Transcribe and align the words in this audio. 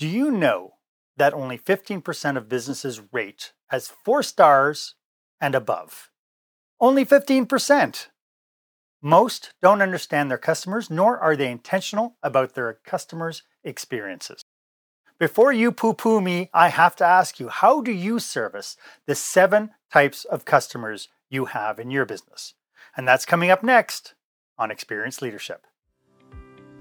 Do 0.00 0.08
you 0.08 0.30
know 0.30 0.76
that 1.18 1.34
only 1.34 1.58
15% 1.58 2.38
of 2.38 2.48
businesses 2.48 3.02
rate 3.12 3.52
as 3.70 3.92
four 4.02 4.22
stars 4.22 4.94
and 5.42 5.54
above? 5.54 6.08
Only 6.80 7.04
15%. 7.04 8.06
Most 9.02 9.52
don't 9.60 9.82
understand 9.82 10.30
their 10.30 10.38
customers, 10.38 10.88
nor 10.88 11.18
are 11.18 11.36
they 11.36 11.50
intentional 11.50 12.16
about 12.22 12.54
their 12.54 12.78
customers' 12.82 13.42
experiences. 13.62 14.40
Before 15.18 15.52
you 15.52 15.70
poo 15.70 15.92
poo 15.92 16.22
me, 16.22 16.48
I 16.54 16.70
have 16.70 16.96
to 16.96 17.04
ask 17.04 17.38
you 17.38 17.50
how 17.50 17.82
do 17.82 17.92
you 17.92 18.20
service 18.20 18.78
the 19.04 19.14
seven 19.14 19.72
types 19.92 20.24
of 20.24 20.46
customers 20.46 21.08
you 21.28 21.44
have 21.44 21.78
in 21.78 21.90
your 21.90 22.06
business? 22.06 22.54
And 22.96 23.06
that's 23.06 23.26
coming 23.26 23.50
up 23.50 23.62
next 23.62 24.14
on 24.56 24.70
Experience 24.70 25.20
Leadership. 25.20 25.66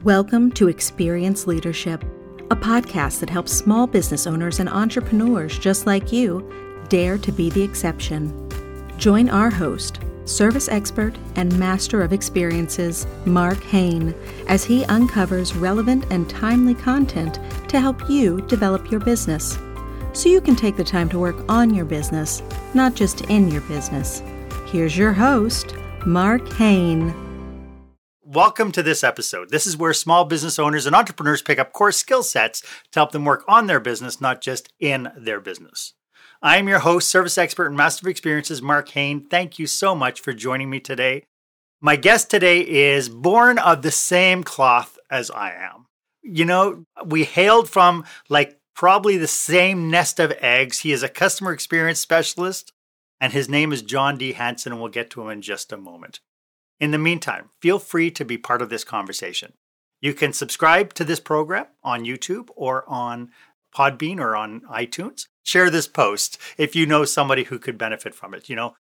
Welcome 0.05 0.53
to 0.53 0.69
Experience 0.69 1.47
Leadership, 1.47 2.05
a 2.51 2.55
podcast 2.55 3.19
that 3.19 3.29
helps 3.29 3.51
small 3.51 3.85
business 3.85 4.25
owners 4.25 4.59
and 4.59 4.69
entrepreneurs 4.69 5.59
just 5.59 5.85
like 5.85 6.11
you 6.11 6.49
dare 6.87 7.17
to 7.19 7.31
be 7.31 7.49
the 7.51 7.61
exception. 7.61 8.49
Join 8.97 9.29
our 9.29 9.51
host, 9.51 9.99
service 10.25 10.67
expert 10.67 11.15
and 11.35 11.57
master 11.59 12.01
of 12.01 12.11
experiences, 12.11 13.05
Marc 13.25 13.61
Haine, 13.65 14.15
as 14.47 14.63
he 14.63 14.83
uncovers 14.85 15.55
relevant 15.55 16.05
and 16.09 16.27
timely 16.27 16.73
content 16.73 17.39
to 17.67 17.79
help 17.79 18.09
you 18.09 18.41
develop 18.41 18.89
your 18.89 18.99
business 18.99 19.59
so 20.13 20.27
you 20.27 20.41
can 20.41 20.55
take 20.55 20.75
the 20.75 20.83
time 20.83 21.07
to 21.09 21.19
work 21.19 21.37
on 21.47 21.71
your 21.71 21.85
business, 21.85 22.41
not 22.73 22.95
just 22.95 23.21
in 23.21 23.49
your 23.49 23.61
business. 23.61 24.23
Here's 24.65 24.97
your 24.97 25.13
host, 25.13 25.75
Marc 26.05 26.51
Haine. 26.53 27.28
Welcome 28.31 28.71
to 28.73 28.83
this 28.83 29.03
episode. 29.03 29.49
This 29.49 29.65
is 29.65 29.75
where 29.75 29.91
small 29.91 30.23
business 30.23 30.59
owners 30.59 30.85
and 30.85 30.95
entrepreneurs 30.95 31.41
pick 31.41 31.57
up 31.57 31.73
core 31.73 31.91
skill 31.91 32.21
sets 32.21 32.61
to 32.61 32.99
help 32.99 33.11
them 33.11 33.25
work 33.25 33.43
on 33.47 33.65
their 33.65 33.79
business, 33.79 34.21
not 34.21 34.39
just 34.39 34.71
in 34.79 35.11
their 35.17 35.39
business. 35.39 35.95
I'm 36.39 36.67
your 36.67 36.77
host, 36.77 37.09
service 37.09 37.39
expert, 37.39 37.65
and 37.65 37.75
master 37.75 38.05
of 38.05 38.11
experiences, 38.11 38.61
Marc 38.61 38.89
Haine. 38.89 39.25
Thank 39.27 39.57
you 39.57 39.65
so 39.65 39.95
much 39.95 40.21
for 40.21 40.31
joining 40.31 40.69
me 40.69 40.79
today. 40.79 41.23
My 41.81 41.95
guest 41.95 42.29
today 42.29 42.59
is 42.59 43.09
born 43.09 43.57
of 43.57 43.81
the 43.81 43.89
same 43.89 44.43
cloth 44.43 44.99
as 45.09 45.31
I 45.31 45.49
am. 45.53 45.87
You 46.21 46.45
know, 46.45 46.83
we 47.03 47.23
hailed 47.23 47.67
from 47.67 48.05
like 48.29 48.59
probably 48.75 49.17
the 49.17 49.25
same 49.25 49.89
nest 49.89 50.19
of 50.19 50.33
eggs. 50.39 50.81
He 50.81 50.91
is 50.91 51.01
a 51.01 51.09
customer 51.09 51.51
experience 51.51 51.99
specialist, 51.99 52.73
and 53.19 53.33
his 53.33 53.49
name 53.49 53.73
is 53.73 53.81
John 53.81 54.19
D. 54.19 54.33
Hanson, 54.33 54.71
and 54.71 54.79
we'll 54.79 54.91
get 54.91 55.09
to 55.09 55.21
him 55.23 55.29
in 55.29 55.41
just 55.41 55.73
a 55.73 55.77
moment. 55.77 56.19
In 56.79 56.91
the 56.91 56.97
meantime, 56.97 57.49
feel 57.61 57.79
free 57.79 58.09
to 58.11 58.23
be 58.23 58.37
part 58.37 58.61
of 58.61 58.69
this 58.69 58.83
conversation. 58.83 59.53
You 60.01 60.13
can 60.13 60.31
subscribe 60.31 60.93
to 60.93 61.03
this 61.03 61.19
program 61.19 61.67
on 61.83 62.05
YouTube 62.05 62.49
or 62.55 62.85
on 62.87 63.31
Podbean 63.75 64.19
or 64.19 64.35
on 64.35 64.61
iTunes. 64.61 65.27
Share 65.43 65.69
this 65.69 65.87
post 65.87 66.37
if 66.57 66.75
you 66.75 66.85
know 66.85 67.05
somebody 67.05 67.45
who 67.45 67.59
could 67.59 67.77
benefit 67.77 68.15
from 68.15 68.33
it. 68.33 68.49
You 68.49 68.55
know, 68.55 68.75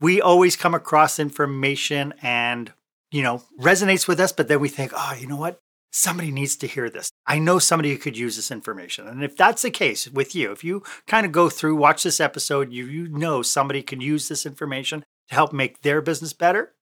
we 0.00 0.20
always 0.20 0.56
come 0.56 0.74
across 0.74 1.18
information 1.18 2.14
and, 2.20 2.72
you 3.10 3.22
know, 3.22 3.42
resonates 3.60 4.08
with 4.08 4.18
us, 4.18 4.32
but 4.32 4.48
then 4.48 4.60
we 4.60 4.68
think, 4.68 4.92
oh, 4.94 5.16
you 5.18 5.26
know 5.26 5.36
what? 5.36 5.60
Somebody 5.92 6.30
needs 6.30 6.56
to 6.56 6.66
hear 6.66 6.90
this. 6.90 7.10
I 7.26 7.38
know 7.38 7.58
somebody 7.58 7.92
who 7.92 7.98
could 7.98 8.18
use 8.18 8.36
this 8.36 8.50
information. 8.50 9.06
And 9.06 9.22
if 9.22 9.36
that's 9.36 9.62
the 9.62 9.70
case 9.70 10.08
with 10.08 10.34
you, 10.34 10.52
if 10.52 10.64
you 10.64 10.82
kind 11.06 11.24
of 11.24 11.32
go 11.32 11.48
through, 11.48 11.76
watch 11.76 12.02
this 12.02 12.20
episode, 12.20 12.72
you, 12.72 12.86
you 12.86 13.08
know 13.08 13.40
somebody 13.40 13.82
can 13.82 14.00
use 14.00 14.28
this 14.28 14.44
information 14.44 15.04
to 15.28 15.34
help 15.34 15.52
make 15.52 15.82
their 15.82 16.02
business 16.02 16.32
better, 16.32 16.74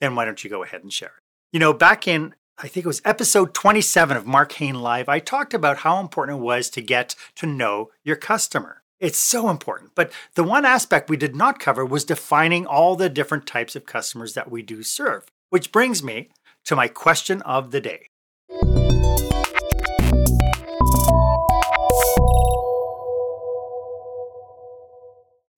then 0.00 0.14
why 0.14 0.24
don't 0.24 0.42
you 0.42 0.50
go 0.50 0.62
ahead 0.62 0.82
and 0.82 0.92
share 0.92 1.08
it? 1.08 1.22
You 1.52 1.60
know, 1.60 1.72
back 1.72 2.06
in 2.06 2.34
I 2.58 2.68
think 2.68 2.86
it 2.86 2.88
was 2.88 3.02
episode 3.04 3.52
27 3.52 4.16
of 4.16 4.26
Marc 4.26 4.52
Haine 4.52 4.80
Live, 4.80 5.10
I 5.10 5.18
talked 5.18 5.52
about 5.52 5.78
how 5.78 6.00
important 6.00 6.38
it 6.38 6.42
was 6.42 6.70
to 6.70 6.80
get 6.80 7.14
to 7.34 7.44
know 7.44 7.90
your 8.02 8.16
customer. 8.16 8.82
It's 8.98 9.18
so 9.18 9.50
important. 9.50 9.90
But 9.94 10.10
the 10.36 10.42
one 10.42 10.64
aspect 10.64 11.10
we 11.10 11.18
did 11.18 11.36
not 11.36 11.58
cover 11.58 11.84
was 11.84 12.04
defining 12.04 12.64
all 12.64 12.96
the 12.96 13.10
different 13.10 13.46
types 13.46 13.76
of 13.76 13.84
customers 13.84 14.32
that 14.32 14.50
we 14.50 14.62
do 14.62 14.82
serve, 14.82 15.26
which 15.50 15.70
brings 15.70 16.02
me 16.02 16.30
to 16.64 16.74
my 16.74 16.88
question 16.88 17.42
of 17.42 17.72
the 17.72 17.80
day. 17.82 18.06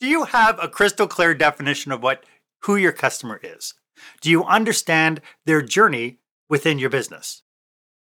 Do 0.01 0.07
you 0.09 0.25
have 0.25 0.59
a 0.61 0.69
crystal 0.69 1.07
clear 1.07 1.33
definition 1.33 1.93
of 1.93 2.03
what 2.03 2.25
who 2.63 2.75
your 2.75 2.93
customer 2.93 3.39
is? 3.41 3.75
Do 4.21 4.31
you 4.31 4.45
understand 4.45 5.21
their 5.45 5.63
journey 5.63 6.19
within 6.49 6.79
your 6.79 6.91
business? 6.91 7.43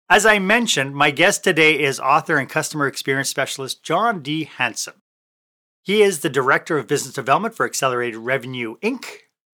As 0.08 0.24
I 0.24 0.38
mentioned, 0.38 0.94
my 0.94 1.10
guest 1.10 1.42
today 1.42 1.80
is 1.80 1.98
author 1.98 2.36
and 2.36 2.48
customer 2.48 2.86
experience 2.86 3.28
specialist 3.28 3.82
John 3.82 4.22
D. 4.22 4.44
Hanson. 4.44 5.02
He 5.82 6.02
is 6.02 6.20
the 6.20 6.28
Director 6.28 6.78
of 6.78 6.86
Business 6.86 7.14
Development 7.14 7.54
for 7.54 7.66
Accelerated 7.66 8.16
Revenue 8.16 8.76
Inc. 8.78 9.04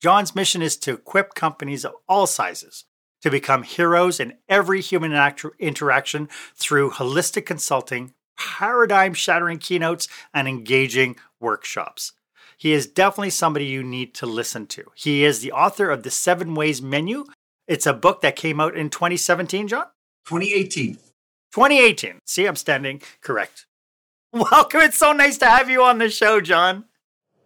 John's 0.02 0.36
mission 0.36 0.62
is 0.62 0.78
to 0.78 0.94
equip 0.94 1.34
companies 1.34 1.84
of 1.84 1.94
all 2.08 2.28
sizes 2.28 2.86
to 3.22 3.32
become 3.32 3.64
heroes 3.64 4.20
in 4.20 4.34
every 4.48 4.82
human 4.82 5.12
interaction 5.60 6.30
through 6.56 6.92
holistic 6.92 7.46
consulting, 7.46 8.14
paradigm 8.38 9.14
shattering 9.14 9.58
keynotes, 9.58 10.08
and 10.34 10.48
engaging 10.48 11.16
workshops. 11.40 12.14
He 12.60 12.74
is 12.74 12.88
definitely 12.88 13.30
somebody 13.30 13.66
you 13.66 13.84
need 13.84 14.16
to 14.16 14.26
listen 14.26 14.66
to. 14.68 14.86
He 14.96 15.24
is 15.24 15.42
the 15.42 15.52
author 15.52 15.92
of 15.92 16.02
The 16.02 16.10
Seven 16.10 16.56
Ways 16.56 16.82
Menu. 16.82 17.26
It's 17.68 17.86
a 17.86 17.94
book 17.94 18.22
that 18.22 18.36
came 18.36 18.60
out 18.60 18.76
in 18.76 18.90
2017, 18.90 19.68
John? 19.68 19.86
2018. 20.26 20.96
2018. 21.54 22.20
See, 22.26 22.48
I'm 22.48 22.56
standing 22.56 23.04
correct. 23.22 23.68
Welcome. 24.34 24.82
It's 24.82 24.98
so 24.98 25.12
nice 25.12 25.38
to 25.38 25.46
have 25.46 25.70
you 25.70 25.84
on 25.84 26.00
the 26.00 26.10
show, 26.10 26.42
John. 26.42 26.86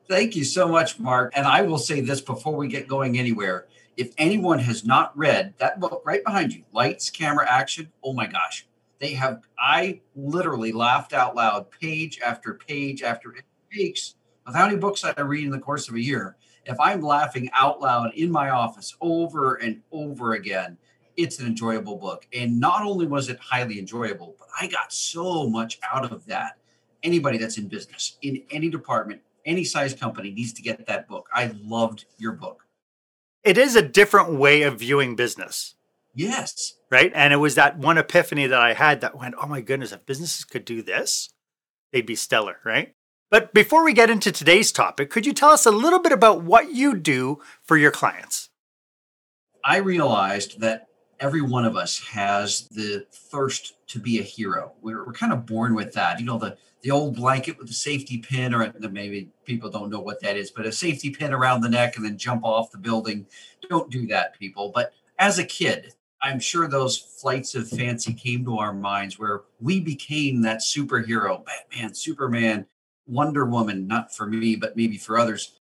Thank 0.08 0.38
you 0.38 0.46
so 0.46 0.70
much, 0.70 0.98
Marc. 0.98 1.34
And 1.36 1.46
I 1.46 1.62
will 1.64 1.78
say 1.78 2.00
this 2.00 2.22
before 2.22 2.56
we 2.56 2.70
get 2.70 2.88
going 2.88 3.20
anywhere. 3.20 3.68
If 3.98 4.14
anyone 4.18 4.60
has 4.60 4.86
not 4.86 5.16
read 5.18 5.56
that 5.58 5.82
book 5.82 6.04
right 6.06 6.24
behind 6.24 6.54
you, 6.54 6.64
Lights, 6.72 7.10
Camera, 7.10 7.46
Action, 7.50 7.92
oh 8.02 8.14
my 8.14 8.28
gosh, 8.28 8.66
they 9.00 9.12
have, 9.14 9.42
I 9.60 10.00
literally 10.16 10.72
laughed 10.72 11.12
out 11.12 11.36
loud 11.36 11.70
page 11.70 12.22
after 12.22 12.54
page 12.54 13.04
after 13.04 13.34
it 13.34 13.44
takes, 13.74 14.16
with 14.51 14.57
how 14.57 14.66
many 14.66 14.78
books 14.78 15.06
I 15.06 15.19
read 15.22 15.45
in 15.45 15.51
the 15.51 15.59
course 15.59 15.88
of 15.88 15.95
a 15.95 16.01
year. 16.01 16.35
If 16.66 16.78
I'm 16.78 17.01
laughing 17.01 17.50
out 17.53 17.79
loud 17.79 18.13
in 18.16 18.29
my 18.29 18.50
office 18.50 18.95
over 19.00 19.56
and 19.56 19.81
over 19.94 20.34
again, 20.34 20.78
it's 21.16 21.39
an 21.39 21.47
enjoyable 21.47 21.95
book. 21.95 22.28
And 22.34 22.59
not 22.59 22.84
only 22.84 23.07
was 23.07 23.29
it 23.29 23.39
highly 23.39 23.79
enjoyable, 23.79 24.35
but 24.38 24.50
I 24.59 24.67
got 24.67 24.91
so 24.91 25.47
much 25.47 25.79
out 25.91 26.12
of 26.12 26.25
that 26.25 26.57
anybody 27.01 27.38
that's 27.38 27.57
in 27.57 27.69
business 27.69 28.17
in 28.22 28.44
any 28.51 28.69
department, 28.69 29.22
any 29.45 29.63
size 29.63 29.94
company 29.94 30.31
needs 30.31 30.51
to 30.53 30.62
get 30.62 30.85
that 30.85 31.07
book. 31.07 31.29
I 31.33 31.51
loved 31.63 32.06
your 32.18 32.33
book. 32.33 32.66
It 33.44 33.57
is 33.57 33.75
a 33.75 33.81
different 33.81 34.33
way 34.33 34.63
of 34.63 34.79
viewing 34.79 35.16
business. 35.16 35.75
Yes. 36.13 36.73
Right. 36.91 37.12
And 37.16 37.33
it 37.33 37.38
was 37.38 37.56
that 37.56 37.78
one 37.78 37.97
epiphany 37.97 38.47
that 38.47 38.59
I 38.59 38.73
had 38.73 39.00
that 39.00 39.18
went, 39.18 39.35
oh 39.41 39.47
my 39.47 39.62
goodness, 39.62 39.94
if 39.94 40.06
businesses 40.06 40.44
could 40.44 40.66
do 40.66 40.81
this, 40.81 41.29
they'd 41.94 42.06
be 42.06 42.16
stellar. 42.16 42.57
Right. 42.66 42.94
But 43.31 43.53
before 43.53 43.86
we 43.86 43.94
get 43.94 44.09
into 44.09 44.30
today's 44.30 44.74
topic, 44.74 45.09
could 45.09 45.25
you 45.25 45.31
tell 45.31 45.52
us 45.52 45.66
a 45.66 45.72
little 45.72 46.00
bit 46.00 46.12
about 46.12 46.44
what 46.44 46.74
you 46.74 46.94
do 46.94 47.40
for 47.64 47.78
your 47.78 47.90
clients? 47.90 48.50
I 49.64 49.78
realized 49.78 50.59
that 50.59 50.90
every 51.18 51.42
one 51.42 51.64
of 51.64 51.78
us 51.78 52.00
has 52.00 52.68
the 52.68 53.06
thirst 53.09 53.75
to 53.88 54.00
be 54.00 54.19
a 54.19 54.24
hero. 54.24 54.74
We're, 54.81 55.06
we're 55.06 55.14
kind 55.14 55.31
of 55.31 55.46
born 55.46 55.75
with 55.75 55.94
that. 55.94 56.19
You 56.19 56.25
know, 56.25 56.38
the 56.38 56.58
the 56.81 56.92
old 56.92 57.16
blanket 57.16 57.59
with 57.59 57.68
the 57.68 57.75
safety 57.75 58.18
pin, 58.18 58.56
or 58.56 58.74
maybe 58.90 59.30
people 59.46 59.69
don't 59.69 59.92
know 59.92 60.00
what 60.00 60.19
that 60.22 60.36
is, 60.36 60.50
but 60.50 60.66
a 60.66 60.72
safety 60.72 61.12
pin 61.12 61.31
around 61.31 61.62
the 61.62 61.69
neck 61.69 61.96
and 61.96 62.03
then 62.03 62.18
jump 62.18 62.44
off 62.44 62.72
the 62.72 62.80
building. 62.80 63.28
Don't 63.69 63.92
do 63.92 64.08
that, 64.08 64.38
people. 64.40 64.72
But 64.74 64.92
as 65.19 65.38
a 65.38 65.46
kid, 65.46 65.94
I'm 66.24 66.40
sure 66.40 66.68
those 66.68 66.98
flights 66.98 67.53
of 67.53 67.69
fancy 67.69 68.13
came 68.13 68.44
to 68.46 68.58
our 68.58 68.74
minds 68.74 69.19
where 69.19 69.42
we 69.59 69.80
became 69.80 70.42
that 70.42 70.62
superhero 70.62 71.45
Batman, 71.45 71.94
Superman, 71.94 72.66
Wonder 73.07 73.45
Woman, 73.45 73.88
not 73.88 74.15
for 74.15 74.27
me, 74.27 74.56
but 74.56 74.77
maybe 74.77 74.98
for 74.98 75.18
others. 75.18 75.59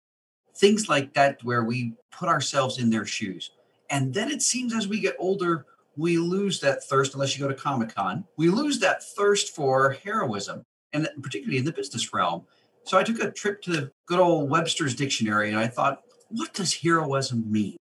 Things 0.56 0.88
like 0.88 1.14
that, 1.14 1.42
where 1.42 1.64
we 1.64 1.94
put 2.12 2.28
ourselves 2.28 2.78
in 2.78 2.90
their 2.90 3.06
shoes. 3.06 3.50
And 3.88 4.12
then 4.12 4.30
it 4.30 4.42
seems 4.42 4.74
as 4.74 4.86
we 4.86 5.00
get 5.00 5.16
older, 5.18 5.66
we 5.96 6.18
lose 6.18 6.60
that 6.60 6.84
thirst, 6.84 7.14
unless 7.14 7.36
you 7.36 7.44
go 7.44 7.48
to 7.48 7.60
Comic 7.60 7.94
Con, 7.94 8.24
we 8.36 8.48
lose 8.48 8.78
that 8.80 9.02
thirst 9.02 9.54
for 9.54 9.92
heroism 10.04 10.62
and 10.92 11.08
particularly 11.22 11.58
in 11.58 11.64
the 11.64 11.72
business 11.72 12.12
realm. 12.12 12.44
So 12.84 12.98
I 12.98 13.04
took 13.04 13.22
a 13.22 13.30
trip 13.30 13.62
to 13.62 13.70
the 13.70 13.92
good 14.06 14.20
old 14.20 14.50
Webster's 14.50 14.94
dictionary 14.94 15.50
and 15.50 15.58
I 15.58 15.66
thought, 15.66 16.02
what 16.28 16.54
does 16.54 16.74
heroism 16.74 17.50
mean? 17.50 17.76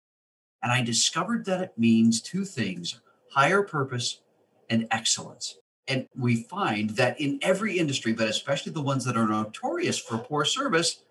And 0.62 0.72
I 0.72 0.82
discovered 0.82 1.44
that 1.46 1.60
it 1.60 1.72
means 1.76 2.20
two 2.20 2.44
things 2.44 3.00
higher 3.30 3.62
purpose 3.62 4.22
and 4.70 4.86
excellence. 4.90 5.58
And 5.88 6.08
we 6.16 6.42
find 6.44 6.90
that 6.90 7.20
in 7.20 7.38
every 7.42 7.78
industry, 7.78 8.12
but 8.12 8.28
especially 8.28 8.72
the 8.72 8.82
ones 8.82 9.04
that 9.04 9.16
are 9.16 9.28
notorious 9.28 9.98
for 9.98 10.18
poor 10.18 10.44
service, 10.44 11.02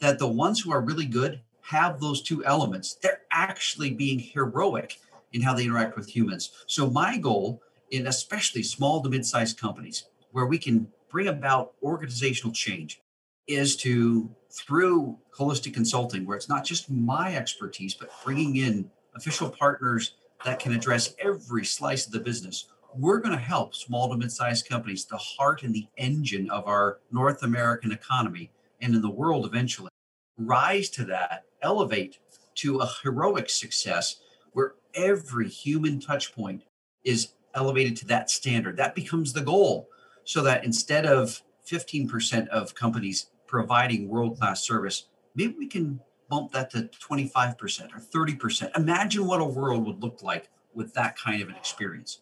that 0.00 0.18
the 0.18 0.28
ones 0.28 0.60
who 0.60 0.72
are 0.72 0.80
really 0.80 1.06
good 1.06 1.40
have 1.62 2.00
those 2.00 2.22
two 2.22 2.44
elements. 2.44 2.94
They're 2.94 3.22
actually 3.30 3.90
being 3.90 4.18
heroic 4.18 4.98
in 5.32 5.42
how 5.42 5.54
they 5.54 5.64
interact 5.64 5.96
with 5.96 6.08
humans. 6.08 6.50
So, 6.66 6.90
my 6.90 7.18
goal 7.18 7.62
in 7.90 8.06
especially 8.06 8.62
small 8.62 9.02
to 9.02 9.08
mid 9.08 9.24
sized 9.24 9.60
companies 9.60 10.04
where 10.32 10.46
we 10.46 10.58
can 10.58 10.88
bring 11.10 11.28
about 11.28 11.74
organizational 11.82 12.52
change 12.52 13.00
is 13.46 13.76
to 13.76 14.30
through 14.50 15.18
holistic 15.36 15.74
consulting 15.74 16.24
where 16.26 16.36
it's 16.36 16.48
not 16.48 16.64
just 16.64 16.90
my 16.90 17.34
expertise 17.36 17.94
but 17.94 18.10
bringing 18.24 18.56
in 18.56 18.90
official 19.14 19.48
partners 19.48 20.14
that 20.44 20.58
can 20.58 20.72
address 20.72 21.14
every 21.18 21.64
slice 21.64 22.06
of 22.06 22.12
the 22.12 22.20
business 22.20 22.66
we're 22.96 23.20
going 23.20 23.36
to 23.36 23.42
help 23.42 23.74
small 23.74 24.08
to 24.10 24.16
mid-sized 24.16 24.68
companies 24.68 25.04
the 25.04 25.16
heart 25.16 25.62
and 25.62 25.74
the 25.74 25.86
engine 25.96 26.50
of 26.50 26.66
our 26.66 26.98
north 27.10 27.42
american 27.42 27.92
economy 27.92 28.50
and 28.80 28.94
in 28.94 29.02
the 29.02 29.10
world 29.10 29.46
eventually 29.46 29.90
rise 30.38 30.90
to 30.90 31.04
that 31.04 31.44
elevate 31.62 32.18
to 32.54 32.78
a 32.80 32.90
heroic 33.02 33.48
success 33.48 34.20
where 34.52 34.74
every 34.94 35.48
human 35.48 36.00
touch 36.00 36.34
point 36.34 36.62
is 37.04 37.34
elevated 37.54 37.96
to 37.96 38.06
that 38.06 38.30
standard 38.30 38.76
that 38.76 38.94
becomes 38.94 39.32
the 39.32 39.40
goal 39.40 39.88
so 40.24 40.42
that 40.42 40.64
instead 40.64 41.06
of 41.06 41.42
15% 41.66 42.48
of 42.48 42.74
companies 42.74 43.26
providing 43.46 44.08
world 44.08 44.38
class 44.38 44.64
service, 44.64 45.06
maybe 45.34 45.54
we 45.58 45.66
can 45.66 46.00
bump 46.28 46.52
that 46.52 46.70
to 46.70 46.88
25% 47.06 47.56
or 47.94 48.00
30%. 48.00 48.76
Imagine 48.76 49.26
what 49.26 49.40
a 49.40 49.44
world 49.44 49.86
would 49.86 50.02
look 50.02 50.22
like 50.22 50.48
with 50.74 50.94
that 50.94 51.16
kind 51.18 51.42
of 51.42 51.48
an 51.48 51.54
experience. 51.54 52.20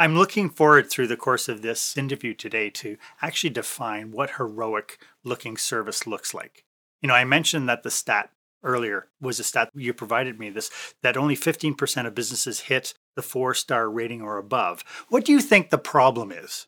I'm 0.00 0.16
looking 0.16 0.48
forward 0.48 0.88
through 0.88 1.08
the 1.08 1.16
course 1.18 1.46
of 1.46 1.60
this 1.60 1.94
interview 1.94 2.32
today 2.32 2.70
to 2.70 2.96
actually 3.20 3.50
define 3.50 4.12
what 4.12 4.36
heroic 4.38 4.98
looking 5.24 5.58
service 5.58 6.06
looks 6.06 6.32
like. 6.32 6.64
You 7.02 7.08
know, 7.08 7.14
I 7.14 7.24
mentioned 7.24 7.68
that 7.68 7.82
the 7.82 7.90
stat 7.90 8.30
earlier 8.62 9.08
was 9.20 9.38
a 9.38 9.44
stat 9.44 9.68
you 9.74 9.92
provided 9.92 10.38
me 10.38 10.48
this 10.48 10.70
that 11.02 11.18
only 11.18 11.36
15% 11.36 12.06
of 12.06 12.14
businesses 12.14 12.60
hit 12.60 12.94
the 13.14 13.20
4-star 13.20 13.90
rating 13.90 14.22
or 14.22 14.38
above. 14.38 14.84
What 15.10 15.26
do 15.26 15.32
you 15.32 15.40
think 15.42 15.68
the 15.68 15.76
problem 15.76 16.32
is? 16.32 16.66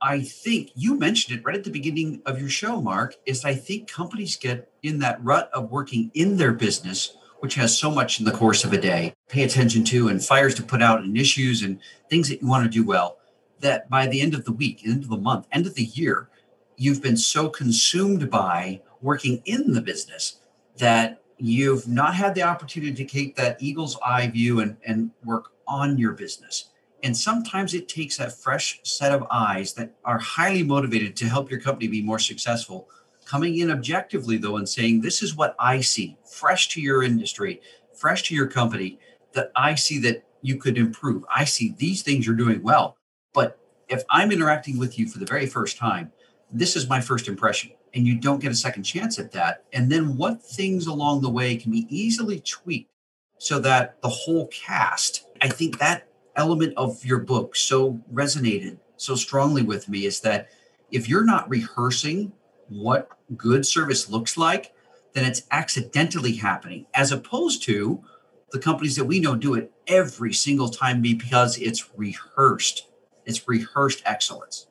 I 0.00 0.22
think 0.22 0.70
you 0.74 0.98
mentioned 0.98 1.38
it 1.38 1.44
right 1.44 1.56
at 1.56 1.64
the 1.64 1.70
beginning 1.70 2.22
of 2.24 2.40
your 2.40 2.48
show, 2.48 2.80
Marc, 2.80 3.16
is 3.26 3.44
I 3.44 3.56
think 3.56 3.90
companies 3.90 4.36
get 4.36 4.72
in 4.82 5.00
that 5.00 5.22
rut 5.22 5.50
of 5.52 5.70
working 5.70 6.10
in 6.14 6.38
their 6.38 6.54
business, 6.54 7.14
which 7.40 7.54
has 7.54 7.78
so 7.78 7.90
much 7.90 8.18
in 8.18 8.24
the 8.24 8.32
course 8.32 8.64
of 8.64 8.72
a 8.72 8.80
day, 8.80 9.14
pay 9.28 9.42
attention 9.44 9.84
to 9.84 10.08
and 10.08 10.24
fires 10.24 10.54
to 10.56 10.62
put 10.62 10.82
out 10.82 11.00
and 11.00 11.16
issues 11.16 11.62
and 11.62 11.78
things 12.10 12.28
that 12.28 12.42
you 12.42 12.48
want 12.48 12.64
to 12.64 12.70
do 12.70 12.84
well, 12.84 13.18
that 13.60 13.88
by 13.88 14.06
the 14.06 14.20
end 14.20 14.34
of 14.34 14.44
the 14.44 14.52
week, 14.52 14.82
end 14.84 15.04
of 15.04 15.10
the 15.10 15.16
month, 15.16 15.46
end 15.52 15.66
of 15.66 15.74
the 15.74 15.84
year, 15.84 16.28
you've 16.76 17.02
been 17.02 17.16
so 17.16 17.48
consumed 17.48 18.30
by 18.30 18.80
working 19.00 19.42
in 19.44 19.72
the 19.72 19.80
business 19.80 20.40
that 20.78 21.22
you've 21.38 21.86
not 21.86 22.14
had 22.14 22.34
the 22.34 22.42
opportunity 22.42 22.92
to 22.92 23.04
take 23.04 23.36
that 23.36 23.62
eagle's 23.62 23.98
eye 24.04 24.26
view 24.28 24.60
and, 24.60 24.76
and 24.86 25.10
work 25.24 25.52
on 25.66 25.98
your 25.98 26.12
business. 26.12 26.70
And 27.02 27.16
sometimes 27.16 27.74
it 27.74 27.88
takes 27.88 28.18
a 28.18 28.28
fresh 28.28 28.80
set 28.82 29.12
of 29.12 29.26
eyes 29.30 29.74
that 29.74 29.94
are 30.04 30.18
highly 30.18 30.64
motivated 30.64 31.14
to 31.16 31.26
help 31.26 31.50
your 31.50 31.60
company 31.60 31.86
be 31.86 32.02
more 32.02 32.18
successful, 32.18 32.88
coming 33.28 33.58
in 33.58 33.70
objectively, 33.70 34.38
though, 34.38 34.56
and 34.56 34.68
saying, 34.68 35.00
This 35.00 35.22
is 35.22 35.36
what 35.36 35.54
I 35.58 35.80
see, 35.80 36.16
fresh 36.24 36.68
to 36.68 36.80
your 36.80 37.02
industry, 37.02 37.60
fresh 37.94 38.22
to 38.24 38.34
your 38.34 38.46
company, 38.46 38.98
that 39.32 39.52
I 39.54 39.74
see 39.74 39.98
that 40.00 40.24
you 40.40 40.56
could 40.56 40.78
improve. 40.78 41.24
I 41.34 41.44
see 41.44 41.74
these 41.78 42.02
things 42.02 42.26
you're 42.26 42.34
doing 42.34 42.62
well. 42.62 42.96
But 43.34 43.58
if 43.88 44.02
I'm 44.08 44.32
interacting 44.32 44.78
with 44.78 44.98
you 44.98 45.08
for 45.08 45.18
the 45.18 45.26
very 45.26 45.46
first 45.46 45.76
time, 45.76 46.12
this 46.50 46.76
is 46.76 46.88
my 46.88 47.00
first 47.00 47.28
impression. 47.28 47.72
And 47.94 48.06
you 48.06 48.18
don't 48.18 48.40
get 48.40 48.52
a 48.52 48.56
second 48.56 48.84
chance 48.84 49.18
at 49.18 49.32
that. 49.32 49.64
And 49.72 49.90
then 49.90 50.16
what 50.16 50.42
things 50.42 50.86
along 50.86 51.20
the 51.22 51.30
way 51.30 51.56
can 51.56 51.72
be 51.72 51.86
easily 51.90 52.40
tweaked 52.40 52.90
so 53.38 53.58
that 53.60 54.00
the 54.02 54.08
whole 54.08 54.46
cast, 54.48 55.26
I 55.42 55.48
think 55.48 55.78
that 55.78 56.08
element 56.36 56.74
of 56.76 57.04
your 57.04 57.18
book 57.18 57.56
so 57.56 58.00
resonated 58.12 58.78
so 58.96 59.14
strongly 59.14 59.62
with 59.62 59.88
me 59.88 60.06
is 60.06 60.20
that 60.20 60.48
if 60.90 61.08
you're 61.08 61.24
not 61.24 61.48
rehearsing 61.48 62.32
what 62.68 63.08
good 63.36 63.66
service 63.66 64.08
looks 64.08 64.36
like, 64.36 64.72
then 65.14 65.24
it's 65.24 65.42
accidentally 65.50 66.36
happening, 66.36 66.86
as 66.94 67.12
opposed 67.12 67.62
to 67.64 68.02
the 68.50 68.58
companies 68.58 68.96
that 68.96 69.04
we 69.04 69.20
know 69.20 69.36
do 69.36 69.54
it 69.54 69.72
every 69.86 70.32
single 70.32 70.68
time 70.68 71.02
because 71.02 71.58
it's 71.58 71.90
rehearsed. 71.96 72.86
It's 73.26 73.46
rehearsed 73.46 74.02
excellence 74.06 74.68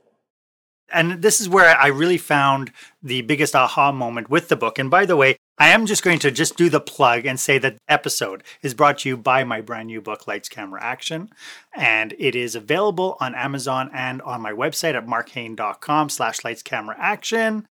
and 0.89 1.21
this 1.21 1.41
is 1.41 1.49
where 1.49 1.77
I 1.77 1.87
really 1.87 2.17
found 2.17 2.71
the 3.03 3.21
biggest 3.21 3.55
aha 3.55 3.91
moment 3.91 4.29
with 4.29 4.47
the 4.47 4.55
book. 4.55 4.79
And 4.79 4.89
by 4.89 5.05
the 5.05 5.15
way, 5.15 5.37
I 5.57 5.69
am 5.69 5.85
just 5.85 6.03
going 6.03 6.19
to 6.19 6.31
just 6.31 6.55
do 6.55 6.69
the 6.69 6.79
plug 6.79 7.25
and 7.25 7.39
say 7.39 7.57
that 7.57 7.77
episode 7.89 8.43
is 8.61 8.73
brought 8.73 8.99
to 8.99 9.09
you 9.09 9.17
by 9.17 9.43
my 9.43 9.59
brand 9.59 9.87
new 9.87 10.01
book, 10.01 10.27
Lights 10.27 10.49
Camera 10.49 10.81
Action. 10.81 11.29
And 11.75 12.13
it 12.19 12.35
is 12.35 12.55
available 12.55 13.17
on 13.19 13.35
Amazon 13.35 13.89
and 13.93 14.21
on 14.21 14.41
my 14.41 14.51
website 14.51 14.93
at 14.93 15.07
marchaine.com 15.07 16.09
slash 16.09 16.43
lights 16.43 16.63
camera 16.63 16.95
action. 16.99 17.67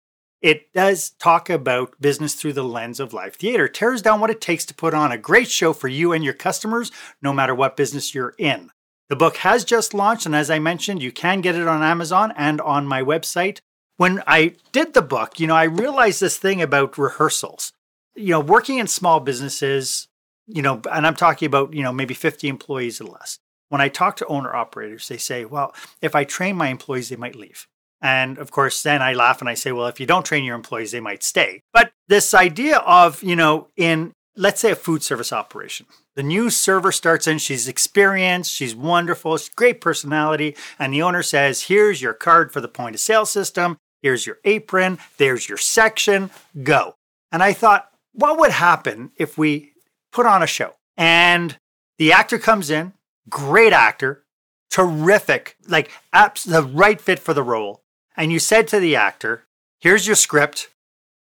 It 0.45 0.75
does 0.75 1.13
talk 1.19 1.49
about 1.49 1.99
business 2.03 2.35
through 2.35 2.53
the 2.53 2.63
lens 2.63 3.01
of 3.01 3.15
live 3.15 3.35
theater, 3.35 3.67
tears 3.67 4.03
down 4.03 4.21
what 4.21 4.29
it 4.29 4.43
takes 4.43 4.67
to 4.67 4.75
put 4.75 4.93
on 4.93 5.11
a 5.11 5.17
great 5.17 5.49
show 5.49 5.73
for 5.73 5.89
you 5.89 6.13
and 6.13 6.23
your 6.23 6.35
customers, 6.35 6.93
no 7.23 7.33
matter 7.33 7.55
what 7.55 7.79
business 7.79 8.15
you're 8.15 8.35
in. 8.37 8.71
The 9.09 9.17
book 9.17 9.39
has 9.39 9.65
just 9.65 9.95
launched, 9.95 10.27
and 10.27 10.37
as 10.37 10.51
I 10.51 10.59
mentioned, 10.59 11.03
you 11.03 11.13
can 11.13 11.41
get 11.41 11.55
it 11.55 11.67
on 11.67 11.83
Amazon 11.83 12.31
and 12.37 12.61
on 12.61 12.87
my 12.87 13.01
website. 13.01 13.61
When 13.97 14.23
I 14.27 14.57
did 14.71 14.93
the 14.93 15.01
book, 15.01 15.41
you 15.41 15.47
know, 15.47 15.55
I 15.55 15.65
realized 15.65 16.21
this 16.21 16.37
thing 16.37 16.61
about 16.61 16.99
rehearsals. 16.99 17.73
You 18.15 18.33
know, 18.33 18.41
working 18.41 18.77
in 18.77 18.87
small 18.87 19.21
businesses, 19.21 20.09
you 20.47 20.61
know, 20.61 20.83
and 20.93 21.07
I'm 21.07 21.17
talking 21.17 21.47
about, 21.47 21.73
you 21.73 21.83
know, 21.83 21.93
maybe 21.93 22.13
50 22.13 22.49
employees 22.49 23.01
or 23.01 23.05
less. 23.05 23.39
When 23.71 23.81
I 23.81 23.89
talk 23.89 24.17
to 24.17 24.27
owner 24.27 24.55
operators, 24.55 25.09
they 25.09 25.17
say, 25.17 25.47
well, 25.47 25.75
if 26.03 26.15
I 26.15 26.25
train 26.25 26.55
my 26.55 26.69
employees, 26.69 27.09
they 27.09 27.17
might 27.17 27.35
leave. 27.35 27.67
And 28.05 28.37
of 28.37 28.51
course, 28.51 28.83
then 28.83 29.01
I 29.01 29.15
laugh 29.15 29.41
and 29.41 29.49
I 29.49 29.55
say, 29.55 29.73
well, 29.73 29.87
if 29.87 29.99
you 29.99 30.05
don't 30.05 30.27
train 30.27 30.45
your 30.45 30.55
employees, 30.55 30.93
they 30.93 31.01
might 31.01 31.23
stay. 31.23 31.63
But 31.73 31.91
this 32.07 32.35
idea 32.35 32.77
of, 32.81 33.23
you 33.23 33.35
know, 33.35 33.69
in 33.79 34.13
let's 34.37 34.61
say 34.61 34.73
a 34.73 34.77
food 34.77 35.03
service 35.03 35.33
operation. 35.33 35.87
The 36.15 36.23
new 36.23 36.51
server 36.51 36.93
starts 36.93 37.27
in, 37.27 37.39
she's 37.39 37.67
experienced, 37.67 38.53
she's 38.53 38.75
wonderful, 38.75 39.39
she's 39.39 39.49
great 39.49 39.81
personality, 39.81 40.55
and 40.79 40.93
the 40.93 41.01
owner 41.01 41.23
says, 41.23 41.63
Here's 41.63 42.03
your 42.03 42.13
card 42.13 42.53
for 42.53 42.61
the 42.61 42.69
point 42.69 42.95
of 42.95 43.01
sale 43.01 43.25
system, 43.25 43.79
here's 44.03 44.27
your 44.27 44.39
apron, 44.45 44.99
there's 45.17 45.49
your 45.49 45.57
section, 45.57 46.31
go. 46.63 46.97
And 47.33 47.43
I 47.43 47.53
thought, 47.53 47.89
what 48.13 48.39
would 48.39 48.51
happen 48.51 49.13
if 49.17 49.39
we 49.39 49.73
put 50.13 50.27
on 50.27 50.43
a 50.43 50.47
show 50.47 50.75
and 50.97 51.57
the 51.99 52.13
actor 52.13 52.39
comes 52.39 52.71
in, 52.71 52.93
great 53.29 53.73
actor, 53.73 54.25
terrific, 54.71 55.57
like 55.69 55.91
abs- 56.13 56.45
the 56.45 56.63
right 56.63 57.01
fit 57.01 57.19
for 57.19 57.33
the 57.35 57.43
role, 57.43 57.84
and 58.17 58.33
you 58.33 58.39
said 58.39 58.69
to 58.69 58.81
the 58.81 58.97
actor, 58.97 59.45
Here's 59.81 60.07
your 60.07 60.17
script, 60.17 60.71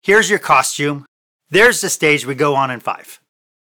here's 0.03 0.29
your 0.29 0.39
costume, 0.39 1.05
there's 1.49 1.81
the 1.81 1.89
stage 1.89 2.25
we 2.25 2.35
go 2.35 2.55
on 2.55 2.71
in 2.71 2.79
five. 2.79 3.19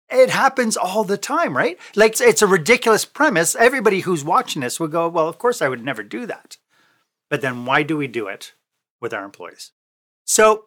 It 0.09 0.29
happens 0.29 0.75
all 0.75 1.03
the 1.03 1.17
time, 1.17 1.55
right? 1.55 1.79
Like 1.95 2.19
it's 2.19 2.41
a 2.41 2.47
ridiculous 2.47 3.05
premise. 3.05 3.55
Everybody 3.55 4.01
who's 4.01 4.23
watching 4.23 4.61
this 4.61 4.79
would 4.79 4.91
go, 4.91 5.07
well, 5.07 5.29
of 5.29 5.37
course 5.37 5.61
I 5.61 5.69
would 5.69 5.83
never 5.83 6.03
do 6.03 6.25
that. 6.25 6.57
But 7.29 7.41
then 7.41 7.65
why 7.65 7.83
do 7.83 7.95
we 7.95 8.07
do 8.07 8.27
it 8.27 8.53
with 8.99 9.13
our 9.13 9.23
employees? 9.23 9.71
So 10.25 10.65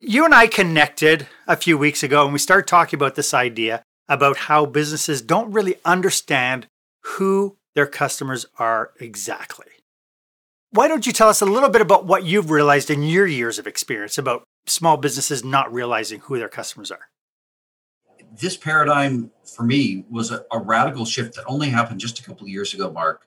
you 0.00 0.24
and 0.24 0.34
I 0.34 0.48
connected 0.48 1.28
a 1.46 1.56
few 1.56 1.78
weeks 1.78 2.02
ago 2.02 2.24
and 2.24 2.32
we 2.32 2.38
started 2.40 2.66
talking 2.66 2.98
about 2.98 3.14
this 3.14 3.32
idea 3.32 3.82
about 4.08 4.36
how 4.36 4.66
businesses 4.66 5.22
don't 5.22 5.52
really 5.52 5.76
understand 5.84 6.66
who 7.02 7.56
their 7.74 7.86
customers 7.86 8.44
are 8.58 8.90
exactly. 8.98 9.66
Why 10.72 10.86
don't 10.86 11.04
you 11.04 11.12
tell 11.12 11.28
us 11.28 11.42
a 11.42 11.46
little 11.46 11.68
bit 11.68 11.80
about 11.80 12.06
what 12.06 12.22
you've 12.22 12.48
realized 12.48 12.90
in 12.90 13.02
your 13.02 13.26
years 13.26 13.58
of 13.58 13.66
experience 13.66 14.18
about 14.18 14.44
small 14.66 14.96
businesses 14.96 15.44
not 15.44 15.72
realizing 15.72 16.20
who 16.20 16.38
their 16.38 16.48
customers 16.48 16.92
are? 16.92 17.08
This 18.40 18.56
paradigm 18.56 19.32
for 19.44 19.64
me 19.64 20.04
was 20.08 20.30
a, 20.30 20.44
a 20.52 20.60
radical 20.60 21.04
shift 21.04 21.34
that 21.34 21.44
only 21.46 21.68
happened 21.68 21.98
just 21.98 22.20
a 22.20 22.22
couple 22.22 22.44
of 22.44 22.50
years 22.50 22.72
ago, 22.72 22.88
Marc. 22.88 23.26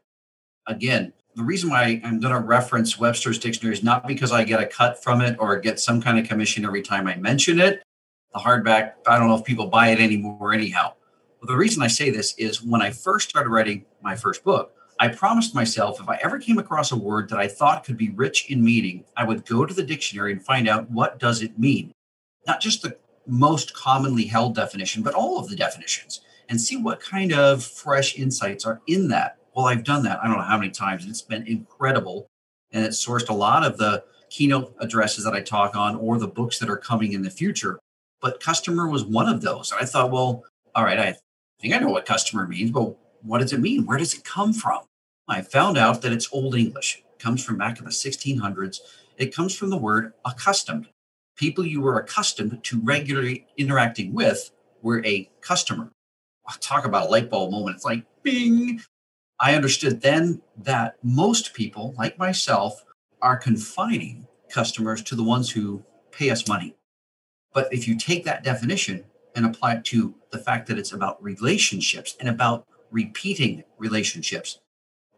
Again, 0.67 1.11
the 1.35 1.43
reason 1.43 1.69
why 1.69 1.99
I'm 2.05 2.21
going 2.21 2.33
to 2.33 2.39
reference 2.39 2.97
Webster's 2.97 3.39
dictionary 3.39 3.75
is 3.75 3.83
not 3.83 4.07
because 4.07 4.31
I 4.31 4.45
get 4.45 4.61
a 4.61 4.65
cut 4.65 5.03
from 5.03 5.19
it 5.19 5.35
or 5.37 5.59
get 5.59 5.81
some 5.81 6.01
kind 6.01 6.17
of 6.17 6.25
commission 6.25 6.63
every 6.63 6.81
time 6.81 7.07
I 7.07 7.17
mention 7.17 7.59
it. 7.59 7.83
The 8.33 8.39
hardback, 8.39 8.93
I 9.05 9.19
don't 9.19 9.27
know 9.27 9.35
if 9.35 9.43
people 9.43 9.67
buy 9.67 9.89
it 9.89 9.99
anymore, 9.99 10.53
anyhow. 10.53 10.93
But 11.41 11.47
the 11.47 11.57
reason 11.57 11.83
I 11.83 11.87
say 11.87 12.09
this 12.09 12.35
is 12.37 12.63
when 12.63 12.81
I 12.81 12.91
first 12.91 13.29
started 13.29 13.49
writing 13.49 13.83
my 14.01 14.15
first 14.15 14.45
book, 14.45 14.73
I 15.03 15.09
promised 15.09 15.53
myself 15.53 15.99
if 15.99 16.07
I 16.07 16.17
ever 16.23 16.39
came 16.39 16.57
across 16.57 16.93
a 16.93 16.95
word 16.95 17.27
that 17.27 17.37
I 17.37 17.45
thought 17.45 17.83
could 17.83 17.97
be 17.97 18.11
rich 18.11 18.49
in 18.49 18.63
meaning, 18.63 19.03
I 19.17 19.25
would 19.25 19.45
go 19.45 19.65
to 19.65 19.73
the 19.73 19.83
dictionary 19.83 20.31
and 20.31 20.41
find 20.41 20.65
out 20.65 20.89
what 20.89 21.19
does 21.19 21.41
it 21.41 21.59
mean. 21.59 21.91
Not 22.47 22.61
just 22.61 22.81
the 22.81 22.95
most 23.27 23.73
commonly 23.73 24.23
held 24.23 24.55
definition, 24.55 25.03
but 25.03 25.13
all 25.13 25.37
of 25.37 25.49
the 25.49 25.57
definitions 25.57 26.21
and 26.47 26.59
see 26.59 26.77
what 26.77 27.01
kind 27.01 27.33
of 27.33 27.65
fresh 27.65 28.17
insights 28.17 28.65
are 28.65 28.79
in 28.87 29.09
that. 29.09 29.39
Well, 29.53 29.65
I've 29.65 29.83
done 29.83 30.03
that 30.03 30.23
I 30.23 30.27
don't 30.27 30.37
know 30.37 30.43
how 30.43 30.57
many 30.57 30.71
times. 30.71 31.05
It's 31.05 31.21
been 31.21 31.45
incredible. 31.47 32.27
And 32.71 32.85
it's 32.85 33.05
sourced 33.05 33.27
a 33.27 33.33
lot 33.33 33.65
of 33.65 33.77
the 33.77 34.05
keynote 34.29 34.73
addresses 34.79 35.25
that 35.25 35.33
I 35.33 35.41
talk 35.41 35.75
on 35.75 35.97
or 35.97 36.17
the 36.17 36.29
books 36.29 36.59
that 36.59 36.69
are 36.69 36.77
coming 36.77 37.11
in 37.11 37.23
the 37.23 37.29
future. 37.29 37.77
But 38.21 38.39
customer 38.39 38.87
was 38.87 39.03
one 39.03 39.27
of 39.27 39.41
those. 39.41 39.73
And 39.73 39.81
I 39.81 39.85
thought, 39.85 40.11
well, 40.11 40.45
all 40.75 40.85
right, 40.85 40.97
I 40.97 41.17
think 41.59 41.73
I 41.73 41.79
know 41.79 41.89
what 41.89 42.05
customer 42.05 42.47
means, 42.47 42.71
but 42.71 42.95
what 43.21 43.39
does 43.39 43.51
it 43.51 43.59
mean? 43.59 43.85
Where 43.85 43.97
does 43.97 44.13
it 44.13 44.23
come 44.23 44.53
from? 44.53 44.79
I 45.27 45.41
found 45.41 45.77
out 45.77 46.01
that 46.01 46.11
it's 46.11 46.29
Old 46.31 46.55
English. 46.55 47.01
comes 47.19 47.43
from 47.43 47.57
back 47.57 47.79
in 47.79 47.85
the 47.85 47.91
1600s. 47.91 48.79
It 49.17 49.33
comes 49.33 49.55
from 49.55 49.69
the 49.69 49.77
word 49.77 50.13
accustomed. 50.25 50.89
People 51.37 51.65
you 51.65 51.79
were 51.81 51.97
accustomed 51.97 52.61
to 52.63 52.81
regularly 52.81 53.47
interacting 53.57 54.13
with 54.13 54.51
were 54.81 55.03
a 55.05 55.29
customer. 55.39 55.91
Talk 56.59 56.85
about 56.85 57.07
a 57.07 57.09
light 57.09 57.29
bulb 57.29 57.51
moment. 57.51 57.77
It's 57.77 57.85
like 57.85 58.03
bing. 58.23 58.81
I 59.39 59.55
understood 59.55 60.01
then 60.01 60.41
that 60.57 60.97
most 61.01 61.53
people, 61.53 61.95
like 61.97 62.17
myself, 62.19 62.83
are 63.21 63.37
confining 63.37 64.27
customers 64.49 65.01
to 65.03 65.15
the 65.15 65.23
ones 65.23 65.49
who 65.49 65.83
pay 66.11 66.29
us 66.29 66.47
money. 66.47 66.75
But 67.53 67.71
if 67.73 67.87
you 67.87 67.97
take 67.97 68.25
that 68.25 68.43
definition 68.43 69.05
and 69.35 69.45
apply 69.45 69.75
it 69.75 69.85
to 69.85 70.13
the 70.31 70.37
fact 70.37 70.67
that 70.67 70.77
it's 70.77 70.91
about 70.91 71.23
relationships 71.23 72.17
and 72.19 72.27
about 72.27 72.67
repeating 72.91 73.63
relationships, 73.77 74.59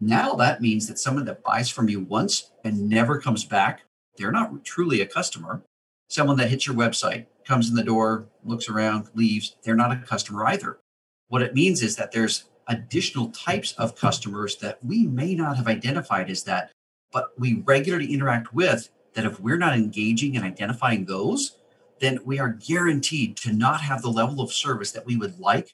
now 0.06 0.34
that 0.34 0.62
means 0.62 0.88
that 0.88 1.00
someone 1.00 1.26
that 1.26 1.44
buys 1.44 1.70
from 1.70 1.90
you 1.90 2.02
once 2.02 2.52
and 2.64 2.90
never 2.90 3.20
comes 3.20 3.44
back, 3.44 3.82
they're 4.18 4.32
not 4.32 4.64
truly 4.64 5.02
a 5.02 5.08
customer. 5.08 5.64
Someone 6.10 6.38
that 6.38 6.50
hits 6.50 6.68
your 6.68 6.76
website, 6.76 7.26
comes 7.46 7.70
in 7.70 7.76
the 7.76 7.84
door, 7.84 8.28
looks 8.44 8.70
around, 8.70 9.10
leaves, 9.14 9.56
they're 9.64 9.76
not 9.76 9.92
a 9.92 9.98
customer 9.98 10.46
either. 10.48 10.80
What 11.28 11.42
it 11.42 11.54
means 11.54 11.82
is 11.82 11.96
that 11.96 12.12
there's 12.12 12.46
additional 12.68 13.30
types 13.30 13.74
of 13.74 13.96
customers 13.96 14.58
that 14.58 14.84
we 14.84 15.06
may 15.06 15.36
not 15.36 15.58
have 15.58 15.68
identified 15.68 16.30
as 16.30 16.44
that, 16.44 16.72
but 17.12 17.30
we 17.38 17.64
regularly 17.66 18.14
interact 18.14 18.54
with 18.54 18.90
that 19.14 19.26
if 19.26 19.40
we're 19.40 19.58
not 19.58 19.76
engaging 19.76 20.36
and 20.36 20.46
identifying 20.46 21.06
those, 21.06 21.58
then 22.00 22.20
we 22.26 22.40
are 22.40 22.50
guaranteed 22.50 23.38
to 23.38 23.54
not 23.54 23.82
have 23.82 24.02
the 24.02 24.10
level 24.10 24.42
of 24.42 24.52
service 24.52 24.92
that 24.92 25.06
we 25.06 25.18
would 25.18 25.40
like 25.40 25.74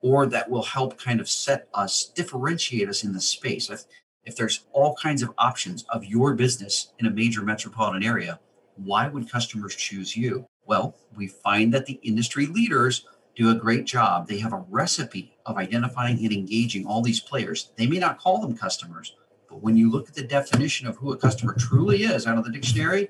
or 0.00 0.26
that 0.26 0.48
will 0.48 0.62
help 0.62 0.98
kind 0.98 1.20
of 1.20 1.28
set 1.28 1.68
us, 1.74 2.12
differentiate 2.14 2.88
us 2.88 3.04
in 3.04 3.12
the 3.12 3.20
space. 3.20 3.70
If, 3.70 3.84
if 4.24 4.36
there's 4.36 4.64
all 4.72 4.96
kinds 4.96 5.22
of 5.22 5.32
options 5.38 5.84
of 5.90 6.04
your 6.04 6.34
business 6.34 6.92
in 6.98 7.06
a 7.06 7.10
major 7.10 7.42
metropolitan 7.42 8.02
area, 8.02 8.40
why 8.76 9.08
would 9.08 9.30
customers 9.30 9.74
choose 9.74 10.16
you? 10.16 10.46
Well, 10.66 10.96
we 11.16 11.26
find 11.26 11.72
that 11.74 11.86
the 11.86 12.00
industry 12.02 12.46
leaders 12.46 13.04
do 13.36 13.50
a 13.50 13.54
great 13.54 13.84
job. 13.84 14.26
They 14.26 14.38
have 14.38 14.52
a 14.52 14.64
recipe 14.68 15.36
of 15.46 15.56
identifying 15.56 16.18
and 16.18 16.32
engaging 16.32 16.86
all 16.86 17.02
these 17.02 17.20
players. 17.20 17.72
They 17.76 17.86
may 17.86 17.98
not 17.98 18.18
call 18.18 18.40
them 18.40 18.56
customers, 18.56 19.14
but 19.48 19.62
when 19.62 19.76
you 19.76 19.90
look 19.90 20.08
at 20.08 20.14
the 20.14 20.22
definition 20.22 20.86
of 20.86 20.96
who 20.96 21.12
a 21.12 21.16
customer 21.16 21.54
truly 21.58 22.04
is 22.04 22.26
out 22.26 22.38
of 22.38 22.44
the 22.44 22.50
dictionary, 22.50 23.08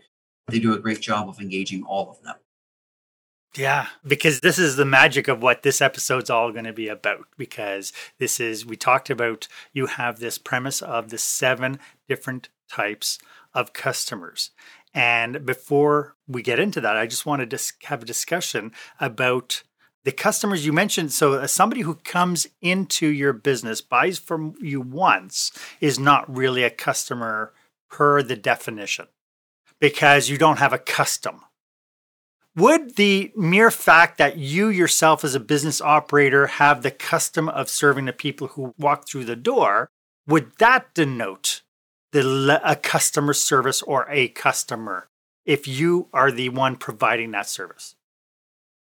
they 0.48 0.58
do 0.58 0.74
a 0.74 0.78
great 0.78 1.00
job 1.00 1.28
of 1.28 1.40
engaging 1.40 1.82
all 1.84 2.10
of 2.10 2.22
them. 2.22 2.36
Yeah, 3.56 3.88
because 4.06 4.40
this 4.40 4.58
is 4.58 4.76
the 4.76 4.84
magic 4.84 5.26
of 5.26 5.42
what 5.42 5.62
this 5.62 5.80
episode's 5.80 6.30
all 6.30 6.52
going 6.52 6.66
to 6.66 6.72
be 6.72 6.88
about. 6.88 7.26
Because 7.36 7.92
this 8.18 8.38
is, 8.38 8.64
we 8.64 8.76
talked 8.76 9.10
about, 9.10 9.48
you 9.72 9.86
have 9.86 10.20
this 10.20 10.38
premise 10.38 10.80
of 10.82 11.10
the 11.10 11.18
seven 11.18 11.80
different 12.08 12.48
types 12.68 13.18
of 13.52 13.72
customers. 13.72 14.50
And 14.94 15.44
before 15.44 16.14
we 16.28 16.42
get 16.42 16.60
into 16.60 16.80
that, 16.80 16.96
I 16.96 17.06
just 17.06 17.26
wanted 17.26 17.50
to 17.50 17.60
have 17.86 18.02
a 18.02 18.06
discussion 18.06 18.72
about 19.00 19.62
the 20.04 20.12
customers 20.12 20.64
you 20.64 20.72
mentioned. 20.72 21.12
So, 21.12 21.34
as 21.34 21.52
somebody 21.52 21.82
who 21.82 21.96
comes 21.96 22.46
into 22.60 23.06
your 23.06 23.32
business, 23.32 23.80
buys 23.80 24.18
from 24.18 24.54
you 24.60 24.80
once, 24.80 25.52
is 25.80 25.98
not 25.98 26.32
really 26.34 26.62
a 26.62 26.70
customer 26.70 27.52
per 27.88 28.22
the 28.22 28.36
definition 28.36 29.06
because 29.80 30.28
you 30.28 30.38
don't 30.38 30.58
have 30.58 30.72
a 30.72 30.78
custom 30.78 31.42
would 32.56 32.96
the 32.96 33.32
mere 33.36 33.70
fact 33.70 34.18
that 34.18 34.36
you 34.36 34.68
yourself 34.68 35.24
as 35.24 35.34
a 35.34 35.40
business 35.40 35.80
operator 35.80 36.46
have 36.46 36.82
the 36.82 36.90
custom 36.90 37.48
of 37.48 37.68
serving 37.68 38.06
the 38.06 38.12
people 38.12 38.48
who 38.48 38.74
walk 38.78 39.08
through 39.08 39.24
the 39.24 39.36
door, 39.36 39.88
would 40.26 40.52
that 40.58 40.92
denote 40.94 41.62
the 42.12 42.60
a 42.64 42.76
customer 42.76 43.32
service 43.32 43.82
or 43.82 44.06
a 44.10 44.28
customer 44.28 45.08
if 45.46 45.68
you 45.68 46.08
are 46.12 46.32
the 46.32 46.48
one 46.48 46.76
providing 46.76 47.30
that 47.30 47.48
service? 47.48 47.94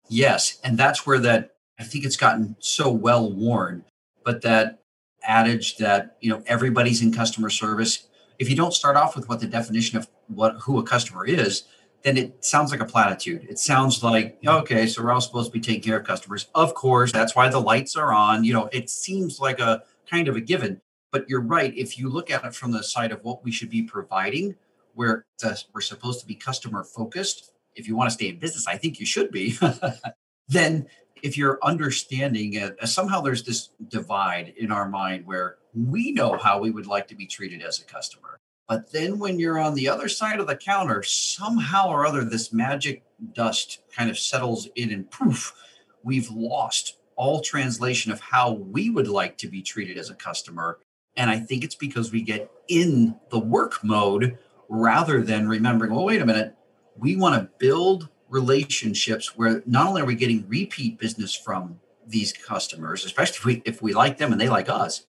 Yes, 0.08 0.58
and 0.62 0.78
that's 0.78 1.06
where 1.06 1.18
that 1.18 1.56
I 1.78 1.84
think 1.84 2.04
it's 2.04 2.16
gotten 2.16 2.56
so 2.58 2.90
well 2.90 3.30
worn, 3.30 3.84
but 4.24 4.42
that 4.42 4.82
adage 5.24 5.78
that, 5.78 6.16
you 6.20 6.30
know, 6.30 6.42
everybody's 6.46 7.02
in 7.02 7.12
customer 7.12 7.50
service, 7.50 8.06
if 8.38 8.48
you 8.48 8.56
don't 8.56 8.74
start 8.74 8.96
off 8.96 9.16
with 9.16 9.28
what 9.28 9.40
the 9.40 9.46
definition 9.46 9.98
of 9.98 10.08
what 10.28 10.56
who 10.62 10.78
a 10.78 10.82
customer 10.82 11.24
is, 11.24 11.64
then 12.06 12.16
it 12.16 12.44
sounds 12.44 12.70
like 12.70 12.78
a 12.78 12.84
platitude. 12.84 13.44
It 13.50 13.58
sounds 13.58 14.04
like, 14.04 14.38
okay, 14.46 14.86
so 14.86 15.02
we're 15.02 15.10
all 15.10 15.20
supposed 15.20 15.48
to 15.48 15.52
be 15.52 15.60
taking 15.60 15.82
care 15.82 15.98
of 15.98 16.06
customers. 16.06 16.46
Of 16.54 16.72
course, 16.72 17.10
that's 17.10 17.34
why 17.34 17.48
the 17.48 17.58
lights 17.58 17.96
are 17.96 18.12
on. 18.12 18.44
You 18.44 18.52
know, 18.52 18.68
it 18.70 18.88
seems 18.88 19.40
like 19.40 19.58
a 19.58 19.82
kind 20.08 20.28
of 20.28 20.36
a 20.36 20.40
given. 20.40 20.80
But 21.10 21.28
you're 21.28 21.40
right. 21.40 21.76
If 21.76 21.98
you 21.98 22.08
look 22.08 22.30
at 22.30 22.44
it 22.44 22.54
from 22.54 22.70
the 22.70 22.84
side 22.84 23.10
of 23.10 23.24
what 23.24 23.42
we 23.42 23.50
should 23.50 23.70
be 23.70 23.82
providing, 23.82 24.54
where 24.94 25.26
we're 25.74 25.80
supposed 25.80 26.20
to 26.20 26.26
be 26.26 26.36
customer 26.36 26.84
focused, 26.84 27.50
if 27.74 27.88
you 27.88 27.96
want 27.96 28.08
to 28.08 28.14
stay 28.14 28.28
in 28.28 28.38
business, 28.38 28.68
I 28.68 28.76
think 28.76 29.00
you 29.00 29.06
should 29.06 29.32
be. 29.32 29.58
then 30.48 30.86
if 31.24 31.36
you're 31.36 31.58
understanding 31.64 32.54
it, 32.54 32.76
uh, 32.80 32.86
somehow 32.86 33.20
there's 33.20 33.42
this 33.42 33.70
divide 33.88 34.54
in 34.56 34.70
our 34.70 34.88
mind 34.88 35.26
where 35.26 35.56
we 35.74 36.12
know 36.12 36.36
how 36.36 36.60
we 36.60 36.70
would 36.70 36.86
like 36.86 37.08
to 37.08 37.16
be 37.16 37.26
treated 37.26 37.62
as 37.62 37.80
a 37.80 37.84
customer 37.84 38.38
but 38.68 38.90
then 38.90 39.18
when 39.18 39.38
you're 39.38 39.58
on 39.58 39.74
the 39.74 39.88
other 39.88 40.08
side 40.08 40.40
of 40.40 40.46
the 40.46 40.56
counter, 40.56 41.02
somehow 41.02 41.88
or 41.88 42.06
other, 42.06 42.24
this 42.24 42.52
magic 42.52 43.04
dust 43.32 43.82
kind 43.94 44.10
of 44.10 44.18
settles 44.18 44.68
in 44.74 44.90
and 44.92 45.10
poof, 45.10 45.54
we've 46.02 46.30
lost 46.30 46.98
all 47.14 47.40
translation 47.40 48.12
of 48.12 48.20
how 48.20 48.52
we 48.52 48.90
would 48.90 49.08
like 49.08 49.38
to 49.38 49.48
be 49.48 49.62
treated 49.62 49.96
as 49.96 50.10
a 50.10 50.14
customer. 50.14 50.78
And 51.16 51.30
I 51.30 51.38
think 51.38 51.64
it's 51.64 51.74
because 51.74 52.12
we 52.12 52.22
get 52.22 52.50
in 52.68 53.14
the 53.30 53.38
work 53.38 53.82
mode 53.82 54.36
rather 54.68 55.22
than 55.22 55.48
remembering, 55.48 55.94
well, 55.94 56.04
wait 56.04 56.20
a 56.20 56.26
minute, 56.26 56.54
we 56.96 57.16
want 57.16 57.34
to 57.34 57.50
build 57.58 58.08
relationships 58.28 59.36
where 59.36 59.62
not 59.66 59.86
only 59.86 60.02
are 60.02 60.06
we 60.06 60.14
getting 60.14 60.46
repeat 60.48 60.98
business 60.98 61.34
from 61.34 61.78
these 62.06 62.32
customers, 62.32 63.04
especially 63.04 63.36
if 63.36 63.44
we, 63.44 63.62
if 63.64 63.82
we 63.82 63.94
like 63.94 64.18
them 64.18 64.32
and 64.32 64.40
they 64.40 64.48
like 64.48 64.68
us, 64.68 65.06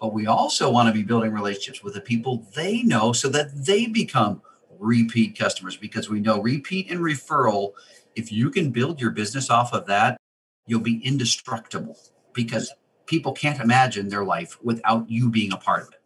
but 0.00 0.12
we 0.12 0.26
also 0.26 0.70
want 0.70 0.88
to 0.88 0.92
be 0.92 1.02
building 1.02 1.32
relationships 1.32 1.82
with 1.82 1.94
the 1.94 2.00
people 2.00 2.46
they 2.54 2.82
know 2.82 3.12
so 3.12 3.28
that 3.28 3.64
they 3.66 3.86
become 3.86 4.42
repeat 4.78 5.38
customers 5.38 5.76
because 5.76 6.08
we 6.08 6.20
know 6.20 6.40
repeat 6.40 6.90
and 6.90 7.00
referral 7.00 7.72
if 8.14 8.30
you 8.30 8.50
can 8.50 8.70
build 8.70 9.00
your 9.00 9.10
business 9.10 9.50
off 9.50 9.72
of 9.72 9.86
that 9.86 10.18
you'll 10.66 10.80
be 10.80 11.04
indestructible 11.04 11.98
because 12.32 12.72
people 13.06 13.32
can't 13.32 13.60
imagine 13.60 14.08
their 14.08 14.24
life 14.24 14.58
without 14.62 15.08
you 15.08 15.30
being 15.30 15.52
a 15.52 15.56
part 15.56 15.82
of 15.82 15.88
it 15.88 16.00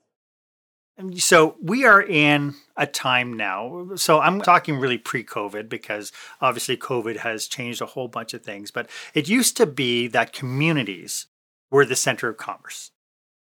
so 1.17 1.57
we 1.63 1.87
are 1.87 2.03
in 2.03 2.55
a 2.77 2.87
time 2.87 3.33
now. 3.35 3.91
So 3.97 4.21
I'm 4.21 4.43
talking 4.43 4.77
really 4.77 4.99
pre-COVID 4.99 5.69
because 5.69 6.13
obviously 6.43 6.77
COVID 6.77 7.19
has 7.19 7.47
changed 7.47 7.81
a 7.81 7.87
whole 7.87 8.09
bunch 8.09 8.35
of 8.35 8.43
things. 8.43 8.71
But 8.71 8.91
it 9.15 9.29
used 9.29 9.57
to 9.57 9.65
be 9.65 10.09
that 10.09 10.35
communities 10.35 11.27
were 11.71 11.87
the 11.87 11.97
center 11.97 12.29
of 12.29 12.37
commerce 12.37 12.91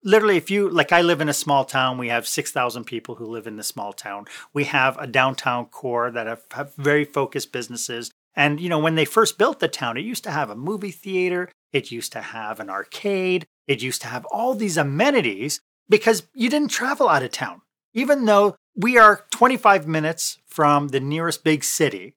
literally 0.05 0.37
if 0.37 0.49
you 0.49 0.69
like 0.69 0.93
i 0.93 1.01
live 1.01 1.19
in 1.19 1.27
a 1.27 1.33
small 1.33 1.65
town. 1.65 1.97
We 1.97 2.07
have 2.07 2.27
6000 2.27 2.85
people 2.85 3.15
who 3.15 3.25
live 3.25 3.47
in 3.47 3.57
the 3.57 3.63
small 3.63 3.91
town. 3.91 4.25
We 4.53 4.63
have 4.65 4.97
a 4.97 5.07
downtown 5.07 5.65
core 5.65 6.11
that 6.11 6.27
have, 6.27 6.43
have, 6.51 6.73
very 6.75 7.03
focused 7.03 7.51
businesses. 7.51 8.11
And 8.35 8.61
you 8.61 8.69
know 8.69 8.79
when 8.79 8.95
they 8.95 9.05
first 9.05 9.37
built 9.37 9.59
the 9.59 9.67
town 9.67 9.97
it 9.97 10.05
used 10.05 10.23
to 10.23 10.31
have 10.31 10.49
a 10.49 10.55
movie 10.55 10.91
theater. 10.91 11.51
It 11.73 11.91
used 11.91 12.13
to 12.13 12.21
have 12.21 12.61
an 12.61 12.69
arcade. 12.69 13.45
It 13.67 13.81
used 13.81 14.01
to 14.03 14.07
have 14.07 14.25
all 14.25 14.53
these 14.53 14.77
amenities 14.77 15.59
because 15.89 16.23
you 16.33 16.49
didn't 16.49 16.69
travel 16.69 17.09
out 17.09 17.23
of 17.23 17.31
town. 17.31 17.61
Even 17.93 18.25
though 18.25 18.55
we 18.75 18.97
are 18.97 19.25
25 19.31 19.87
minutes 19.87 20.37
from 20.45 20.89
the 20.89 20.99
nearest 20.99 21.43
big 21.43 21.63
city 21.63 22.13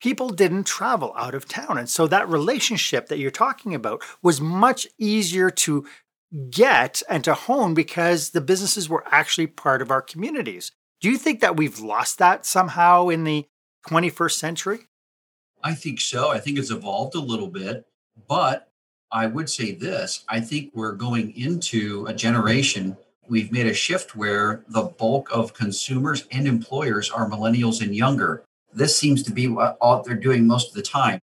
people 0.00 0.28
didn't 0.28 0.64
travel 0.64 1.12
out 1.16 1.34
of 1.34 1.48
town. 1.48 1.78
And 1.78 1.88
so 1.88 2.06
that 2.06 2.28
relationship 2.28 3.08
that 3.08 3.18
you're 3.18 3.30
talking 3.30 3.74
about 3.74 4.02
was 4.22 4.40
much 4.40 4.86
easier 4.98 5.50
to 5.50 5.86
get 6.50 7.02
and 7.08 7.24
to 7.24 7.34
hone 7.34 7.74
because 7.74 8.30
the 8.30 8.40
businesses 8.40 8.88
were 8.88 9.04
actually 9.06 9.46
part 9.46 9.82
of 9.82 9.90
our 9.90 10.02
communities. 10.02 10.72
Do 11.00 11.10
you 11.10 11.18
think 11.18 11.40
that 11.40 11.56
we've 11.56 11.78
lost 11.78 12.18
that 12.18 12.46
somehow 12.46 13.08
in 13.08 13.24
the 13.24 13.46
21st 13.88 14.32
century? 14.32 14.78
I 15.62 15.74
think 15.74 16.00
so. 16.00 16.30
I 16.30 16.38
think 16.38 16.58
it's 16.58 16.70
evolved 16.70 17.14
a 17.14 17.20
little 17.20 17.48
bit, 17.48 17.86
but 18.28 18.68
I 19.10 19.26
would 19.26 19.48
say 19.48 19.72
this 19.72 20.24
I 20.28 20.40
think 20.40 20.72
we're 20.74 20.92
going 20.92 21.36
into 21.36 22.06
a 22.06 22.14
generation. 22.14 22.96
We've 23.28 23.50
made 23.50 23.66
a 23.66 23.74
shift 23.74 24.14
where 24.14 24.64
the 24.68 24.82
bulk 24.82 25.28
of 25.32 25.54
consumers 25.54 26.26
and 26.30 26.46
employers 26.46 27.10
are 27.10 27.28
millennials 27.28 27.82
and 27.82 27.94
younger. 27.94 28.44
This 28.72 28.96
seems 28.96 29.22
to 29.24 29.32
be 29.32 29.48
what 29.48 30.04
they're 30.04 30.14
doing 30.14 30.46
most 30.46 30.68
of 30.68 30.74
the 30.74 30.82
time. 30.82 31.18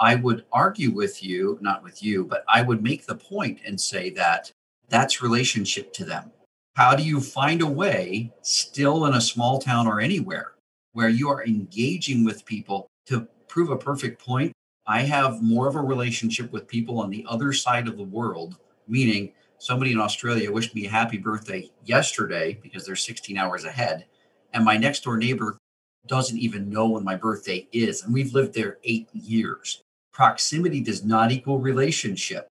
I 0.00 0.14
would 0.14 0.44
argue 0.52 0.90
with 0.90 1.24
you, 1.24 1.58
not 1.60 1.82
with 1.82 2.02
you, 2.02 2.24
but 2.24 2.44
I 2.48 2.62
would 2.62 2.82
make 2.82 3.06
the 3.06 3.16
point 3.16 3.60
and 3.66 3.80
say 3.80 4.10
that 4.10 4.52
that's 4.88 5.22
relationship 5.22 5.92
to 5.94 6.04
them. 6.04 6.30
How 6.74 6.94
do 6.94 7.02
you 7.02 7.20
find 7.20 7.60
a 7.60 7.66
way, 7.66 8.32
still 8.42 9.06
in 9.06 9.14
a 9.14 9.20
small 9.20 9.58
town 9.58 9.88
or 9.88 10.00
anywhere, 10.00 10.52
where 10.92 11.08
you 11.08 11.28
are 11.28 11.44
engaging 11.44 12.24
with 12.24 12.44
people 12.44 12.86
to 13.06 13.26
prove 13.48 13.70
a 13.70 13.76
perfect 13.76 14.24
point? 14.24 14.52
I 14.86 15.02
have 15.02 15.42
more 15.42 15.66
of 15.66 15.74
a 15.74 15.82
relationship 15.82 16.52
with 16.52 16.68
people 16.68 17.00
on 17.00 17.10
the 17.10 17.26
other 17.28 17.52
side 17.52 17.88
of 17.88 17.96
the 17.96 18.04
world, 18.04 18.56
meaning 18.86 19.32
somebody 19.58 19.90
in 19.90 19.98
Australia 19.98 20.52
wished 20.52 20.74
me 20.74 20.86
a 20.86 20.90
happy 20.90 21.18
birthday 21.18 21.68
yesterday 21.84 22.58
because 22.62 22.86
they're 22.86 22.96
16 22.96 23.36
hours 23.36 23.64
ahead. 23.64 24.06
And 24.54 24.64
my 24.64 24.76
next 24.76 25.02
door 25.02 25.16
neighbor 25.16 25.58
doesn't 26.06 26.38
even 26.38 26.70
know 26.70 26.88
when 26.88 27.04
my 27.04 27.16
birthday 27.16 27.68
is. 27.72 28.04
And 28.04 28.14
we've 28.14 28.32
lived 28.32 28.54
there 28.54 28.78
eight 28.84 29.08
years. 29.12 29.82
Proximity 30.18 30.80
does 30.80 31.04
not 31.04 31.30
equal 31.30 31.60
relationship, 31.60 32.48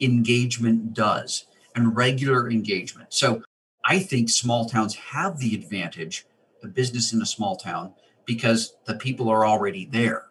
engagement 0.00 0.94
does, 0.94 1.46
and 1.74 1.96
regular 1.96 2.48
engagement. 2.48 3.12
So 3.12 3.42
I 3.84 3.98
think 3.98 4.30
small 4.30 4.68
towns 4.68 4.94
have 4.94 5.36
the 5.38 5.56
advantage, 5.56 6.26
the 6.62 6.68
business 6.68 7.12
in 7.12 7.20
a 7.20 7.26
small 7.26 7.56
town, 7.56 7.92
because 8.24 8.76
the 8.84 8.94
people 8.94 9.28
are 9.28 9.44
already 9.44 9.84
there. 9.86 10.26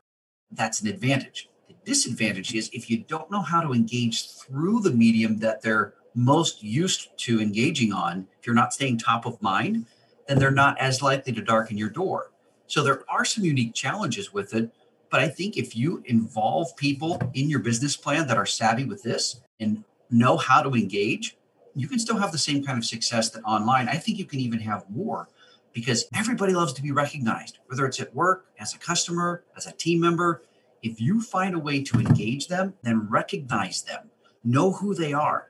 That's 0.49 0.79
an 0.79 0.87
advantage. 0.87 1.49
The 1.67 1.75
disadvantage 1.83 2.55
is 2.55 2.69
if 2.71 2.89
you 2.89 2.99
don't 2.99 3.29
know 3.29 3.41
how 3.41 3.59
to 3.59 3.73
engage 3.73 4.31
through 4.31 4.79
the 4.79 4.91
medium 4.91 5.39
that 5.39 5.61
they're 5.61 5.93
most 6.15 6.63
used 6.63 7.09
to 7.17 7.41
engaging 7.41 7.91
on, 7.91 8.25
if 8.39 8.47
you're 8.47 8.55
not 8.55 8.73
staying 8.73 8.99
top 8.99 9.25
of 9.25 9.41
mind, 9.41 9.87
then 10.29 10.39
they're 10.39 10.51
not 10.51 10.79
as 10.79 11.01
likely 11.01 11.33
to 11.33 11.41
darken 11.41 11.77
your 11.77 11.89
door. 11.89 12.31
So 12.67 12.81
there 12.81 13.03
are 13.09 13.25
some 13.25 13.43
unique 13.43 13.73
challenges 13.73 14.31
with 14.31 14.53
it. 14.53 14.71
But 15.09 15.21
I 15.21 15.29
think 15.29 15.57
if 15.57 15.75
you 15.75 16.03
involve 16.05 16.75
people 16.75 17.21
in 17.33 17.49
your 17.49 17.59
business 17.59 17.95
plan 17.95 18.27
that 18.27 18.37
are 18.37 18.45
savvy 18.45 18.83
with 18.83 19.03
this 19.03 19.41
and 19.59 19.83
know 20.09 20.37
how 20.37 20.61
to 20.61 20.73
engage, 20.75 21.37
you 21.75 21.87
can 21.87 21.99
still 21.99 22.17
have 22.17 22.31
the 22.31 22.37
same 22.37 22.63
kind 22.63 22.77
of 22.77 22.85
success 22.85 23.29
that 23.29 23.43
online. 23.43 23.87
I 23.87 23.95
think 23.95 24.17
you 24.17 24.25
can 24.25 24.39
even 24.39 24.59
have 24.59 24.89
more 24.89 25.29
because 25.73 26.05
everybody 26.15 26.53
loves 26.53 26.73
to 26.73 26.81
be 26.81 26.91
recognized, 26.91 27.59
whether 27.67 27.85
it's 27.85 27.99
at 27.99 28.13
work, 28.15 28.47
as 28.59 28.73
a 28.73 28.79
customer, 28.79 29.43
as 29.55 29.67
a 29.67 29.71
team 29.73 29.99
member. 30.01 30.41
If 30.81 30.99
you 30.99 31.21
find 31.21 31.55
a 31.55 31.59
way 31.59 31.83
to 31.83 31.99
engage 31.99 32.47
them, 32.47 32.73
then 32.81 33.07
recognize 33.09 33.83
them, 33.83 34.09
know 34.43 34.71
who 34.71 34.95
they 34.95 35.13
are. 35.13 35.49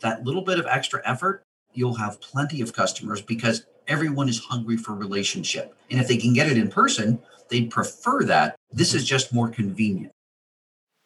That 0.00 0.24
little 0.24 0.42
bit 0.42 0.58
of 0.58 0.66
extra 0.66 1.02
effort, 1.04 1.42
you'll 1.72 1.96
have 1.96 2.20
plenty 2.20 2.60
of 2.60 2.72
customers 2.72 3.20
because 3.20 3.66
everyone 3.88 4.28
is 4.28 4.38
hungry 4.38 4.76
for 4.76 4.94
relationship. 4.94 5.76
And 5.90 6.00
if 6.00 6.08
they 6.08 6.16
can 6.16 6.32
get 6.32 6.48
it 6.48 6.58
in 6.58 6.68
person, 6.68 7.20
they'd 7.48 7.70
prefer 7.70 8.24
that. 8.24 8.56
This 8.72 8.94
is 8.94 9.04
just 9.04 9.32
more 9.32 9.48
convenient. 9.48 10.12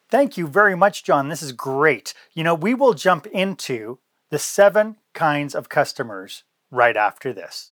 Thank 0.09 0.37
you 0.37 0.47
very 0.47 0.75
much, 0.75 1.03
John. 1.03 1.29
This 1.29 1.43
is 1.43 1.51
great. 1.51 2.13
You 2.33 2.43
know, 2.43 2.55
we 2.55 2.73
will 2.73 2.93
jump 2.93 3.27
into 3.27 3.99
the 4.31 4.39
seven 4.39 4.97
kinds 5.13 5.53
of 5.53 5.69
customers 5.69 6.43
right 6.71 6.97
after 6.97 7.33
this. 7.33 7.71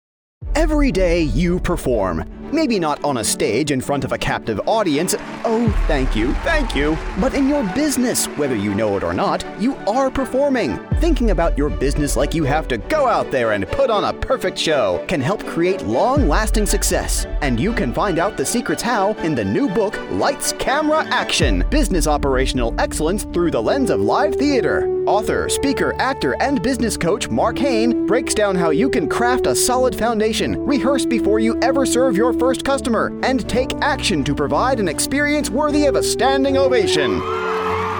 Every 0.60 0.91
day 0.91 1.22
you 1.22 1.60
perform. 1.60 2.29
Maybe 2.51 2.79
not 2.79 3.03
on 3.03 3.17
a 3.17 3.24
stage 3.24 3.72
in 3.72 3.79
front 3.79 4.03
of 4.03 4.12
a 4.12 4.17
captive 4.17 4.60
audience. 4.65 5.15
Oh, 5.46 5.69
thank 5.88 6.15
you, 6.15 6.34
thank 6.43 6.75
you. 6.75 6.98
But 7.19 7.34
in 7.34 7.48
your 7.48 7.63
business, 7.75 8.25
whether 8.38 8.55
you 8.55 8.74
know 8.74 8.98
it 8.98 9.03
or 9.03 9.13
not, 9.13 9.46
you 9.60 9.75
are 9.88 10.10
performing. 10.10 10.79
Thinking 11.00 11.29
about 11.29 11.58
your 11.58 11.69
business 11.69 12.17
like 12.17 12.34
you 12.34 12.43
have 12.43 12.67
to 12.69 12.77
go 12.77 13.08
out 13.08 13.31
there 13.31 13.51
and 13.53 13.67
put 13.67 13.89
on 13.89 14.03
a 14.03 14.13
perfect 14.13 14.58
show 14.58 15.03
can 15.08 15.22
help 15.22 15.46
create 15.46 15.84
long 15.84 16.27
lasting 16.27 16.65
success. 16.65 17.25
And 17.41 17.60
you 17.60 17.72
can 17.72 17.93
find 17.93 18.19
out 18.19 18.36
the 18.36 18.46
secrets 18.46 18.81
how 18.81 19.13
in 19.19 19.36
the 19.36 19.46
new 19.46 19.69
book, 19.69 20.00
Lights, 20.12 20.53
Camera, 20.53 21.05
Action 21.05 21.63
Business 21.69 22.08
Operational 22.08 22.74
Excellence 22.79 23.24
Through 23.25 23.51
the 23.51 23.62
Lens 23.62 23.91
of 23.91 24.01
Live 24.01 24.36
Theater. 24.36 24.88
Author, 25.05 25.50
speaker, 25.50 25.96
actor, 26.00 26.36
and 26.41 26.62
business 26.62 26.96
coach 26.98 27.29
Marc 27.29 27.58
Haine 27.58 28.05
breaks 28.05 28.36
down 28.36 28.55
how 28.55 28.69
you 28.69 28.89
can 28.89 29.08
craft 29.08 29.48
a 29.48 29.55
solid 29.55 29.96
foundation, 29.96 30.28
rehearse 30.33 31.05
before 31.05 31.39
you 31.39 31.59
ever 31.62 31.86
serve 31.86 32.15
your 32.15 32.33
first 32.33 32.63
customer, 32.63 33.12
and 33.24 33.48
take 33.50 33.74
action 33.81 34.24
to 34.24 34.36
provide 34.36 34.79
an 34.79 34.88
experience 34.88 35.50
worthy 35.50 35.86
of 35.86 35.95
a 35.95 36.03
standing 36.03 36.57
ovation. 36.57 37.19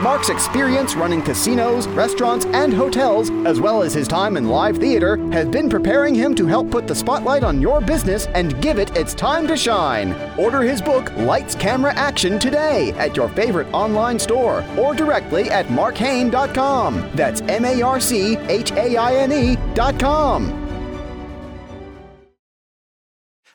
Marc's 0.02 0.30
experience 0.30 0.96
running 0.96 1.22
casinos, 1.22 1.86
restaurants, 1.90 2.46
and 2.46 2.74
hotels, 2.74 3.30
as 3.46 3.60
well 3.60 3.84
as 3.84 3.94
his 3.94 4.08
time 4.08 4.38
in 4.38 4.48
live 4.48 4.78
theater, 4.78 5.18
has 5.32 5.48
been 5.50 5.70
preparing 5.70 6.16
him 6.16 6.34
to 6.36 6.48
help 6.48 6.72
put 6.72 6.88
the 6.88 6.96
spotlight 6.96 7.44
on 7.44 7.60
your 7.60 7.82
business 7.82 8.28
and 8.28 8.62
give 8.62 8.80
it 8.80 8.96
its 8.96 9.14
time 9.14 9.46
to 9.48 9.58
shine. 9.58 10.14
Order 10.38 10.62
his 10.62 10.82
book, 10.82 11.12
Lights, 11.18 11.54
Camera, 11.54 11.94
Action, 11.96 12.40
today 12.40 12.92
at 12.94 13.18
your 13.18 13.28
favorite 13.30 13.68
online 13.74 14.20
store 14.20 14.64
or 14.78 14.96
directly 14.96 15.50
at 15.50 15.70
marchaine.com. 15.70 17.10
That's 17.14 17.42
M 17.42 17.66
A 17.66 17.82
R 17.82 18.00
C 18.00 18.38
H 18.38 18.72
A 18.72 18.96
I 18.96 19.16
N 19.16 19.32
E.com. 19.34 20.59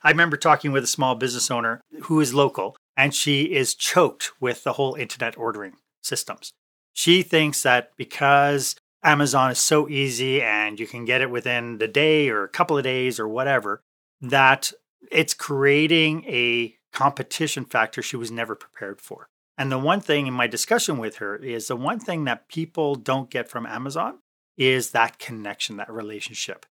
I 0.05 0.11
remember 0.11 0.37
talking 0.37 0.71
with 0.71 0.85
a 0.85 0.89
small 0.89 1.15
business 1.15 1.51
owner 1.51 1.81
who 2.03 2.21
is 2.21 2.35
local, 2.35 2.77
and 2.95 3.15
she 3.15 3.55
is 3.55 3.75
choked 3.75 4.33
with 4.39 4.63
the 4.63 4.75
whole 4.75 4.95
internet 4.95 5.37
ordering 5.39 5.73
systems. 6.03 6.53
She 6.93 7.23
thinks 7.23 7.63
that 7.63 7.91
because 7.97 8.77
Amazon 9.03 9.51
is 9.51 9.59
so 9.59 9.89
easy 9.89 10.43
and 10.43 10.79
you 10.79 10.87
can 10.87 11.07
get 11.07 11.23
it 11.23 11.31
within 11.31 11.79
the 11.79 11.89
day 11.89 12.29
or 12.29 12.45
a 12.45 12.49
couple 12.49 12.77
of 12.77 12.85
days 12.85 13.19
or 13.19 13.27
whatever, 13.27 13.81
that 14.21 14.73
it's 15.11 15.35
creating 15.35 16.25
a 16.27 16.77
competition 16.93 17.65
factor 17.65 18.03
she 18.03 18.17
was 18.17 18.31
never 18.31 18.55
prepared 18.55 19.01
for. 19.01 19.29
And 19.57 19.73
the 19.73 19.79
one 19.79 20.01
thing 20.01 20.27
in 20.27 20.35
my 20.35 20.47
discussion 20.47 20.99
with 20.99 21.17
her 21.17 21.37
is 21.37 21.69
the 21.69 21.77
one 21.77 21.99
thing 21.99 22.25
that 22.25 22.49
people 22.49 22.95
don't 22.95 23.31
get 23.31 23.49
from 23.49 23.67
Amazon 23.67 24.19
is 24.57 24.91
that 24.91 25.19
connection, 25.19 25.79
that 25.79 25.91
relationship. 25.91 26.67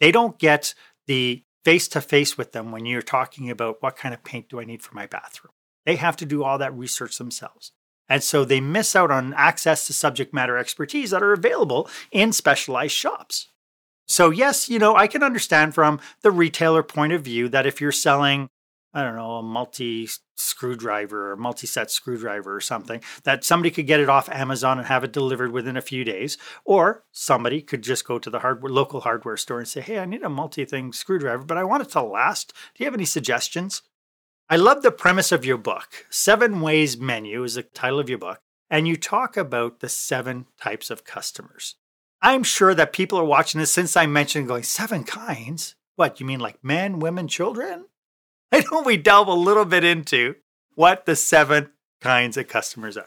They 0.00 0.12
don't 0.12 0.38
get 0.38 0.74
the 1.06 1.42
face 1.66 1.88
to 1.88 2.00
face 2.00 2.38
with 2.38 2.52
them 2.52 2.70
when 2.70 2.86
you're 2.86 3.02
talking 3.02 3.50
about 3.50 3.82
what 3.82 3.96
kind 3.96 4.14
of 4.14 4.22
paint 4.22 4.48
do 4.48 4.60
I 4.60 4.64
need 4.64 4.84
for 4.84 4.94
my 4.94 5.04
bathroom. 5.04 5.50
They 5.84 5.96
have 5.96 6.16
to 6.18 6.24
do 6.24 6.44
all 6.44 6.58
that 6.58 6.72
research 6.72 7.18
themselves. 7.18 7.72
And 8.08 8.22
so 8.22 8.44
they 8.44 8.60
miss 8.60 8.94
out 8.94 9.10
on 9.10 9.34
access 9.34 9.84
to 9.88 9.92
subject 9.92 10.32
matter 10.32 10.56
expertise 10.56 11.10
that 11.10 11.24
are 11.24 11.32
available 11.32 11.90
in 12.12 12.32
specialized 12.32 12.92
shops. 12.92 13.48
So, 14.06 14.30
yes, 14.30 14.68
you 14.68 14.78
know, 14.78 14.94
I 14.94 15.08
can 15.08 15.24
understand 15.24 15.74
from 15.74 15.98
the 16.22 16.30
retailer 16.30 16.84
point 16.84 17.12
of 17.12 17.22
view 17.22 17.48
that 17.48 17.66
if 17.66 17.80
you're 17.80 17.90
selling, 17.90 18.48
I 18.96 19.02
don't 19.02 19.16
know, 19.16 19.32
a 19.32 19.42
multi 19.42 20.08
screwdriver 20.36 21.30
or 21.30 21.36
multi 21.36 21.66
set 21.66 21.90
screwdriver 21.90 22.56
or 22.56 22.62
something, 22.62 23.02
that 23.24 23.44
somebody 23.44 23.70
could 23.70 23.86
get 23.86 24.00
it 24.00 24.08
off 24.08 24.30
Amazon 24.30 24.78
and 24.78 24.86
have 24.86 25.04
it 25.04 25.12
delivered 25.12 25.52
within 25.52 25.76
a 25.76 25.82
few 25.82 26.02
days. 26.02 26.38
Or 26.64 27.04
somebody 27.12 27.60
could 27.60 27.82
just 27.82 28.06
go 28.06 28.18
to 28.18 28.30
the 28.30 28.38
hardware, 28.38 28.72
local 28.72 29.02
hardware 29.02 29.36
store 29.36 29.58
and 29.58 29.68
say, 29.68 29.82
hey, 29.82 29.98
I 29.98 30.06
need 30.06 30.22
a 30.22 30.30
multi 30.30 30.64
thing 30.64 30.94
screwdriver, 30.94 31.44
but 31.44 31.58
I 31.58 31.64
want 31.64 31.82
it 31.82 31.90
to 31.90 32.00
last. 32.00 32.54
Do 32.74 32.82
you 32.82 32.86
have 32.86 32.94
any 32.94 33.04
suggestions? 33.04 33.82
I 34.48 34.56
love 34.56 34.80
the 34.80 34.90
premise 34.90 35.30
of 35.30 35.44
your 35.44 35.58
book. 35.58 36.06
Seven 36.08 36.62
Ways 36.62 36.96
Menu 36.96 37.44
is 37.44 37.56
the 37.56 37.64
title 37.64 38.00
of 38.00 38.08
your 38.08 38.18
book, 38.18 38.40
and 38.70 38.88
you 38.88 38.96
talk 38.96 39.36
about 39.36 39.80
the 39.80 39.90
seven 39.90 40.46
types 40.58 40.90
of 40.90 41.04
customers. 41.04 41.74
I'm 42.22 42.44
sure 42.44 42.74
that 42.74 42.94
people 42.94 43.18
are 43.18 43.24
watching 43.24 43.58
this 43.58 43.72
since 43.72 43.94
I 43.94 44.06
mentioned 44.06 44.48
going, 44.48 44.62
seven 44.62 45.04
kinds? 45.04 45.74
What, 45.96 46.18
you 46.18 46.24
mean 46.24 46.40
like 46.40 46.64
men, 46.64 46.98
women, 46.98 47.28
children? 47.28 47.84
Why 48.56 48.62
don't 48.62 48.86
we 48.86 48.96
delve 48.96 49.28
a 49.28 49.34
little 49.34 49.66
bit 49.66 49.84
into 49.84 50.34
what 50.76 51.04
the 51.04 51.14
seven 51.14 51.68
kinds 52.00 52.38
of 52.38 52.48
customers 52.48 52.96
are? 52.96 53.04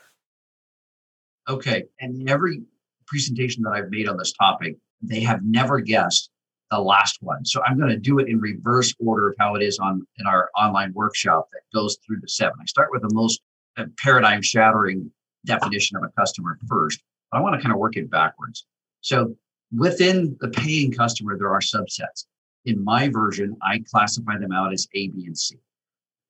Okay. 1.47 1.85
And 1.99 2.29
every 2.29 2.61
presentation 3.07 3.63
that 3.63 3.71
I've 3.71 3.89
made 3.89 4.07
on 4.07 4.15
this 4.15 4.31
topic, 4.31 4.77
they 5.01 5.21
have 5.21 5.39
never 5.43 5.79
guessed 5.79 6.29
the 6.69 6.79
last 6.79 7.17
one. 7.21 7.45
So 7.45 7.63
I'm 7.63 7.79
going 7.79 7.89
to 7.89 7.97
do 7.97 8.19
it 8.19 8.27
in 8.27 8.39
reverse 8.39 8.93
order 8.99 9.29
of 9.29 9.37
how 9.39 9.55
it 9.55 9.63
is 9.63 9.79
on 9.79 10.05
in 10.19 10.27
our 10.27 10.51
online 10.55 10.93
workshop 10.93 11.49
that 11.51 11.61
goes 11.73 11.97
through 12.05 12.19
the 12.21 12.29
seven. 12.29 12.53
I 12.61 12.65
start 12.65 12.89
with 12.91 13.01
the 13.01 13.09
most 13.11 13.41
uh, 13.75 13.85
paradigm 13.97 14.43
shattering 14.43 15.11
definition 15.47 15.97
of 15.97 16.03
a 16.03 16.09
customer 16.09 16.59
first. 16.67 17.01
But 17.31 17.39
I 17.39 17.41
want 17.41 17.55
to 17.55 17.61
kind 17.61 17.73
of 17.73 17.79
work 17.79 17.97
it 17.97 18.11
backwards. 18.11 18.67
So 19.01 19.33
within 19.75 20.37
the 20.41 20.49
paying 20.49 20.91
customer, 20.91 21.39
there 21.39 21.49
are 21.49 21.59
subsets. 21.59 22.25
In 22.65 22.83
my 22.83 23.09
version, 23.09 23.55
I 23.61 23.83
classify 23.89 24.37
them 24.37 24.51
out 24.51 24.73
as 24.73 24.87
A, 24.93 25.07
B, 25.09 25.25
and 25.25 25.37
C 25.37 25.57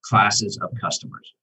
classes 0.01 0.57
of 0.61 0.69
customers. 0.79 1.33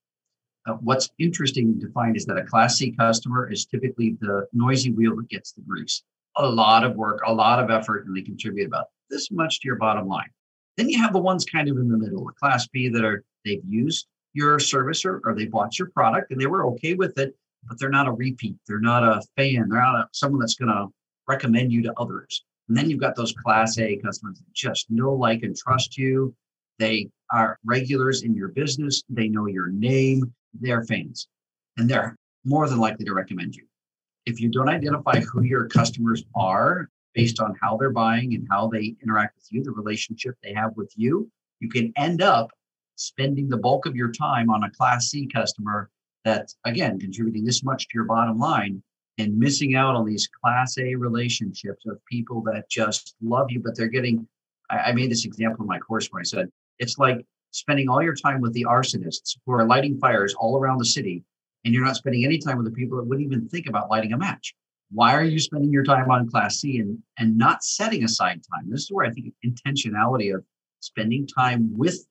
Uh, 0.67 0.73
what's 0.81 1.09
interesting 1.19 1.79
to 1.79 1.89
find 1.91 2.17
is 2.17 2.25
that 2.25 2.37
a 2.37 2.43
class 2.43 2.77
C 2.77 2.91
customer 2.91 3.51
is 3.51 3.65
typically 3.65 4.17
the 4.19 4.47
noisy 4.53 4.91
wheel 4.91 5.15
that 5.15 5.29
gets 5.29 5.51
the 5.51 5.61
grease 5.61 6.03
a 6.37 6.47
lot 6.47 6.83
of 6.83 6.95
work, 6.95 7.21
a 7.25 7.33
lot 7.33 7.59
of 7.59 7.69
effort, 7.69 8.05
and 8.05 8.15
they 8.15 8.21
contribute 8.21 8.67
about 8.67 8.87
this 9.09 9.31
much 9.31 9.59
to 9.59 9.67
your 9.67 9.75
bottom 9.75 10.07
line. 10.07 10.29
Then 10.77 10.89
you 10.89 11.01
have 11.01 11.13
the 11.13 11.19
ones 11.19 11.45
kind 11.45 11.67
of 11.67 11.77
in 11.77 11.89
the 11.89 11.97
middle, 11.97 12.25
the 12.25 12.33
class 12.33 12.67
B 12.67 12.89
that 12.89 13.03
are 13.03 13.23
they've 13.43 13.63
used 13.67 14.07
your 14.33 14.59
service 14.59 15.03
or, 15.03 15.21
or 15.25 15.33
they 15.33 15.45
bought 15.45 15.79
your 15.79 15.89
product 15.89 16.31
and 16.31 16.39
they 16.39 16.45
were 16.45 16.67
okay 16.67 16.93
with 16.93 17.17
it, 17.17 17.35
but 17.67 17.79
they're 17.79 17.89
not 17.89 18.07
a 18.07 18.11
repeat. 18.11 18.55
They're 18.67 18.79
not 18.79 19.03
a 19.03 19.21
fan. 19.35 19.67
They're 19.69 19.81
not 19.81 19.95
a, 19.95 20.07
someone 20.11 20.39
that's 20.39 20.55
going 20.55 20.71
to 20.71 20.87
recommend 21.27 21.71
you 21.71 21.81
to 21.83 21.93
others. 21.97 22.43
And 22.67 22.77
then 22.77 22.89
you've 22.89 22.99
got 22.99 23.15
those 23.15 23.33
class 23.33 23.77
A 23.77 23.97
customers 23.97 24.39
that 24.39 24.53
just 24.53 24.89
know, 24.89 25.13
like, 25.13 25.43
and 25.43 25.55
trust 25.55 25.97
you. 25.97 26.35
They 26.79 27.09
are 27.31 27.57
regulars 27.65 28.23
in 28.23 28.35
your 28.35 28.49
business. 28.49 29.03
They 29.09 29.29
know 29.29 29.47
your 29.47 29.67
name. 29.67 30.33
They're 30.59 30.83
fans 30.83 31.27
and 31.77 31.89
they're 31.89 32.15
more 32.43 32.67
than 32.67 32.79
likely 32.79 33.05
to 33.05 33.13
recommend 33.13 33.55
you 33.55 33.67
if 34.27 34.41
you 34.41 34.49
don't 34.49 34.67
identify 34.67 35.21
who 35.21 35.43
your 35.43 35.67
customers 35.67 36.23
are 36.35 36.89
based 37.15 37.39
on 37.39 37.55
how 37.61 37.77
they're 37.77 37.89
buying 37.89 38.35
and 38.35 38.45
how 38.51 38.67
they 38.67 38.93
interact 39.01 39.35
with 39.37 39.47
you, 39.49 39.63
the 39.63 39.71
relationship 39.71 40.35
they 40.43 40.53
have 40.53 40.75
with 40.75 40.91
you, 40.97 41.31
you 41.61 41.69
can 41.69 41.93
end 41.95 42.21
up 42.21 42.51
spending 42.97 43.47
the 43.47 43.57
bulk 43.57 43.85
of 43.85 43.95
your 43.95 44.11
time 44.11 44.49
on 44.49 44.63
a 44.63 44.71
class 44.71 45.07
C 45.07 45.27
customer 45.27 45.89
that's 46.25 46.57
again 46.65 46.99
contributing 46.99 47.45
this 47.45 47.63
much 47.63 47.87
to 47.87 47.91
your 47.95 48.03
bottom 48.03 48.37
line 48.37 48.83
and 49.17 49.37
missing 49.37 49.75
out 49.75 49.95
on 49.95 50.05
these 50.05 50.27
class 50.27 50.77
A 50.77 50.95
relationships 50.95 51.85
of 51.87 52.03
people 52.05 52.41
that 52.43 52.69
just 52.69 53.15
love 53.21 53.47
you, 53.49 53.59
but 53.59 53.75
they're 53.75 53.87
getting. 53.87 54.27
I, 54.69 54.77
I 54.77 54.91
made 54.93 55.11
this 55.11 55.25
example 55.25 55.63
in 55.63 55.67
my 55.67 55.79
course 55.79 56.07
where 56.07 56.19
I 56.19 56.23
said 56.23 56.49
it's 56.79 56.97
like 56.97 57.25
spending 57.51 57.89
all 57.89 58.03
your 58.03 58.15
time 58.15 58.41
with 58.41 58.53
the 58.53 58.65
arsonists 58.69 59.37
who 59.45 59.53
are 59.53 59.65
lighting 59.65 59.97
fires 59.99 60.35
all 60.35 60.57
around 60.57 60.77
the 60.77 60.85
city, 60.85 61.23
and 61.65 61.73
you're 61.73 61.85
not 61.85 61.95
spending 61.95 62.25
any 62.25 62.37
time 62.37 62.57
with 62.57 62.65
the 62.65 62.71
people 62.71 62.97
that 62.97 63.05
wouldn't 63.05 63.25
even 63.25 63.47
think 63.49 63.67
about 63.67 63.89
lighting 63.89 64.13
a 64.13 64.17
match. 64.17 64.53
Why 64.91 65.15
are 65.15 65.23
you 65.23 65.39
spending 65.39 65.71
your 65.71 65.83
time 65.83 66.09
on 66.09 66.29
Class 66.29 66.57
C 66.59 66.79
and, 66.79 66.97
and 67.17 67.37
not 67.37 67.63
setting 67.63 68.03
aside 68.03 68.41
time? 68.53 68.69
This 68.69 68.83
is 68.83 68.91
where 68.91 69.05
I 69.05 69.11
think 69.11 69.33
intentionality 69.45 70.33
of 70.33 70.45
spending 70.79 71.27
time 71.27 71.75
with 71.75 72.05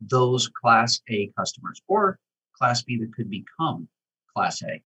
those 0.00 0.48
Class 0.48 1.00
A 1.10 1.30
customers 1.36 1.82
or 1.88 2.18
Class 2.56 2.82
B 2.82 2.98
that 2.98 3.12
could 3.14 3.28
become 3.28 3.88
Class 4.34 4.62
A. 4.62 4.80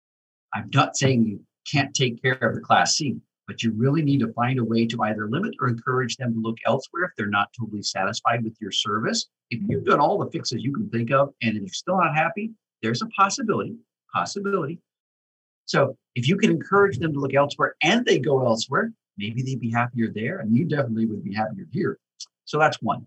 I'm 0.55 0.71
not 0.73 0.97
saying 0.97 1.27
you 1.27 1.41
can't 1.71 1.95
take 1.95 2.23
care 2.23 2.35
of 2.35 2.55
the 2.55 2.61
Class 2.61 2.97
C, 2.97 3.17
but 3.47 3.63
you 3.63 3.73
really 3.73 4.03
need 4.03 4.21
to 4.21 4.33
find 4.33 4.59
a 4.59 4.65
way 4.65 4.87
to 4.87 5.03
either 5.03 5.29
limit 5.29 5.55
or 5.61 5.69
encourage 5.69 6.17
them 6.17 6.35
to 6.35 6.41
look 6.41 6.59
elsewhere 6.67 7.05
if 7.05 7.11
they're 7.17 7.27
not 7.27 7.51
totally 7.59 7.83
satisfied 7.83 8.45
with 8.45 8.57
your 8.61 8.73
service. 8.73 9.27
If 9.51 9.61
you've 9.69 9.85
done 9.85 10.01
all 10.01 10.19
the 10.19 10.31
fixes 10.31 10.63
you 10.63 10.73
can 10.73 10.89
think 10.91 11.11
of 11.11 11.33
and 11.43 11.55
you're 11.55 11.69
still 11.69 11.99
not 11.99 12.15
happy, 12.15 12.53
there's 12.83 13.03
a 13.03 13.07
possibility, 13.07 13.77
possibility. 14.13 14.81
So 15.67 15.97
if 16.15 16.29
you 16.29 16.37
can 16.37 16.51
encourage 16.51 16.99
them 16.99 17.13
to 17.13 17.19
look 17.19 17.35
elsewhere 17.35 17.75
and 17.83 18.05
they 18.05 18.19
go 18.19 18.45
elsewhere, 18.47 18.93
maybe 19.17 19.43
they'd 19.43 19.61
be 19.61 19.71
happier 19.71 20.09
there 20.13 20.39
and 20.39 20.57
you 20.57 20.65
definitely 20.65 21.07
would 21.07 21.25
be 21.25 21.35
happier 21.35 21.67
here. 21.73 21.99
So 22.45 22.59
that's 22.59 22.81
one, 22.81 23.07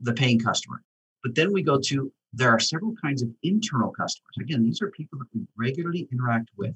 the 0.00 0.12
paying 0.12 0.40
customer. 0.40 0.82
But 1.22 1.34
then 1.34 1.52
we 1.52 1.62
go 1.62 1.78
to 1.86 2.12
there 2.34 2.50
are 2.50 2.60
several 2.60 2.94
kinds 3.02 3.22
of 3.22 3.30
internal 3.42 3.90
customers. 3.90 4.34
Again, 4.40 4.62
these 4.62 4.82
are 4.82 4.90
people 4.90 5.18
that 5.20 5.28
we 5.32 5.46
regularly 5.56 6.08
interact 6.10 6.50
with. 6.56 6.74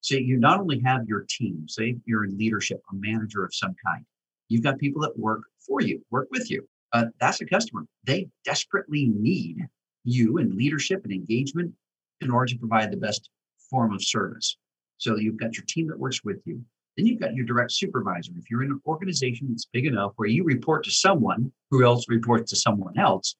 So 0.00 0.16
you 0.16 0.38
not 0.38 0.60
only 0.60 0.80
have 0.80 1.06
your 1.06 1.26
team, 1.28 1.66
say 1.68 1.96
you're 2.06 2.24
in 2.24 2.38
leadership, 2.38 2.80
a 2.90 2.94
manager 2.94 3.44
of 3.44 3.54
some 3.54 3.74
kind, 3.84 4.04
you've 4.48 4.62
got 4.62 4.78
people 4.78 5.02
that 5.02 5.18
work 5.18 5.42
for 5.66 5.80
you, 5.80 6.02
work 6.10 6.28
with 6.30 6.50
you. 6.50 6.66
Uh, 6.92 7.06
that's 7.20 7.40
a 7.40 7.46
customer. 7.46 7.84
They 8.04 8.28
desperately 8.44 9.06
need 9.06 9.58
you 10.04 10.38
and 10.38 10.54
leadership 10.54 11.04
and 11.04 11.12
engagement 11.12 11.72
in 12.20 12.30
order 12.30 12.52
to 12.52 12.58
provide 12.58 12.90
the 12.90 12.96
best 12.96 13.30
form 13.68 13.92
of 13.92 14.02
service. 14.02 14.56
So 14.98 15.16
you've 15.16 15.38
got 15.38 15.56
your 15.56 15.64
team 15.66 15.86
that 15.88 15.98
works 15.98 16.24
with 16.24 16.40
you. 16.44 16.62
Then 16.96 17.06
you've 17.06 17.20
got 17.20 17.34
your 17.34 17.46
direct 17.46 17.72
supervisor. 17.72 18.32
If 18.36 18.50
you're 18.50 18.62
in 18.62 18.72
an 18.72 18.80
organization 18.86 19.48
that's 19.48 19.66
big 19.72 19.86
enough 19.86 20.12
where 20.16 20.28
you 20.28 20.44
report 20.44 20.84
to 20.84 20.90
someone 20.90 21.52
who 21.70 21.84
else 21.84 22.06
reports 22.08 22.50
to 22.50 22.56
someone 22.56 22.98
else, 22.98 23.36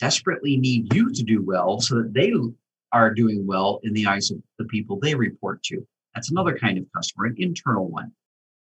desperately 0.00 0.56
need 0.56 0.92
you 0.92 1.12
to 1.12 1.22
do 1.22 1.42
well 1.42 1.80
so 1.80 1.96
that 1.96 2.12
they 2.12 2.32
are 2.92 3.12
doing 3.12 3.46
well 3.46 3.80
in 3.82 3.92
the 3.92 4.06
eyes 4.06 4.30
of 4.30 4.38
the 4.58 4.64
people 4.66 4.98
they 4.98 5.14
report 5.14 5.62
to. 5.64 5.86
That's 6.14 6.30
another 6.30 6.56
kind 6.56 6.78
of 6.78 6.84
customer, 6.94 7.26
an 7.26 7.36
internal 7.38 7.88
one. 7.88 8.12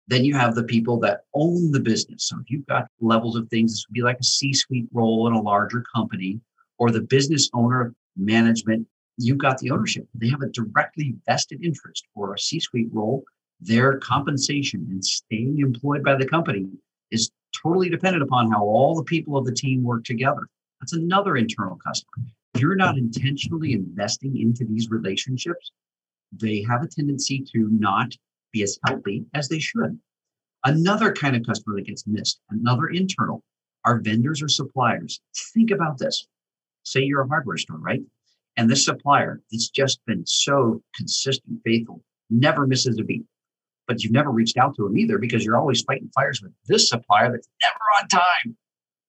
Then 0.07 0.25
you 0.25 0.35
have 0.35 0.55
the 0.55 0.63
people 0.63 0.99
that 1.01 1.21
own 1.33 1.71
the 1.71 1.79
business. 1.79 2.25
So 2.27 2.37
if 2.39 2.49
you've 2.49 2.65
got 2.65 2.87
levels 2.99 3.35
of 3.35 3.47
things, 3.47 3.73
this 3.73 3.85
would 3.87 3.93
be 3.93 4.01
like 4.01 4.19
a 4.19 4.23
C 4.23 4.53
suite 4.53 4.89
role 4.91 5.27
in 5.27 5.33
a 5.33 5.41
larger 5.41 5.83
company 5.93 6.41
or 6.79 6.91
the 6.91 7.01
business 7.01 7.49
owner 7.53 7.93
management. 8.17 8.87
You've 9.17 9.37
got 9.37 9.59
the 9.59 9.71
ownership. 9.71 10.07
They 10.15 10.29
have 10.29 10.41
a 10.41 10.49
directly 10.49 11.15
vested 11.27 11.63
interest 11.63 12.05
or 12.15 12.33
a 12.33 12.39
C 12.39 12.59
suite 12.59 12.89
role. 12.91 13.23
Their 13.61 13.97
compensation 13.99 14.87
and 14.89 15.03
staying 15.03 15.59
employed 15.59 16.03
by 16.03 16.15
the 16.15 16.25
company 16.25 16.65
is 17.11 17.29
totally 17.55 17.89
dependent 17.89 18.23
upon 18.23 18.51
how 18.51 18.63
all 18.63 18.95
the 18.95 19.03
people 19.03 19.37
of 19.37 19.45
the 19.45 19.53
team 19.53 19.83
work 19.83 20.03
together. 20.03 20.47
That's 20.81 20.93
another 20.93 21.37
internal 21.37 21.77
customer. 21.85 22.25
If 22.53 22.61
you're 22.61 22.75
not 22.75 22.97
intentionally 22.97 23.73
investing 23.73 24.37
into 24.37 24.65
these 24.65 24.89
relationships, 24.89 25.71
they 26.31 26.65
have 26.69 26.83
a 26.83 26.87
tendency 26.87 27.43
to 27.53 27.69
not 27.71 28.11
be 28.51 28.63
as 28.63 28.79
healthy 28.85 29.25
as 29.33 29.47
they 29.49 29.59
should. 29.59 29.99
Another 30.65 31.13
kind 31.13 31.35
of 31.35 31.45
customer 31.45 31.75
that 31.75 31.85
gets 31.85 32.05
missed, 32.05 32.41
another 32.49 32.87
internal, 32.87 33.43
are 33.85 33.99
vendors 33.99 34.41
or 34.41 34.49
suppliers. 34.49 35.21
Think 35.53 35.71
about 35.71 35.97
this. 35.99 36.27
Say 36.83 37.01
you're 37.01 37.21
a 37.21 37.27
hardware 37.27 37.57
store, 37.57 37.77
right? 37.77 38.01
And 38.57 38.69
this 38.69 38.83
supplier 38.85 39.41
that's 39.51 39.69
just 39.69 39.99
been 40.05 40.25
so 40.25 40.81
consistent, 40.95 41.61
faithful, 41.63 42.03
never 42.29 42.67
misses 42.67 42.99
a 42.99 43.03
beat. 43.03 43.23
But 43.87 44.03
you've 44.03 44.11
never 44.11 44.31
reached 44.31 44.57
out 44.57 44.75
to 44.75 44.83
them 44.83 44.97
either 44.97 45.17
because 45.17 45.45
you're 45.45 45.57
always 45.57 45.81
fighting 45.81 46.11
fires 46.13 46.41
with 46.41 46.51
this 46.67 46.89
supplier 46.89 47.31
that's 47.31 47.47
never 47.63 47.79
on 48.01 48.07
time. 48.09 48.57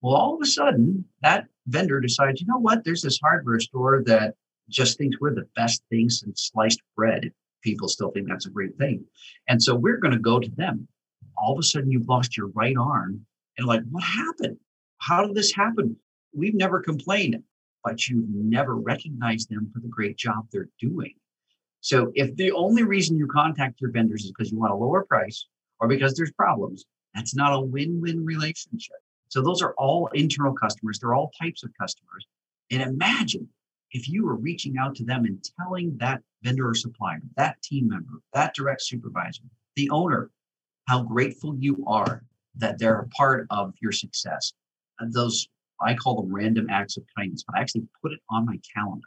Well, 0.00 0.14
all 0.14 0.35
of 0.37 0.40
a 0.40 0.46
sudden, 0.46 1.05
that 1.22 1.46
vendor 1.70 2.00
decides, 2.00 2.40
you 2.40 2.46
know 2.46 2.59
what, 2.59 2.85
there's 2.85 3.02
this 3.02 3.18
hardware 3.22 3.61
store 3.61 4.02
that 4.06 4.35
just 4.68 4.98
thinks 4.98 5.18
we're 5.20 5.35
the 5.35 5.48
best 5.56 5.83
thing 5.90 6.09
since 6.09 6.50
sliced 6.52 6.80
bread. 6.96 7.33
People 7.62 7.88
still 7.88 8.11
think 8.11 8.28
that's 8.28 8.46
a 8.46 8.50
great 8.50 8.76
thing. 8.78 9.04
And 9.48 9.62
so 9.62 9.74
we're 9.74 9.98
going 9.98 10.12
to 10.12 10.18
go 10.18 10.38
to 10.38 10.50
them. 10.50 10.88
All 11.37 11.52
of 11.52 11.59
a 11.59 11.62
sudden, 11.62 11.90
you've 11.90 12.09
lost 12.09 12.37
your 12.37 12.48
right 12.48 12.76
arm. 12.76 13.24
And 13.59 13.66
like, 13.66 13.83
what 13.90 14.04
happened? 14.04 14.59
How 14.98 15.26
did 15.26 15.35
this 15.35 15.52
happen? 15.52 15.96
We've 16.35 16.54
never 16.54 16.80
complained, 16.80 17.42
but 17.85 18.09
you've 18.09 18.28
never 18.28 18.76
recognized 18.76 19.48
them 19.50 19.70
for 19.72 19.80
the 19.80 19.88
great 19.88 20.16
job 20.16 20.46
they're 20.52 20.68
doing. 20.78 21.14
So 21.80 22.12
if 22.14 22.35
the 22.37 22.52
only 22.52 22.85
reason 22.85 23.16
you 23.16 23.26
contact 23.26 23.80
your 23.80 23.90
vendors 23.90 24.24
is 24.24 24.33
because 24.33 24.52
you 24.52 24.59
want 24.59 24.72
a 24.72 24.76
lower 24.76 25.04
price 25.04 25.46
or 25.80 25.88
because 25.88 26.14
there's 26.14 26.33
problems, 26.33 26.85
that's 27.14 27.35
not 27.35 27.54
a 27.54 27.61
win 27.61 28.00
win 28.00 28.24
relationship. 28.24 28.96
So 29.30 29.40
those 29.40 29.62
are 29.62 29.74
all 29.78 30.08
internal 30.12 30.52
customers. 30.52 30.98
They're 30.98 31.14
all 31.14 31.32
types 31.40 31.62
of 31.62 31.70
customers. 31.80 32.26
And 32.70 32.82
imagine 32.82 33.48
if 33.92 34.08
you 34.08 34.24
were 34.24 34.34
reaching 34.34 34.76
out 34.76 34.94
to 34.96 35.04
them 35.04 35.24
and 35.24 35.42
telling 35.58 35.96
that 35.98 36.20
vendor 36.42 36.68
or 36.68 36.74
supplier, 36.74 37.20
that 37.36 37.62
team 37.62 37.88
member, 37.88 38.20
that 38.34 38.54
direct 38.54 38.82
supervisor, 38.82 39.42
the 39.76 39.88
owner, 39.90 40.30
how 40.88 41.02
grateful 41.02 41.56
you 41.56 41.84
are 41.86 42.22
that 42.56 42.78
they're 42.78 43.00
a 43.00 43.08
part 43.08 43.46
of 43.50 43.72
your 43.80 43.92
success. 43.92 44.52
And 44.98 45.12
those, 45.12 45.48
I 45.80 45.94
call 45.94 46.20
them 46.20 46.34
random 46.34 46.68
acts 46.68 46.96
of 46.96 47.04
kindness, 47.16 47.44
but 47.46 47.56
I 47.56 47.60
actually 47.60 47.86
put 48.02 48.12
it 48.12 48.20
on 48.30 48.46
my 48.46 48.58
calendar 48.76 49.06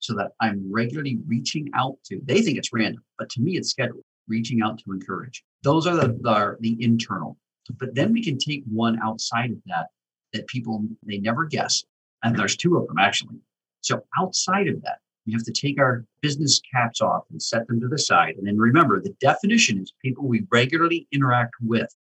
so 0.00 0.14
that 0.16 0.32
I'm 0.40 0.70
regularly 0.70 1.18
reaching 1.26 1.70
out 1.74 1.96
to, 2.06 2.20
they 2.24 2.42
think 2.42 2.58
it's 2.58 2.72
random, 2.74 3.02
but 3.18 3.30
to 3.30 3.40
me 3.40 3.56
it's 3.56 3.70
scheduled, 3.70 4.04
reaching 4.28 4.60
out 4.60 4.78
to 4.80 4.92
encourage. 4.92 5.42
Those 5.62 5.86
are 5.86 5.96
the, 5.96 6.08
the, 6.20 6.56
the 6.60 6.84
internal. 6.84 7.38
But 7.78 7.94
then 7.94 8.12
we 8.12 8.24
can 8.24 8.38
take 8.38 8.64
one 8.66 8.98
outside 9.02 9.50
of 9.50 9.58
that 9.66 9.88
that 10.32 10.46
people 10.46 10.84
they 11.04 11.18
never 11.18 11.46
guess. 11.46 11.84
And 12.22 12.36
there's 12.36 12.56
two 12.56 12.76
of 12.76 12.86
them 12.86 12.98
actually. 12.98 13.36
So 13.80 14.02
outside 14.18 14.68
of 14.68 14.80
that, 14.82 14.98
we 15.26 15.32
have 15.32 15.44
to 15.44 15.52
take 15.52 15.78
our 15.78 16.04
business 16.20 16.60
caps 16.72 17.00
off 17.00 17.24
and 17.30 17.40
set 17.40 17.66
them 17.66 17.80
to 17.80 17.88
the 17.88 17.98
side. 17.98 18.34
And 18.36 18.46
then 18.46 18.58
remember, 18.58 19.00
the 19.00 19.14
definition 19.20 19.78
is 19.78 19.92
people 20.02 20.26
we 20.26 20.46
regularly 20.50 21.06
interact 21.12 21.54
with. 21.60 21.94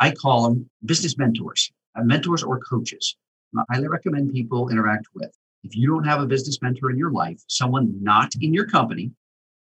I 0.00 0.12
call 0.12 0.48
them 0.48 0.68
business 0.84 1.18
mentors, 1.18 1.70
uh, 1.96 2.02
mentors 2.02 2.42
or 2.42 2.60
coaches. 2.60 3.16
I 3.56 3.62
highly 3.70 3.88
recommend 3.88 4.32
people 4.32 4.68
interact 4.70 5.06
with. 5.14 5.30
If 5.62 5.76
you 5.76 5.88
don't 5.88 6.04
have 6.04 6.20
a 6.20 6.26
business 6.26 6.60
mentor 6.60 6.90
in 6.90 6.98
your 6.98 7.12
life, 7.12 7.40
someone 7.48 7.94
not 8.02 8.34
in 8.40 8.52
your 8.52 8.66
company, 8.66 9.12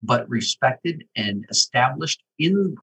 but 0.03 0.29
respected 0.29 1.05
and 1.17 1.45
established 1.51 2.23
in 2.39 2.77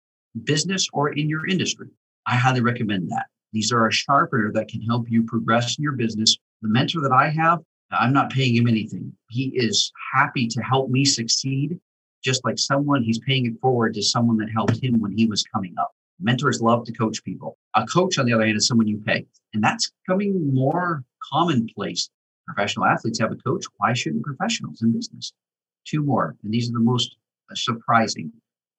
business 0.44 0.88
or 0.92 1.10
in 1.14 1.30
your 1.30 1.48
industry, 1.48 1.88
I 2.28 2.36
highly 2.36 2.62
recommend 2.62 3.10
that. 3.12 3.28
These 3.54 3.72
are 3.72 3.88
a 3.88 3.92
sharpener 3.92 4.52
that 4.54 4.68
can 4.68 4.82
help 4.82 5.10
you 5.10 5.24
progress 5.24 5.78
in 5.78 5.84
your 5.84 5.94
business. 5.94 6.38
The 6.62 6.68
mentor 6.68 7.02
that 7.02 7.12
I 7.12 7.30
have, 7.30 7.60
I'm 7.92 8.14
not 8.14 8.32
paying 8.32 8.56
him 8.56 8.68
anything. 8.68 9.14
He 9.30 9.52
is 9.56 9.92
happy 10.14 10.48
to 10.48 10.62
help 10.62 10.90
me 10.90 11.06
succeed, 11.06 11.80
just 12.24 12.44
like 12.44 12.58
someone 12.58 13.04
he's 13.04 13.20
paying 13.20 13.46
it 13.46 13.60
forward 13.62 13.94
to 13.94 14.02
someone 14.02 14.38
that 14.38 14.50
helped 14.52 14.84
him 14.84 15.00
when 15.00 15.16
he 15.16 15.26
was 15.26 15.44
coming 15.44 15.76
up. 15.80 15.92
Mentors 16.20 16.62
love 16.62 16.86
to 16.86 16.94
coach 16.94 17.24
people. 17.24 17.58
A 17.76 17.86
coach, 17.86 18.18
on 18.18 18.26
the 18.26 18.34
other 18.34 18.46
hand, 18.46 18.58
is 18.58 18.68
someone 18.68 18.88
you 18.88 18.98
pay. 19.06 19.26
And 19.54 19.64
that's 19.64 19.92
becoming 20.06 20.54
more 20.54 21.04
commonplace. 21.32 22.10
Professional 22.48 22.86
athletes 22.86 23.20
have 23.20 23.32
a 23.32 23.36
coach. 23.36 23.66
Why 23.78 23.94
shouldn't 23.94 24.24
professionals 24.24 24.82
in 24.82 24.94
business? 24.94 25.34
Two 25.86 26.02
more. 26.02 26.36
And 26.44 26.54
these 26.54 26.70
are 26.70 26.74
the 26.74 26.80
most 26.80 27.18
surprising. 27.54 28.32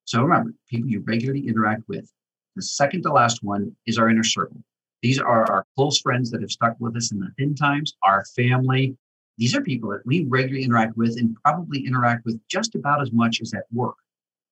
So 0.04 0.22
remember, 0.22 0.54
people 0.68 0.88
you 0.88 1.00
regularly 1.00 1.46
interact 1.46 1.82
with. 1.88 2.10
The 2.56 2.62
second 2.62 3.02
to 3.02 3.12
last 3.12 3.44
one 3.44 3.76
is 3.86 3.98
our 3.98 4.08
inner 4.08 4.24
circle. 4.24 4.62
These 5.02 5.18
are 5.20 5.48
our 5.50 5.66
close 5.76 6.00
friends 6.00 6.30
that 6.30 6.40
have 6.40 6.50
stuck 6.50 6.74
with 6.80 6.96
us 6.96 7.12
in 7.12 7.20
the 7.20 7.30
thin 7.38 7.54
times, 7.54 7.94
our 8.02 8.24
family. 8.34 8.96
These 9.36 9.54
are 9.54 9.60
people 9.60 9.90
that 9.90 10.06
we 10.06 10.24
regularly 10.24 10.64
interact 10.64 10.96
with 10.96 11.18
and 11.18 11.36
probably 11.44 11.86
interact 11.86 12.24
with 12.24 12.40
just 12.48 12.74
about 12.74 13.02
as 13.02 13.12
much 13.12 13.42
as 13.42 13.52
at 13.52 13.64
work. 13.72 13.96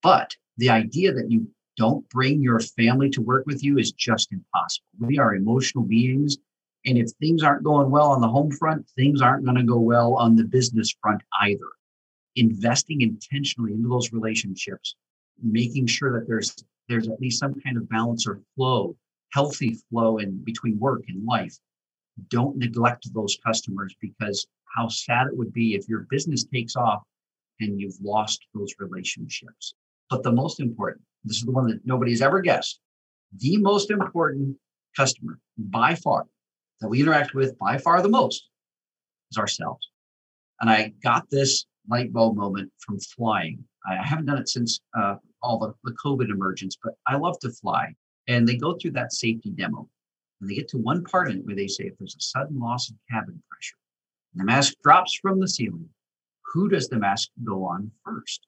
But 0.02 0.36
the 0.58 0.68
idea 0.68 1.14
that 1.14 1.30
you 1.30 1.48
don't 1.78 2.06
bring 2.10 2.42
your 2.42 2.60
family 2.60 3.08
to 3.08 3.22
work 3.22 3.46
with 3.46 3.64
you 3.64 3.78
is 3.78 3.92
just 3.92 4.32
impossible. 4.32 4.86
We 5.00 5.18
are 5.18 5.34
emotional 5.34 5.84
beings. 5.84 6.36
And 6.84 6.98
if 6.98 7.10
things 7.12 7.42
aren't 7.42 7.64
going 7.64 7.90
well 7.90 8.10
on 8.10 8.20
the 8.20 8.28
home 8.28 8.50
front, 8.50 8.86
things 8.96 9.22
aren't 9.22 9.44
going 9.44 9.56
to 9.56 9.62
go 9.62 9.78
well 9.78 10.14
on 10.14 10.36
the 10.36 10.44
business 10.44 10.94
front 11.00 11.22
either. 11.40 11.70
Investing 12.36 13.00
intentionally 13.00 13.72
into 13.72 13.88
those 13.88 14.12
relationships, 14.12 14.94
making 15.42 15.86
sure 15.86 16.12
that 16.12 16.28
there's 16.28 16.54
there's 16.88 17.08
at 17.08 17.20
least 17.20 17.38
some 17.38 17.54
kind 17.60 17.76
of 17.76 17.88
balance 17.88 18.26
or 18.26 18.40
flow, 18.56 18.96
healthy 19.32 19.78
flow 19.90 20.18
in 20.18 20.42
between 20.44 20.78
work 20.78 21.02
and 21.08 21.24
life. 21.24 21.56
Don't 22.28 22.56
neglect 22.56 23.12
those 23.12 23.38
customers 23.44 23.94
because 24.00 24.46
how 24.76 24.88
sad 24.88 25.26
it 25.26 25.36
would 25.36 25.52
be 25.52 25.74
if 25.74 25.88
your 25.88 26.06
business 26.10 26.44
takes 26.44 26.76
off 26.76 27.02
and 27.60 27.80
you've 27.80 28.00
lost 28.02 28.46
those 28.54 28.74
relationships. 28.78 29.74
But 30.10 30.22
the 30.22 30.32
most 30.32 30.60
important, 30.60 31.02
this 31.24 31.38
is 31.38 31.44
the 31.44 31.52
one 31.52 31.66
that 31.68 31.84
nobody's 31.84 32.22
ever 32.22 32.40
guessed, 32.40 32.80
the 33.38 33.56
most 33.56 33.90
important 33.90 34.56
customer 34.96 35.38
by 35.56 35.94
far 35.94 36.26
that 36.80 36.88
we 36.88 37.00
interact 37.00 37.34
with 37.34 37.58
by 37.58 37.78
far 37.78 38.02
the 38.02 38.08
most 38.08 38.48
is 39.30 39.38
ourselves. 39.38 39.88
And 40.60 40.70
I 40.70 40.92
got 41.02 41.28
this 41.30 41.66
light 41.88 42.12
bulb 42.12 42.36
moment 42.36 42.70
from 42.78 42.98
flying. 43.00 43.64
I 43.86 43.96
haven't 44.02 44.26
done 44.26 44.38
it 44.38 44.48
since 44.48 44.80
uh, 44.96 45.16
all 45.44 45.58
the, 45.58 45.74
the 45.84 45.96
COVID 46.04 46.30
emergence, 46.30 46.76
but 46.82 46.94
I 47.06 47.16
love 47.16 47.38
to 47.40 47.50
fly. 47.50 47.94
And 48.26 48.48
they 48.48 48.56
go 48.56 48.74
through 48.74 48.92
that 48.92 49.12
safety 49.12 49.50
demo. 49.50 49.88
And 50.40 50.50
they 50.50 50.54
get 50.54 50.68
to 50.68 50.78
one 50.78 51.04
part 51.04 51.30
in 51.30 51.38
it 51.38 51.46
where 51.46 51.54
they 51.54 51.68
say, 51.68 51.84
if 51.84 51.98
there's 51.98 52.16
a 52.16 52.20
sudden 52.20 52.58
loss 52.58 52.90
of 52.90 52.96
cabin 53.10 53.40
pressure, 53.50 53.76
the 54.34 54.44
mask 54.44 54.74
drops 54.82 55.14
from 55.20 55.38
the 55.38 55.46
ceiling, 55.46 55.88
who 56.52 56.68
does 56.68 56.88
the 56.88 56.98
mask 56.98 57.30
go 57.44 57.64
on 57.64 57.90
first? 58.04 58.46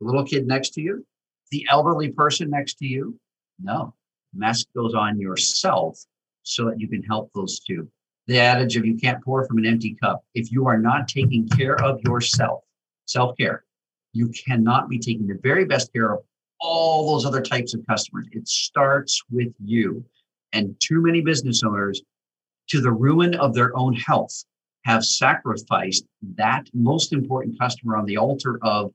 The 0.00 0.06
little 0.06 0.24
kid 0.24 0.46
next 0.46 0.70
to 0.74 0.80
you? 0.80 1.04
The 1.50 1.66
elderly 1.70 2.10
person 2.10 2.50
next 2.50 2.74
to 2.78 2.86
you? 2.86 3.18
No. 3.60 3.94
The 4.32 4.40
mask 4.40 4.66
goes 4.74 4.94
on 4.94 5.18
yourself 5.18 5.98
so 6.42 6.66
that 6.66 6.80
you 6.80 6.88
can 6.88 7.02
help 7.02 7.30
those 7.34 7.60
two. 7.60 7.88
The 8.26 8.38
adage 8.38 8.76
of 8.76 8.84
you 8.84 8.96
can't 8.96 9.22
pour 9.22 9.46
from 9.46 9.58
an 9.58 9.66
empty 9.66 9.96
cup. 10.00 10.24
If 10.34 10.50
you 10.50 10.66
are 10.66 10.78
not 10.78 11.08
taking 11.08 11.48
care 11.48 11.80
of 11.82 12.00
yourself, 12.02 12.64
self 13.06 13.36
care, 13.36 13.64
you 14.12 14.28
cannot 14.28 14.88
be 14.88 14.98
taking 14.98 15.26
the 15.26 15.38
very 15.42 15.64
best 15.64 15.92
care 15.92 16.14
of 16.14 16.24
all 16.60 17.12
those 17.12 17.26
other 17.26 17.42
types 17.42 17.74
of 17.74 17.86
customers. 17.86 18.26
It 18.32 18.48
starts 18.48 19.22
with 19.30 19.52
you. 19.64 20.04
And 20.52 20.74
too 20.80 21.00
many 21.00 21.20
business 21.20 21.62
owners, 21.62 22.02
to 22.68 22.80
the 22.80 22.92
ruin 22.92 23.34
of 23.34 23.54
their 23.54 23.76
own 23.76 23.94
health, 23.94 24.44
have 24.84 25.04
sacrificed 25.04 26.06
that 26.36 26.64
most 26.72 27.12
important 27.12 27.58
customer 27.58 27.96
on 27.96 28.06
the 28.06 28.16
altar 28.16 28.58
of, 28.62 28.92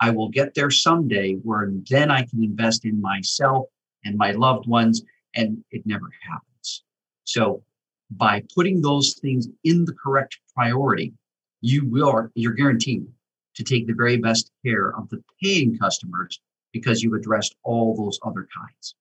I 0.00 0.10
will 0.10 0.28
get 0.28 0.54
there 0.54 0.70
someday, 0.70 1.34
where 1.34 1.70
then 1.90 2.10
I 2.10 2.22
can 2.22 2.42
invest 2.42 2.84
in 2.84 3.00
myself 3.00 3.66
and 4.04 4.16
my 4.16 4.32
loved 4.32 4.66
ones. 4.66 5.02
And 5.34 5.64
it 5.70 5.86
never 5.86 6.10
happens. 6.28 6.84
So 7.24 7.62
by 8.10 8.42
putting 8.54 8.80
those 8.80 9.14
things 9.14 9.48
in 9.64 9.84
the 9.84 9.94
correct 9.94 10.38
priority, 10.54 11.12
you 11.60 11.88
will, 11.88 12.28
you're 12.34 12.52
guaranteed 12.52 13.06
to 13.56 13.64
take 13.64 13.86
the 13.86 13.94
very 13.94 14.16
best 14.16 14.50
care 14.64 14.94
of 14.96 15.08
the 15.08 15.22
paying 15.42 15.78
customers 15.78 16.40
because 16.74 17.02
you've 17.02 17.14
addressed 17.14 17.54
all 17.62 17.96
those 17.96 18.18
other 18.22 18.46
kinds. 18.54 18.96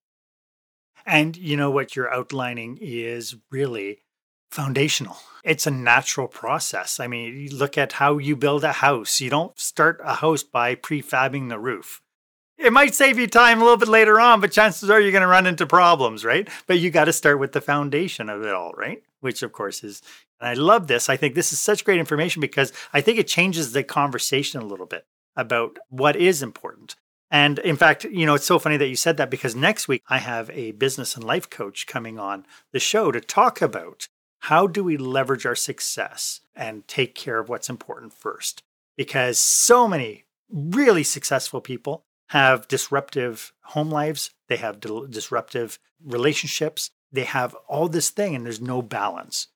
And 1.06 1.36
you 1.36 1.58
know 1.58 1.72
what 1.72 1.96
you're 1.96 2.14
outlining 2.14 2.78
is 2.80 3.36
really 3.52 4.04
foundational. 4.52 5.18
It's 5.44 5.68
a 5.68 5.72
natural 5.72 6.28
process. 6.28 7.00
I 7.00 7.08
mean, 7.08 7.36
you 7.36 7.50
look 7.50 7.78
at 7.78 7.94
how 7.94 8.20
you 8.20 8.38
build 8.38 8.64
a 8.64 8.72
house. 8.72 9.20
You 9.20 9.30
don't 9.30 9.60
start 9.60 10.00
a 10.06 10.14
house 10.14 10.44
by 10.44 10.76
prefabbing 10.76 11.50
the 11.50 11.60
roof. 11.60 12.02
It 12.58 12.72
might 12.72 12.94
save 12.94 13.18
you 13.18 13.28
time 13.28 13.60
a 13.60 13.64
little 13.64 13.78
bit 13.78 13.90
later 13.90 14.20
on, 14.20 14.40
but 14.40 14.52
chances 14.52 14.90
are 14.90 15.02
you're 15.02 15.12
going 15.12 15.24
to 15.24 15.28
run 15.28 15.48
into 15.48 15.66
problems, 15.66 16.24
right? 16.24 16.48
But 16.68 16.80
you 16.80 16.92
got 16.92 17.06
to 17.06 17.14
start 17.14 17.40
with 17.40 17.52
the 17.52 17.60
foundation 17.60 18.30
of 18.30 18.44
it 18.44 18.54
all, 18.54 18.72
right? 18.74 19.02
Which, 19.20 19.42
of 19.42 19.52
course, 19.52 19.84
is, 19.84 20.04
and 20.40 20.48
I 20.48 20.54
love 20.54 20.86
this. 20.88 21.10
I 21.10 21.18
think 21.18 21.34
this 21.34 21.52
is 21.52 21.60
such 21.60 21.84
great 21.84 22.00
information 22.00 22.40
because 22.40 22.72
I 22.94 23.02
think 23.02 23.18
it 23.18 23.28
changes 23.28 23.74
the 23.74 23.84
conversation 23.84 24.62
a 24.62 24.66
little 24.66 24.86
bit 24.86 25.08
about 25.36 25.80
what 25.90 26.16
is 26.16 26.44
important. 26.44 26.96
And 27.34 27.58
in 27.58 27.78
fact, 27.78 28.04
you 28.04 28.28
know, 28.28 28.36
it's 28.36 28.46
so 28.46 28.60
funny 28.60 28.78
that 28.78 28.90
you 28.90 28.96
said 28.96 29.18
that 29.18 29.32
because 29.32 29.56
next 29.56 29.88
week 29.88 30.04
I 30.08 30.20
have 30.20 30.52
a 30.52 30.72
business 30.74 31.16
and 31.16 31.24
life 31.24 31.50
coach 31.50 31.88
coming 31.88 32.20
on 32.20 32.46
the 32.72 32.80
show 32.80 33.12
to 33.12 33.20
talk 33.20 33.60
about 33.60 34.08
how 34.42 34.68
do 34.68 34.84
we 34.84 34.98
leverage 34.98 35.44
our 35.44 35.56
success 35.56 36.42
and 36.56 36.88
take 36.88 37.16
care 37.16 37.40
of 37.40 37.50
what's 37.50 37.72
important 37.72 38.14
first? 38.14 38.62
Because 38.96 39.40
so 39.40 39.88
many 39.88 40.26
really 40.52 41.02
successful 41.02 41.60
people 41.60 42.04
have 42.30 42.68
disruptive 42.68 43.52
home 43.64 43.90
lives, 43.90 44.30
they 44.48 44.58
have 44.58 44.80
disruptive 44.80 45.80
relationships, 46.06 46.92
they 47.12 47.24
have 47.24 47.56
all 47.68 47.88
this 47.88 48.12
thing, 48.12 48.36
and 48.36 48.46
there's 48.46 48.62
no 48.62 48.84
balance. 48.84 49.48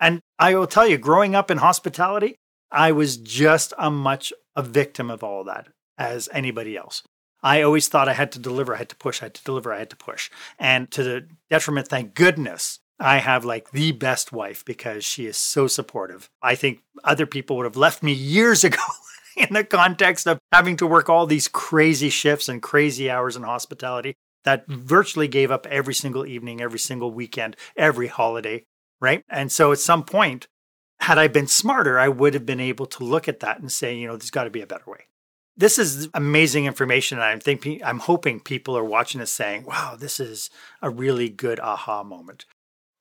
And 0.00 0.20
I 0.38 0.54
will 0.54 0.66
tell 0.66 0.88
you, 0.88 0.96
growing 0.96 1.34
up 1.34 1.50
in 1.50 1.58
hospitality, 1.58 2.36
I 2.70 2.92
was 2.92 3.18
just 3.18 3.74
a 3.76 3.90
much 3.90 4.32
a 4.54 4.62
victim 4.62 5.10
of 5.10 5.22
all 5.22 5.44
that 5.44 5.68
as 5.98 6.30
anybody 6.32 6.78
else. 6.78 7.02
I 7.46 7.62
always 7.62 7.86
thought 7.86 8.08
I 8.08 8.12
had 8.12 8.32
to 8.32 8.40
deliver, 8.40 8.74
I 8.74 8.78
had 8.78 8.88
to 8.88 8.96
push, 8.96 9.22
I 9.22 9.26
had 9.26 9.34
to 9.34 9.44
deliver, 9.44 9.72
I 9.72 9.78
had 9.78 9.90
to 9.90 9.96
push. 9.96 10.30
And 10.58 10.90
to 10.90 11.04
the 11.04 11.28
detriment, 11.48 11.86
thank 11.86 12.12
goodness, 12.12 12.80
I 12.98 13.18
have 13.18 13.44
like 13.44 13.70
the 13.70 13.92
best 13.92 14.32
wife 14.32 14.64
because 14.64 15.04
she 15.04 15.26
is 15.26 15.36
so 15.36 15.68
supportive. 15.68 16.28
I 16.42 16.56
think 16.56 16.80
other 17.04 17.24
people 17.24 17.56
would 17.56 17.66
have 17.66 17.76
left 17.76 18.02
me 18.02 18.12
years 18.12 18.64
ago 18.70 18.82
in 19.36 19.54
the 19.54 19.62
context 19.62 20.26
of 20.26 20.40
having 20.50 20.76
to 20.78 20.88
work 20.88 21.08
all 21.08 21.24
these 21.24 21.46
crazy 21.46 22.08
shifts 22.08 22.48
and 22.48 22.60
crazy 22.60 23.08
hours 23.08 23.36
in 23.36 23.44
hospitality 23.44 24.16
that 24.42 24.66
virtually 24.66 25.28
gave 25.28 25.52
up 25.52 25.66
every 25.66 25.94
single 25.94 26.26
evening, 26.26 26.60
every 26.60 26.80
single 26.80 27.12
weekend, 27.12 27.54
every 27.76 28.08
holiday, 28.08 28.64
right? 29.00 29.22
And 29.28 29.52
so 29.52 29.70
at 29.70 29.78
some 29.78 30.02
point, 30.02 30.48
had 30.98 31.16
I 31.16 31.28
been 31.28 31.46
smarter, 31.46 31.96
I 31.96 32.08
would 32.08 32.34
have 32.34 32.44
been 32.44 32.58
able 32.58 32.86
to 32.86 33.04
look 33.04 33.28
at 33.28 33.38
that 33.38 33.60
and 33.60 33.70
say, 33.70 33.94
you 33.94 34.08
know, 34.08 34.16
there's 34.16 34.32
got 34.32 34.44
to 34.44 34.50
be 34.50 34.62
a 34.62 34.66
better 34.66 34.90
way. 34.90 35.04
This 35.56 35.78
is 35.78 36.08
amazing 36.12 36.66
information. 36.66 37.18
And 37.18 37.24
I'm 37.24 37.40
thinking, 37.40 37.82
I'm 37.82 38.00
hoping 38.00 38.40
people 38.40 38.76
are 38.76 38.84
watching 38.84 39.20
this 39.20 39.32
saying, 39.32 39.64
wow, 39.64 39.96
this 39.98 40.20
is 40.20 40.50
a 40.82 40.90
really 40.90 41.28
good 41.28 41.58
aha 41.60 42.02
moment. 42.02 42.44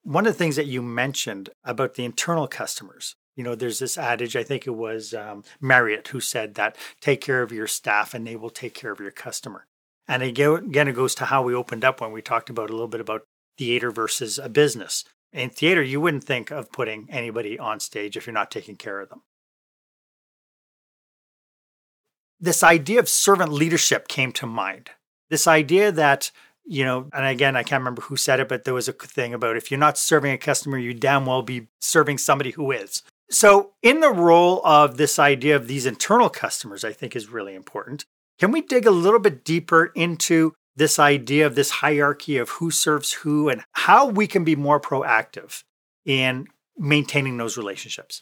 One 0.03 0.25
of 0.25 0.33
the 0.33 0.37
things 0.37 0.55
that 0.55 0.67
you 0.67 0.81
mentioned 0.81 1.49
about 1.63 1.95
the 1.95 2.05
internal 2.05 2.47
customers, 2.47 3.15
you 3.35 3.43
know, 3.43 3.55
there's 3.55 3.79
this 3.79 3.97
adage, 3.97 4.35
I 4.35 4.43
think 4.43 4.65
it 4.65 4.71
was 4.71 5.13
um, 5.13 5.43
Marriott 5.59 6.09
who 6.09 6.19
said 6.21 6.53
that 6.55 6.77
take 7.01 7.19
care 7.19 7.41
of 7.41 7.51
your 7.51 7.67
staff 7.67 8.13
and 8.13 8.25
they 8.25 8.35
will 8.35 8.49
take 8.49 8.73
care 8.73 8.91
of 8.91 8.99
your 8.99 9.11
customer. 9.11 9.65
And 10.07 10.23
again, 10.23 10.71
it 10.71 10.95
goes 10.95 11.15
to 11.15 11.25
how 11.25 11.41
we 11.41 11.55
opened 11.55 11.83
up 11.83 11.99
when 11.99 12.11
we 12.11 12.21
talked 12.21 12.49
about 12.49 12.69
a 12.69 12.73
little 12.73 12.87
bit 12.87 13.01
about 13.01 13.25
theater 13.57 13.91
versus 13.91 14.37
a 14.37 14.47
business. 14.47 15.03
In 15.33 15.49
theater, 15.49 15.81
you 15.81 15.99
wouldn't 15.99 16.23
think 16.23 16.51
of 16.51 16.71
putting 16.71 17.07
anybody 17.09 17.59
on 17.59 17.79
stage 17.79 18.15
if 18.15 18.25
you're 18.25 18.33
not 18.33 18.51
taking 18.51 18.75
care 18.75 19.01
of 19.01 19.09
them. 19.09 19.23
This 22.39 22.63
idea 22.63 22.99
of 22.99 23.09
servant 23.09 23.51
leadership 23.51 24.07
came 24.07 24.31
to 24.33 24.45
mind. 24.45 24.91
This 25.29 25.47
idea 25.47 25.91
that, 25.91 26.31
you 26.65 26.83
know, 26.83 27.09
and 27.13 27.25
again, 27.25 27.55
I 27.55 27.63
can't 27.63 27.81
remember 27.81 28.03
who 28.03 28.17
said 28.17 28.39
it, 28.39 28.49
but 28.49 28.63
there 28.63 28.73
was 28.73 28.87
a 28.87 28.93
thing 28.93 29.33
about 29.33 29.57
if 29.57 29.71
you're 29.71 29.79
not 29.79 29.97
serving 29.97 30.31
a 30.31 30.37
customer, 30.37 30.77
you 30.77 30.93
damn 30.93 31.25
well 31.25 31.41
be 31.41 31.67
serving 31.79 32.17
somebody 32.17 32.51
who 32.51 32.71
is. 32.71 33.03
So, 33.29 33.71
in 33.81 34.01
the 34.01 34.11
role 34.11 34.61
of 34.63 34.97
this 34.97 35.17
idea 35.17 35.55
of 35.55 35.67
these 35.67 35.87
internal 35.87 36.29
customers, 36.29 36.83
I 36.83 36.93
think 36.93 37.15
is 37.15 37.29
really 37.29 37.55
important. 37.55 38.05
Can 38.37 38.51
we 38.51 38.61
dig 38.61 38.85
a 38.85 38.91
little 38.91 39.19
bit 39.19 39.43
deeper 39.43 39.85
into 39.95 40.53
this 40.75 40.99
idea 40.99 41.47
of 41.47 41.55
this 41.55 41.71
hierarchy 41.71 42.37
of 42.37 42.49
who 42.49 42.69
serves 42.69 43.13
who 43.13 43.49
and 43.49 43.63
how 43.71 44.05
we 44.05 44.27
can 44.27 44.43
be 44.43 44.55
more 44.55 44.79
proactive 44.79 45.63
in 46.05 46.47
maintaining 46.77 47.37
those 47.37 47.57
relationships? 47.57 48.21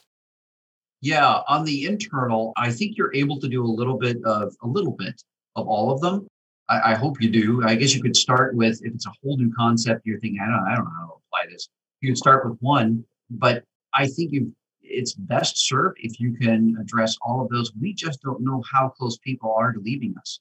Yeah, 1.04 1.40
on 1.48 1.66
the 1.66 1.84
internal, 1.84 2.54
I 2.56 2.70
think 2.70 2.96
you're 2.96 3.14
able 3.14 3.38
to 3.40 3.46
do 3.46 3.62
a 3.62 3.68
little 3.68 3.98
bit 3.98 4.16
of 4.24 4.54
a 4.62 4.66
little 4.66 4.92
bit 4.92 5.22
of 5.54 5.68
all 5.68 5.90
of 5.90 6.00
them. 6.00 6.26
I, 6.70 6.92
I, 6.92 6.94
hope 6.94 7.20
you 7.20 7.28
do. 7.28 7.62
I 7.62 7.74
guess 7.74 7.94
you 7.94 8.00
could 8.00 8.16
start 8.16 8.56
with 8.56 8.80
if 8.82 8.94
it's 8.94 9.04
a 9.04 9.12
whole 9.22 9.36
new 9.36 9.52
concept, 9.54 10.06
you're 10.06 10.18
thinking, 10.18 10.40
I 10.40 10.46
don't, 10.46 10.66
I 10.66 10.74
don't 10.74 10.86
know 10.86 10.92
how 10.98 11.06
to 11.08 11.12
apply 11.26 11.52
this. 11.52 11.68
You 12.00 12.08
could 12.08 12.16
start 12.16 12.48
with 12.48 12.58
one, 12.60 13.04
but 13.28 13.64
I 13.92 14.06
think 14.06 14.32
you 14.32 14.50
it's 14.80 15.12
best 15.12 15.68
served 15.68 15.98
if 16.00 16.18
you 16.20 16.32
can 16.38 16.74
address 16.80 17.18
all 17.20 17.42
of 17.42 17.50
those. 17.50 17.70
We 17.78 17.92
just 17.92 18.22
don't 18.22 18.40
know 18.40 18.62
how 18.72 18.88
close 18.88 19.18
people 19.18 19.52
are 19.52 19.72
to 19.72 19.80
leaving 19.80 20.14
us. 20.18 20.40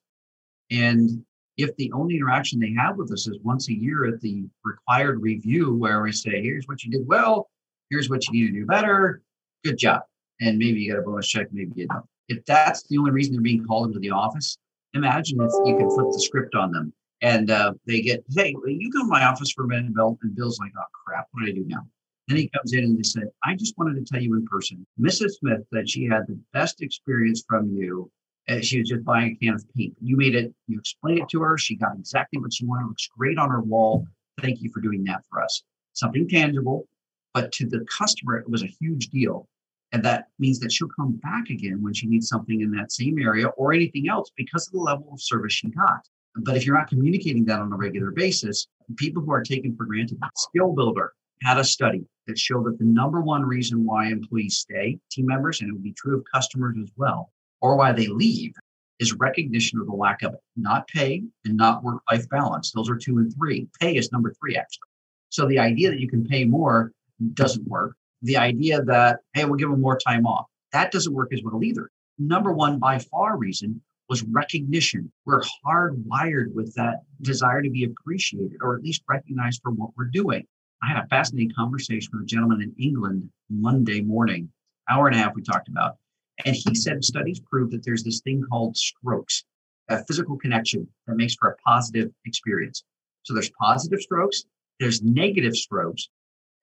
And 0.71 1.25
if 1.57 1.75
the 1.75 1.91
only 1.91 2.15
interaction 2.15 2.61
they 2.61 2.73
have 2.77 2.95
with 2.95 3.11
us 3.11 3.27
is 3.27 3.37
once 3.43 3.67
a 3.67 3.73
year 3.73 4.05
at 4.05 4.21
the 4.21 4.45
required 4.63 5.21
review 5.21 5.75
where 5.75 6.01
we 6.01 6.13
say, 6.13 6.41
here's 6.41 6.69
what 6.69 6.85
you 6.85 6.91
did 6.91 7.05
well, 7.05 7.49
here's 7.89 8.09
what 8.09 8.25
you 8.27 8.31
need 8.31 8.53
to 8.53 8.59
do 8.61 8.65
better, 8.65 9.21
good 9.65 9.77
job 9.77 10.03
and 10.43 10.57
maybe 10.57 10.81
you 10.81 10.91
get 10.91 10.99
a 10.99 11.01
bonus 11.01 11.27
check, 11.27 11.47
maybe 11.51 11.71
you 11.75 11.87
don't. 11.87 12.05
If 12.27 12.45
that's 12.45 12.83
the 12.83 12.97
only 12.97 13.11
reason 13.11 13.33
they're 13.33 13.41
being 13.41 13.65
called 13.65 13.87
into 13.87 13.99
the 13.99 14.11
office, 14.11 14.57
imagine 14.93 15.41
if 15.41 15.53
you 15.63 15.75
can 15.75 15.89
flip 15.89 16.11
the 16.11 16.19
script 16.19 16.55
on 16.55 16.71
them 16.71 16.93
and 17.21 17.49
uh, 17.49 17.73
they 17.87 18.01
get, 18.01 18.23
hey, 18.35 18.55
you 18.65 18.91
go 18.91 18.99
to 18.99 19.07
my 19.07 19.23
office 19.23 19.51
for 19.51 19.63
a 19.63 19.67
minute, 19.67 19.93
Bill. 19.93 20.17
And 20.21 20.35
Bill's 20.35 20.59
like, 20.59 20.71
oh, 20.77 20.83
crap, 21.05 21.27
what 21.31 21.45
do 21.45 21.51
I 21.51 21.53
do 21.53 21.63
now? 21.65 21.85
Then 22.27 22.37
he 22.37 22.49
comes 22.49 22.73
in 22.73 22.83
and 22.83 22.97
he 22.97 23.03
said, 23.03 23.23
I 23.43 23.55
just 23.55 23.77
wanted 23.77 23.95
to 23.95 24.13
tell 24.13 24.21
you 24.21 24.33
in 24.35 24.45
person, 24.45 24.85
Mrs. 24.99 25.31
Smith 25.39 25.61
said 25.73 25.89
she 25.89 26.05
had 26.05 26.27
the 26.27 26.39
best 26.53 26.81
experience 26.81 27.43
from 27.47 27.69
you. 27.69 28.11
And 28.49 28.63
she 28.63 28.79
was 28.79 28.89
just 28.89 29.05
buying 29.05 29.31
a 29.31 29.35
can 29.35 29.53
of 29.53 29.63
paint. 29.73 29.95
You 30.01 30.17
made 30.17 30.35
it, 30.35 30.53
you 30.67 30.77
explained 30.77 31.19
it 31.19 31.29
to 31.29 31.41
her. 31.41 31.57
She 31.57 31.77
got 31.77 31.95
exactly 31.97 32.41
what 32.41 32.53
she 32.53 32.65
wanted. 32.65 32.83
It 32.83 32.87
looks 32.89 33.07
great 33.17 33.37
on 33.37 33.49
her 33.49 33.61
wall. 33.61 34.05
Thank 34.41 34.61
you 34.61 34.69
for 34.69 34.81
doing 34.81 35.05
that 35.05 35.23
for 35.29 35.41
us. 35.41 35.63
Something 35.93 36.27
tangible, 36.27 36.87
but 37.33 37.53
to 37.53 37.67
the 37.67 37.85
customer, 37.85 38.37
it 38.37 38.49
was 38.49 38.63
a 38.63 38.67
huge 38.67 39.07
deal 39.07 39.47
and 39.93 40.03
that 40.03 40.27
means 40.39 40.59
that 40.59 40.71
she'll 40.71 40.89
come 40.89 41.13
back 41.23 41.49
again 41.49 41.81
when 41.81 41.93
she 41.93 42.07
needs 42.07 42.27
something 42.27 42.61
in 42.61 42.71
that 42.71 42.91
same 42.91 43.19
area 43.19 43.47
or 43.47 43.73
anything 43.73 44.09
else 44.09 44.31
because 44.35 44.67
of 44.67 44.73
the 44.73 44.79
level 44.79 45.07
of 45.13 45.21
service 45.21 45.53
she 45.53 45.69
got. 45.69 46.01
But 46.35 46.57
if 46.57 46.65
you're 46.65 46.77
not 46.77 46.89
communicating 46.89 47.45
that 47.45 47.59
on 47.59 47.71
a 47.71 47.77
regular 47.77 48.11
basis, 48.11 48.67
people 48.97 49.21
who 49.21 49.31
are 49.31 49.43
taken 49.43 49.75
for 49.75 49.85
granted, 49.85 50.17
Skill 50.35 50.73
Builder 50.73 51.13
had 51.43 51.59
a 51.59 51.63
study 51.63 52.03
that 52.25 52.39
showed 52.39 52.65
that 52.65 52.79
the 52.79 52.85
number 52.85 53.21
one 53.21 53.43
reason 53.43 53.85
why 53.85 54.07
employees 54.07 54.57
stay, 54.57 54.97
team 55.11 55.27
members, 55.27 55.61
and 55.61 55.69
it 55.69 55.73
would 55.73 55.83
be 55.83 55.93
true 55.93 56.17
of 56.17 56.25
customers 56.33 56.75
as 56.81 56.89
well, 56.97 57.31
or 57.61 57.75
why 57.75 57.91
they 57.91 58.07
leave, 58.07 58.53
is 58.99 59.13
recognition 59.13 59.79
of 59.79 59.85
the 59.85 59.93
lack 59.93 60.23
of 60.23 60.33
it, 60.33 60.39
not 60.55 60.87
pay 60.87 61.21
and 61.45 61.55
not 61.55 61.83
work 61.83 62.01
life 62.11 62.27
balance. 62.29 62.71
Those 62.71 62.89
are 62.89 62.95
two 62.95 63.19
and 63.19 63.31
three. 63.35 63.67
Pay 63.79 63.95
is 63.95 64.11
number 64.11 64.33
three, 64.39 64.55
actually. 64.55 64.87
So 65.29 65.45
the 65.45 65.59
idea 65.59 65.91
that 65.91 65.99
you 65.99 66.09
can 66.09 66.25
pay 66.25 66.45
more 66.45 66.91
doesn't 67.33 67.67
work. 67.67 67.95
The 68.23 68.37
idea 68.37 68.81
that, 68.83 69.19
hey, 69.33 69.45
we'll 69.45 69.55
give 69.55 69.69
them 69.69 69.81
more 69.81 69.97
time 69.97 70.25
off, 70.25 70.47
that 70.71 70.91
doesn't 70.91 71.13
work 71.13 71.33
as 71.33 71.41
well 71.43 71.63
either. 71.63 71.89
Number 72.17 72.51
one, 72.51 72.79
by 72.79 72.99
far, 72.99 73.37
reason 73.37 73.81
was 74.09 74.23
recognition. 74.23 75.11
We're 75.25 75.41
hardwired 75.65 76.53
with 76.53 76.73
that 76.75 77.01
desire 77.21 77.61
to 77.61 77.69
be 77.69 77.85
appreciated 77.85 78.57
or 78.61 78.75
at 78.75 78.81
least 78.81 79.03
recognized 79.09 79.61
for 79.63 79.71
what 79.71 79.91
we're 79.97 80.05
doing. 80.05 80.45
I 80.81 80.87
had 80.87 81.03
a 81.03 81.07
fascinating 81.07 81.53
conversation 81.55 82.09
with 82.13 82.23
a 82.23 82.25
gentleman 82.25 82.61
in 82.61 82.75
England 82.77 83.29
Monday 83.49 84.01
morning, 84.01 84.49
hour 84.89 85.07
and 85.07 85.15
a 85.15 85.19
half 85.19 85.35
we 85.35 85.41
talked 85.41 85.69
about. 85.69 85.97
And 86.45 86.55
he 86.55 86.75
said 86.75 87.03
studies 87.03 87.39
prove 87.39 87.71
that 87.71 87.83
there's 87.83 88.03
this 88.03 88.21
thing 88.21 88.43
called 88.49 88.75
strokes, 88.75 89.45
a 89.89 90.03
physical 90.05 90.37
connection 90.37 90.87
that 91.07 91.15
makes 91.15 91.35
for 91.35 91.49
a 91.49 91.57
positive 91.57 92.11
experience. 92.25 92.83
So 93.23 93.33
there's 93.33 93.51
positive 93.59 94.01
strokes, 94.01 94.43
there's 94.79 95.01
negative 95.01 95.55
strokes, 95.55 96.09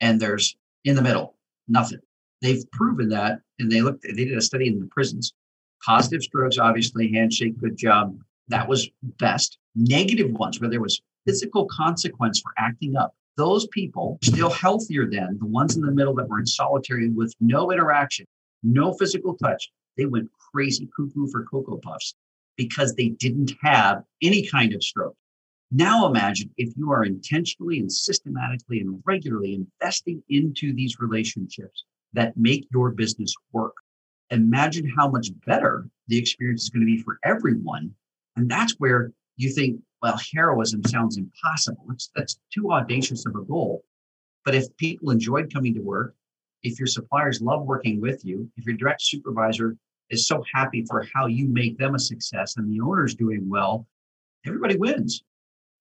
and 0.01 0.21
there's 0.21 0.57
in 0.85 0.97
the 0.97 1.03
middle, 1.03 1.37
nothing. 1.71 2.01
They've 2.43 2.71
proven 2.73 3.09
that, 3.11 3.41
and 3.59 3.71
they 3.71 3.83
looked, 3.83 4.03
they 4.03 4.13
did 4.13 4.37
a 4.37 4.41
study 4.41 4.69
in 4.69 4.81
the 4.81 4.87
prisons. 4.87 5.33
Positive 5.85 6.23
strokes, 6.23 6.59
obviously, 6.59 7.13
handshake, 7.13 7.59
good 7.59 7.77
job. 7.77 8.19
That 8.49 8.69
was 8.69 8.91
best. 9.19 9.59
Negative 9.75 10.31
ones, 10.31 10.61
where 10.61 10.69
there 10.69 10.81
was 10.81 11.01
physical 11.27 11.67
consequence 11.67 12.41
for 12.41 12.53
acting 12.59 12.97
up. 12.97 13.15
Those 13.37 13.67
people 13.69 14.19
still 14.23 14.51
healthier 14.51 15.09
than 15.09 15.39
the 15.39 15.47
ones 15.47 15.77
in 15.77 15.83
the 15.83 15.93
middle 15.93 16.15
that 16.17 16.29
were 16.29 16.41
in 16.41 16.47
solitary 16.47 17.09
with 17.09 17.35
no 17.41 17.71
interaction, 17.71 18.27
no 18.63 18.93
physical 18.95 19.37
touch. 19.37 19.71
They 19.97 20.07
went 20.07 20.29
crazy 20.53 20.89
cuckoo 20.95 21.29
for 21.29 21.45
Cocoa 21.45 21.79
Puffs 21.79 22.15
because 22.57 22.95
they 22.95 23.09
didn't 23.09 23.53
have 23.63 24.03
any 24.23 24.47
kind 24.47 24.75
of 24.75 24.83
stroke. 24.83 25.17
Now 25.73 26.07
imagine 26.07 26.51
if 26.57 26.77
you 26.77 26.91
are 26.91 27.05
intentionally 27.05 27.79
and 27.79 27.93
systematically 27.93 28.81
and 28.81 29.01
regularly 29.05 29.55
investing 29.55 30.23
into 30.29 30.73
these 30.75 30.99
relationships 30.99 31.85
that 32.13 32.37
make 32.37 32.67
your 32.73 32.91
business 32.91 33.35
work. 33.53 33.75
Imagine 34.31 34.93
how 34.97 35.09
much 35.09 35.29
better 35.47 35.89
the 36.09 36.19
experience 36.19 36.65
is 36.65 36.71
going 36.71 36.81
to 36.81 36.87
be 36.87 37.03
for 37.03 37.19
everyone. 37.25 37.95
And 38.37 38.51
that's 38.51 38.75
where 38.79 39.13
you 39.37 39.51
think, 39.51 39.81
well, 40.03 40.19
heroism 40.35 40.83
sounds 40.85 41.19
impossible. 41.19 41.85
It's, 41.93 42.11
that's 42.17 42.41
too 42.53 42.73
audacious 42.73 43.25
of 43.27 43.37
a 43.37 43.43
goal. 43.43 43.85
But 44.45 44.57
if 44.57 44.77
people 44.77 45.11
enjoyed 45.11 45.53
coming 45.53 45.75
to 45.75 45.81
work, 45.81 46.17
if 46.65 46.81
your 46.81 46.89
suppliers 46.89 47.41
love 47.41 47.65
working 47.65 48.01
with 48.01 48.25
you, 48.25 48.51
if 48.57 48.67
your 48.67 48.77
direct 48.77 49.03
supervisor 49.03 49.77
is 50.11 50.27
so 50.27 50.43
happy 50.53 50.85
for 50.89 51.07
how 51.15 51.27
you 51.27 51.47
make 51.47 51.79
them 51.79 51.95
a 51.95 51.99
success 51.99 52.57
and 52.57 52.71
the 52.71 52.81
owner's 52.81 53.15
doing 53.15 53.49
well, 53.49 53.87
everybody 54.45 54.77
wins. 54.77 55.23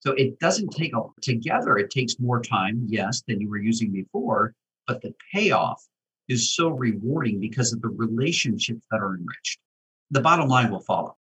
So 0.01 0.13
it 0.13 0.39
doesn't 0.39 0.69
take 0.69 0.95
a, 0.95 1.01
together, 1.21 1.77
it 1.77 1.91
takes 1.91 2.19
more 2.19 2.41
time, 2.41 2.85
yes, 2.87 3.21
than 3.27 3.41
you 3.41 3.49
were 3.49 3.57
using 3.57 3.91
before, 3.91 4.53
but 4.87 5.01
the 5.01 5.13
payoff 5.33 5.85
is 6.29 6.53
so 6.55 6.69
rewarding 6.69 7.39
because 7.39 7.73
of 7.73 7.81
the 7.81 7.89
relationships 7.89 8.85
that 8.91 9.01
are 9.01 9.15
enriched. 9.15 9.59
The 10.11 10.21
bottom 10.21 10.47
line 10.47 10.71
will 10.71 10.79
follow. 10.79 11.17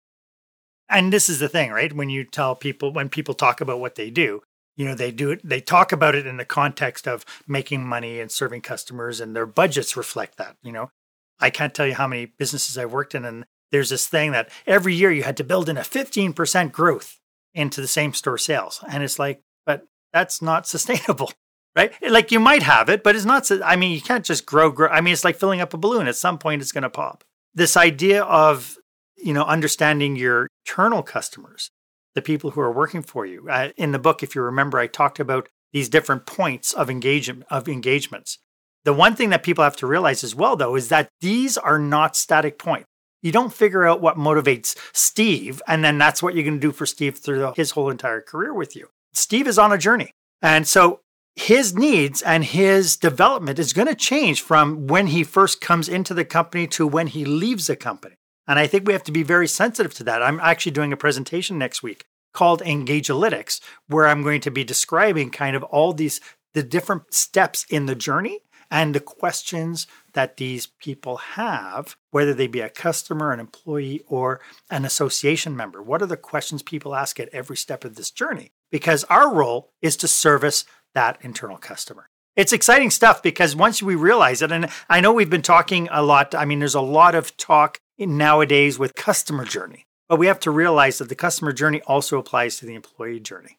And 0.89 1.11
this 1.11 1.29
is 1.29 1.39
the 1.39 1.49
thing, 1.49 1.71
right? 1.71 1.93
When 1.93 2.09
you 2.09 2.25
tell 2.25 2.55
people, 2.55 2.91
when 2.91 3.09
people 3.09 3.33
talk 3.33 3.61
about 3.61 3.79
what 3.79 3.95
they 3.95 4.09
do, 4.09 4.41
you 4.75 4.85
know, 4.85 4.93
they 4.93 5.11
do 5.11 5.31
it, 5.31 5.41
they 5.43 5.61
talk 5.61 5.91
about 5.91 6.15
it 6.15 6.27
in 6.27 6.37
the 6.37 6.45
context 6.45 7.07
of 7.07 7.25
making 7.47 7.85
money 7.85 8.19
and 8.19 8.29
serving 8.29 8.61
customers, 8.61 9.21
and 9.21 9.35
their 9.35 9.45
budgets 9.45 9.95
reflect 9.95 10.37
that. 10.37 10.57
You 10.61 10.73
know, 10.73 10.91
I 11.39 11.49
can't 11.49 11.73
tell 11.73 11.87
you 11.87 11.95
how 11.95 12.07
many 12.07 12.25
businesses 12.25 12.77
I've 12.77 12.91
worked 12.91 13.15
in, 13.15 13.25
and 13.25 13.45
there's 13.71 13.89
this 13.89 14.07
thing 14.07 14.31
that 14.33 14.49
every 14.67 14.93
year 14.93 15.11
you 15.11 15.23
had 15.23 15.37
to 15.37 15.43
build 15.43 15.69
in 15.69 15.77
a 15.77 15.81
15% 15.81 16.71
growth 16.71 17.19
into 17.55 17.81
the 17.81 17.87
same 17.87 18.13
store 18.13 18.37
sales. 18.37 18.83
And 18.87 19.03
it's 19.03 19.17
like, 19.17 19.41
but 19.65 19.87
that's 20.13 20.41
not 20.41 20.67
sustainable, 20.67 21.31
right? 21.75 21.93
Like 22.07 22.31
you 22.31 22.39
might 22.39 22.63
have 22.63 22.89
it, 22.89 23.03
but 23.03 23.15
it's 23.15 23.25
not, 23.25 23.49
I 23.63 23.75
mean, 23.75 23.91
you 23.91 24.01
can't 24.01 24.25
just 24.25 24.45
grow, 24.45 24.69
grow. 24.71 24.89
I 24.89 25.01
mean, 25.01 25.13
it's 25.13 25.23
like 25.23 25.37
filling 25.37 25.61
up 25.61 25.73
a 25.73 25.77
balloon. 25.77 26.07
At 26.07 26.15
some 26.15 26.37
point, 26.37 26.61
it's 26.61 26.71
going 26.71 26.83
to 26.83 26.89
pop. 26.89 27.23
This 27.53 27.77
idea 27.77 28.23
of, 28.23 28.77
you 29.17 29.33
know, 29.33 29.45
understanding 29.45 30.15
your 30.15 30.49
internal 30.65 31.01
customers, 31.01 31.71
the 32.13 32.21
people 32.21 32.51
who 32.51 32.61
are 32.61 32.71
working 32.71 33.01
for 33.01 33.25
you. 33.25 33.47
Uh, 33.49 33.69
in 33.77 33.93
the 33.93 33.99
book, 33.99 34.21
if 34.21 34.35
you 34.35 34.41
remember, 34.41 34.77
I 34.77 34.87
talked 34.87 35.19
about 35.19 35.47
these 35.71 35.89
different 35.89 36.25
points 36.25 36.73
of 36.73 36.89
engagement 36.89 37.45
of 37.49 37.67
engagements. 37.67 38.39
The 38.83 38.93
one 38.93 39.15
thing 39.15 39.31
that 39.31 39.43
people 39.43 39.63
have 39.63 39.75
to 39.77 39.87
realize 39.87 40.23
as 40.23 40.35
well, 40.35 40.55
though, 40.55 40.75
is 40.75 40.89
that 40.89 41.09
these 41.19 41.57
are 41.57 41.79
not 41.79 42.15
static 42.15 42.59
points. 42.59 42.85
You 43.25 43.31
don't 43.31 43.51
figure 43.51 43.87
out 43.87 44.01
what 44.01 44.17
motivates 44.17 44.77
Steve, 44.93 45.59
and 45.67 45.83
then 45.83 45.97
that's 45.97 46.21
what 46.21 46.35
you're 46.35 46.43
going 46.43 46.59
to 46.59 46.67
do 46.67 46.71
for 46.71 46.85
Steve 46.85 47.17
through 47.17 47.53
his 47.55 47.71
whole 47.71 47.89
entire 47.89 48.21
career 48.21 48.53
with 48.53 48.75
you. 48.75 48.89
Steve 49.13 49.47
is 49.47 49.57
on 49.57 49.71
a 49.71 49.79
journey. 49.79 50.11
And 50.43 50.67
so 50.67 50.99
his 51.35 51.73
needs 51.73 52.21
and 52.21 52.45
his 52.45 52.95
development 52.95 53.57
is 53.57 53.73
going 53.73 53.87
to 53.87 53.95
change 53.95 54.43
from 54.43 54.85
when 54.85 55.07
he 55.07 55.23
first 55.23 55.59
comes 55.59 55.89
into 55.89 56.13
the 56.13 56.23
company 56.23 56.67
to 56.67 56.85
when 56.85 57.07
he 57.07 57.25
leaves 57.25 57.65
the 57.65 57.75
company. 57.75 58.13
And 58.47 58.59
I 58.59 58.67
think 58.67 58.85
we 58.85 58.93
have 58.93 59.01
to 59.05 59.11
be 59.11 59.23
very 59.23 59.47
sensitive 59.47 59.95
to 59.95 60.03
that. 60.03 60.21
I'm 60.21 60.39
actually 60.39 60.73
doing 60.73 60.93
a 60.93 60.97
presentation 60.97 61.57
next 61.57 61.81
week 61.81 62.05
called 62.31 62.61
Engagealytics, 62.61 63.59
where 63.87 64.05
I'm 64.05 64.21
going 64.21 64.41
to 64.41 64.51
be 64.51 64.63
describing 64.63 65.31
kind 65.31 65.55
of 65.55 65.63
all 65.63 65.93
these 65.93 66.21
the 66.53 66.61
different 66.61 67.11
steps 67.13 67.65
in 67.69 67.87
the 67.87 67.95
journey 67.95 68.41
and 68.69 68.93
the 68.93 68.99
questions 68.99 69.87
that 70.13 70.37
these 70.37 70.67
people 70.67 71.17
have, 71.17 71.95
whether 72.11 72.33
they 72.33 72.47
be 72.47 72.61
a 72.61 72.69
customer, 72.69 73.31
an 73.31 73.39
employee, 73.39 74.01
or 74.07 74.41
an 74.69 74.85
association 74.85 75.55
member. 75.55 75.81
What 75.81 76.01
are 76.01 76.07
the 76.07 76.17
questions 76.17 76.63
people 76.63 76.95
ask 76.95 77.19
at 77.19 77.29
every 77.29 77.57
step 77.57 77.83
of 77.83 77.95
this 77.95 78.11
journey? 78.11 78.51
Because 78.71 79.03
our 79.05 79.33
role 79.33 79.71
is 79.81 79.97
to 79.97 80.07
service 80.07 80.65
that 80.93 81.17
internal 81.21 81.57
customer. 81.57 82.09
It's 82.35 82.53
exciting 82.53 82.89
stuff 82.89 83.23
because 83.23 83.55
once 83.55 83.81
we 83.81 83.95
realize 83.95 84.41
it, 84.41 84.51
and 84.51 84.69
I 84.89 84.99
know 84.99 85.13
we've 85.13 85.29
been 85.29 85.41
talking 85.41 85.87
a 85.91 86.03
lot, 86.03 86.35
I 86.35 86.45
mean, 86.45 86.59
there's 86.59 86.75
a 86.75 86.81
lot 86.81 87.15
of 87.15 87.37
talk 87.37 87.79
nowadays 87.97 88.77
with 88.77 88.93
customer 88.95 89.45
journey, 89.45 89.85
but 90.09 90.19
we 90.19 90.27
have 90.27 90.39
to 90.41 90.51
realize 90.51 90.97
that 90.97 91.07
the 91.07 91.15
customer 91.15 91.53
journey 91.53 91.81
also 91.83 92.17
applies 92.17 92.57
to 92.57 92.65
the 92.65 92.75
employee 92.75 93.21
journey. 93.21 93.57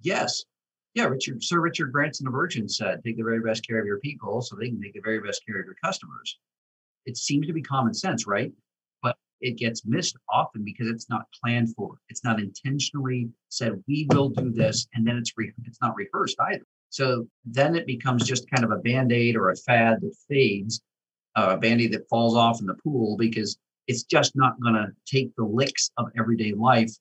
Yes. 0.00 0.44
Yeah, 0.94 1.04
Richard, 1.04 1.42
Sir 1.42 1.60
Richard 1.60 1.90
Branson 1.90 2.26
of 2.26 2.34
Virgin 2.34 2.68
said, 2.68 3.02
take 3.02 3.16
the 3.16 3.22
very 3.22 3.40
best 3.40 3.66
care 3.66 3.80
of 3.80 3.86
your 3.86 3.98
people 4.00 4.42
so 4.42 4.56
they 4.56 4.68
can 4.68 4.80
take 4.80 4.92
the 4.92 5.00
very 5.00 5.20
best 5.20 5.42
care 5.46 5.58
of 5.58 5.64
your 5.64 5.76
customers. 5.82 6.38
It 7.06 7.16
seems 7.16 7.46
to 7.46 7.52
be 7.52 7.62
common 7.62 7.94
sense, 7.94 8.26
right? 8.26 8.52
But 9.02 9.16
it 9.40 9.56
gets 9.56 9.86
missed 9.86 10.16
often 10.28 10.62
because 10.64 10.88
it's 10.88 11.08
not 11.08 11.26
planned 11.42 11.74
for. 11.74 11.96
It's 12.10 12.24
not 12.24 12.40
intentionally 12.40 13.30
said, 13.48 13.82
we 13.88 14.06
will 14.10 14.28
do 14.28 14.52
this, 14.52 14.86
and 14.92 15.06
then 15.06 15.16
it's 15.16 15.32
re- 15.36 15.52
it's 15.64 15.80
not 15.80 15.96
rehearsed 15.96 16.36
either. 16.40 16.64
So 16.90 17.26
then 17.46 17.74
it 17.74 17.86
becomes 17.86 18.26
just 18.26 18.50
kind 18.50 18.62
of 18.64 18.70
a 18.70 18.82
band-aid 18.82 19.34
or 19.34 19.48
a 19.48 19.56
fad 19.56 20.02
that 20.02 20.14
fades, 20.28 20.82
uh, 21.36 21.54
a 21.56 21.56
band-aid 21.56 21.92
that 21.92 22.08
falls 22.10 22.36
off 22.36 22.60
in 22.60 22.66
the 22.66 22.74
pool 22.74 23.16
because 23.16 23.56
it's 23.86 24.02
just 24.02 24.36
not 24.36 24.60
going 24.60 24.74
to 24.74 24.88
take 25.06 25.34
the 25.36 25.44
licks 25.44 25.90
of 25.96 26.08
everyday 26.18 26.52
life 26.52 26.92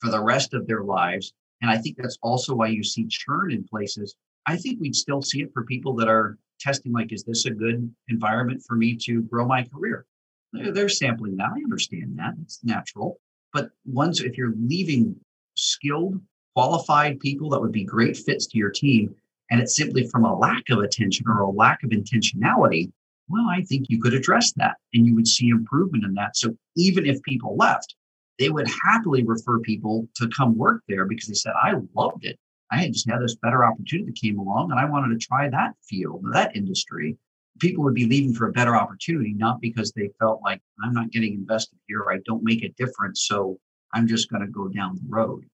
for 0.00 0.10
the 0.10 0.20
rest 0.20 0.52
of 0.52 0.66
their 0.66 0.84
lives 0.84 1.32
and 1.60 1.70
I 1.70 1.78
think 1.78 1.96
that's 1.96 2.18
also 2.22 2.54
why 2.54 2.68
you 2.68 2.82
see 2.82 3.06
churn 3.08 3.52
in 3.52 3.64
places. 3.64 4.14
I 4.46 4.56
think 4.56 4.80
we'd 4.80 4.96
still 4.96 5.22
see 5.22 5.42
it 5.42 5.52
for 5.52 5.64
people 5.64 5.94
that 5.96 6.08
are 6.08 6.38
testing, 6.60 6.92
like, 6.92 7.12
is 7.12 7.24
this 7.24 7.46
a 7.46 7.50
good 7.50 7.92
environment 8.08 8.62
for 8.66 8.76
me 8.76 8.96
to 9.04 9.22
grow 9.22 9.46
my 9.46 9.64
career? 9.64 10.06
They're, 10.52 10.88
sampling 10.88 11.36
that. 11.36 11.50
I 11.54 11.62
understand 11.62 12.18
that. 12.18 12.34
It's 12.42 12.64
natural. 12.64 13.20
But 13.52 13.70
once, 13.84 14.20
if 14.20 14.38
you're 14.38 14.54
leaving 14.58 15.14
skilled, 15.54 16.20
qualified 16.54 17.20
people 17.20 17.50
that 17.50 17.60
would 17.60 17.72
be 17.72 17.84
great 17.84 18.16
fits 18.16 18.46
to 18.46 18.58
your 18.58 18.70
team, 18.70 19.14
and 19.50 19.60
it's 19.60 19.76
simply 19.76 20.06
from 20.08 20.24
a 20.24 20.38
lack 20.38 20.64
of 20.70 20.78
attention 20.78 21.26
or 21.28 21.40
a 21.40 21.50
lack 21.50 21.82
of 21.82 21.90
intentionality, 21.90 22.90
well, 23.28 23.46
I 23.50 23.62
think 23.62 23.86
you 23.88 24.00
could 24.00 24.14
address 24.14 24.52
that 24.52 24.76
and 24.94 25.06
you 25.06 25.14
would 25.14 25.28
see 25.28 25.48
improvement 25.48 26.04
in 26.04 26.14
that. 26.14 26.36
So 26.36 26.56
even 26.76 27.04
if 27.04 27.22
people 27.22 27.56
left, 27.56 27.94
they 28.38 28.50
would 28.50 28.68
happily 28.84 29.24
refer 29.24 29.58
people 29.60 30.08
to 30.16 30.28
come 30.28 30.56
work 30.56 30.82
there 30.88 31.04
because 31.04 31.26
they 31.26 31.34
said, 31.34 31.52
I 31.60 31.74
loved 31.94 32.24
it. 32.24 32.38
I 32.70 32.78
had 32.78 32.92
just 32.92 33.08
had 33.08 33.20
this 33.20 33.36
better 33.36 33.64
opportunity 33.64 34.10
that 34.10 34.20
came 34.20 34.38
along 34.38 34.70
and 34.70 34.78
I 34.78 34.84
wanted 34.84 35.18
to 35.18 35.26
try 35.26 35.48
that 35.48 35.74
field, 35.88 36.24
that 36.32 36.54
industry. 36.54 37.16
People 37.60 37.82
would 37.84 37.94
be 37.94 38.06
leaving 38.06 38.34
for 38.34 38.46
a 38.46 38.52
better 38.52 38.76
opportunity, 38.76 39.34
not 39.34 39.60
because 39.60 39.92
they 39.92 40.10
felt 40.20 40.40
like 40.42 40.60
I'm 40.84 40.92
not 40.92 41.10
getting 41.10 41.34
invested 41.34 41.78
here. 41.88 42.06
I 42.10 42.18
don't 42.24 42.44
make 42.44 42.62
a 42.62 42.68
difference. 42.76 43.26
So 43.26 43.58
I'm 43.92 44.06
just 44.06 44.30
going 44.30 44.42
to 44.42 44.48
go 44.48 44.68
down 44.68 44.94
the 44.94 45.08
road. 45.08 45.44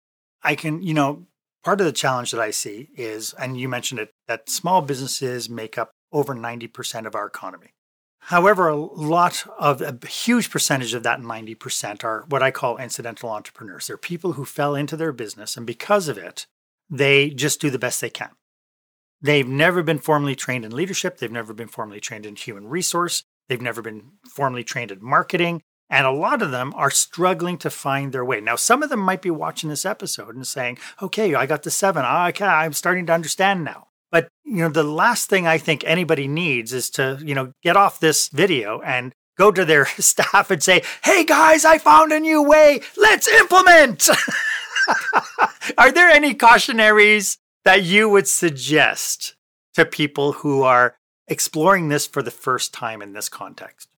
I 0.42 0.54
can, 0.54 0.82
you 0.82 0.92
know, 0.92 1.26
part 1.62 1.80
of 1.80 1.86
the 1.86 1.92
challenge 1.92 2.30
that 2.32 2.40
I 2.40 2.50
see 2.50 2.90
is, 2.94 3.32
and 3.34 3.58
you 3.58 3.68
mentioned 3.68 4.00
it, 4.00 4.10
that 4.28 4.50
small 4.50 4.82
businesses 4.82 5.48
make 5.48 5.78
up 5.78 5.92
over 6.12 6.34
90% 6.34 7.06
of 7.06 7.14
our 7.14 7.26
economy. 7.26 7.70
However, 8.28 8.68
a 8.68 8.76
lot 8.76 9.44
of 9.58 9.82
a 9.82 9.98
huge 10.06 10.50
percentage 10.50 10.94
of 10.94 11.02
that 11.02 11.20
90% 11.20 12.04
are 12.04 12.24
what 12.30 12.42
I 12.42 12.50
call 12.50 12.78
incidental 12.78 13.28
entrepreneurs. 13.28 13.86
They're 13.86 13.98
people 13.98 14.32
who 14.32 14.46
fell 14.46 14.74
into 14.74 14.96
their 14.96 15.12
business, 15.12 15.58
and 15.58 15.66
because 15.66 16.08
of 16.08 16.16
it, 16.16 16.46
they 16.88 17.28
just 17.28 17.60
do 17.60 17.68
the 17.68 17.78
best 17.78 18.00
they 18.00 18.08
can. 18.08 18.30
They've 19.20 19.46
never 19.46 19.82
been 19.82 19.98
formally 19.98 20.34
trained 20.34 20.64
in 20.64 20.74
leadership, 20.74 21.18
they've 21.18 21.30
never 21.30 21.52
been 21.52 21.68
formally 21.68 22.00
trained 22.00 22.24
in 22.24 22.36
human 22.36 22.66
resource, 22.66 23.24
they've 23.48 23.60
never 23.60 23.82
been 23.82 24.12
formally 24.34 24.64
trained 24.64 24.90
in 24.90 25.04
marketing, 25.04 25.60
And 25.90 26.06
a 26.06 26.10
lot 26.10 26.40
of 26.40 26.50
them 26.50 26.72
are 26.76 26.90
struggling 26.90 27.58
to 27.58 27.68
find 27.68 28.12
their 28.12 28.24
way. 28.24 28.40
Now, 28.40 28.56
some 28.56 28.82
of 28.82 28.88
them 28.88 29.00
might 29.00 29.20
be 29.20 29.30
watching 29.30 29.68
this 29.68 29.84
episode 29.84 30.34
and 30.34 30.46
saying, 30.46 30.78
okay, 31.02 31.34
I 31.34 31.44
got 31.44 31.62
the 31.62 31.70
seven. 31.70 32.04
Okay, 32.06 32.46
I'm 32.46 32.72
starting 32.72 33.04
to 33.06 33.12
understand 33.12 33.64
now. 33.64 33.88
But, 34.14 34.28
you 34.44 34.58
know, 34.58 34.68
the 34.68 34.84
last 34.84 35.28
thing 35.28 35.44
I 35.44 35.58
think 35.58 35.82
anybody 35.84 36.28
needs 36.28 36.72
is 36.72 36.88
to, 36.90 37.18
you 37.20 37.34
know, 37.34 37.52
get 37.64 37.76
off 37.76 37.98
this 37.98 38.28
video 38.28 38.80
and 38.82 39.12
go 39.36 39.50
to 39.50 39.64
their 39.64 39.86
staff 39.98 40.52
and 40.52 40.62
say, 40.62 40.84
hey 41.02 41.24
guys, 41.24 41.64
I 41.64 41.78
found 41.78 42.12
a 42.12 42.20
new 42.20 42.40
way. 42.40 42.80
Let's 42.96 43.26
implement. 43.26 44.08
are 45.78 45.90
there 45.90 46.10
any 46.10 46.32
cautionaries 46.32 47.38
that 47.64 47.82
you 47.82 48.08
would 48.08 48.28
suggest 48.28 49.34
to 49.74 49.84
people 49.84 50.30
who 50.30 50.62
are 50.62 50.94
exploring 51.26 51.88
this 51.88 52.06
for 52.06 52.22
the 52.22 52.30
first 52.30 52.72
time 52.72 53.02
in 53.02 53.14
this 53.14 53.28
context? 53.28 53.88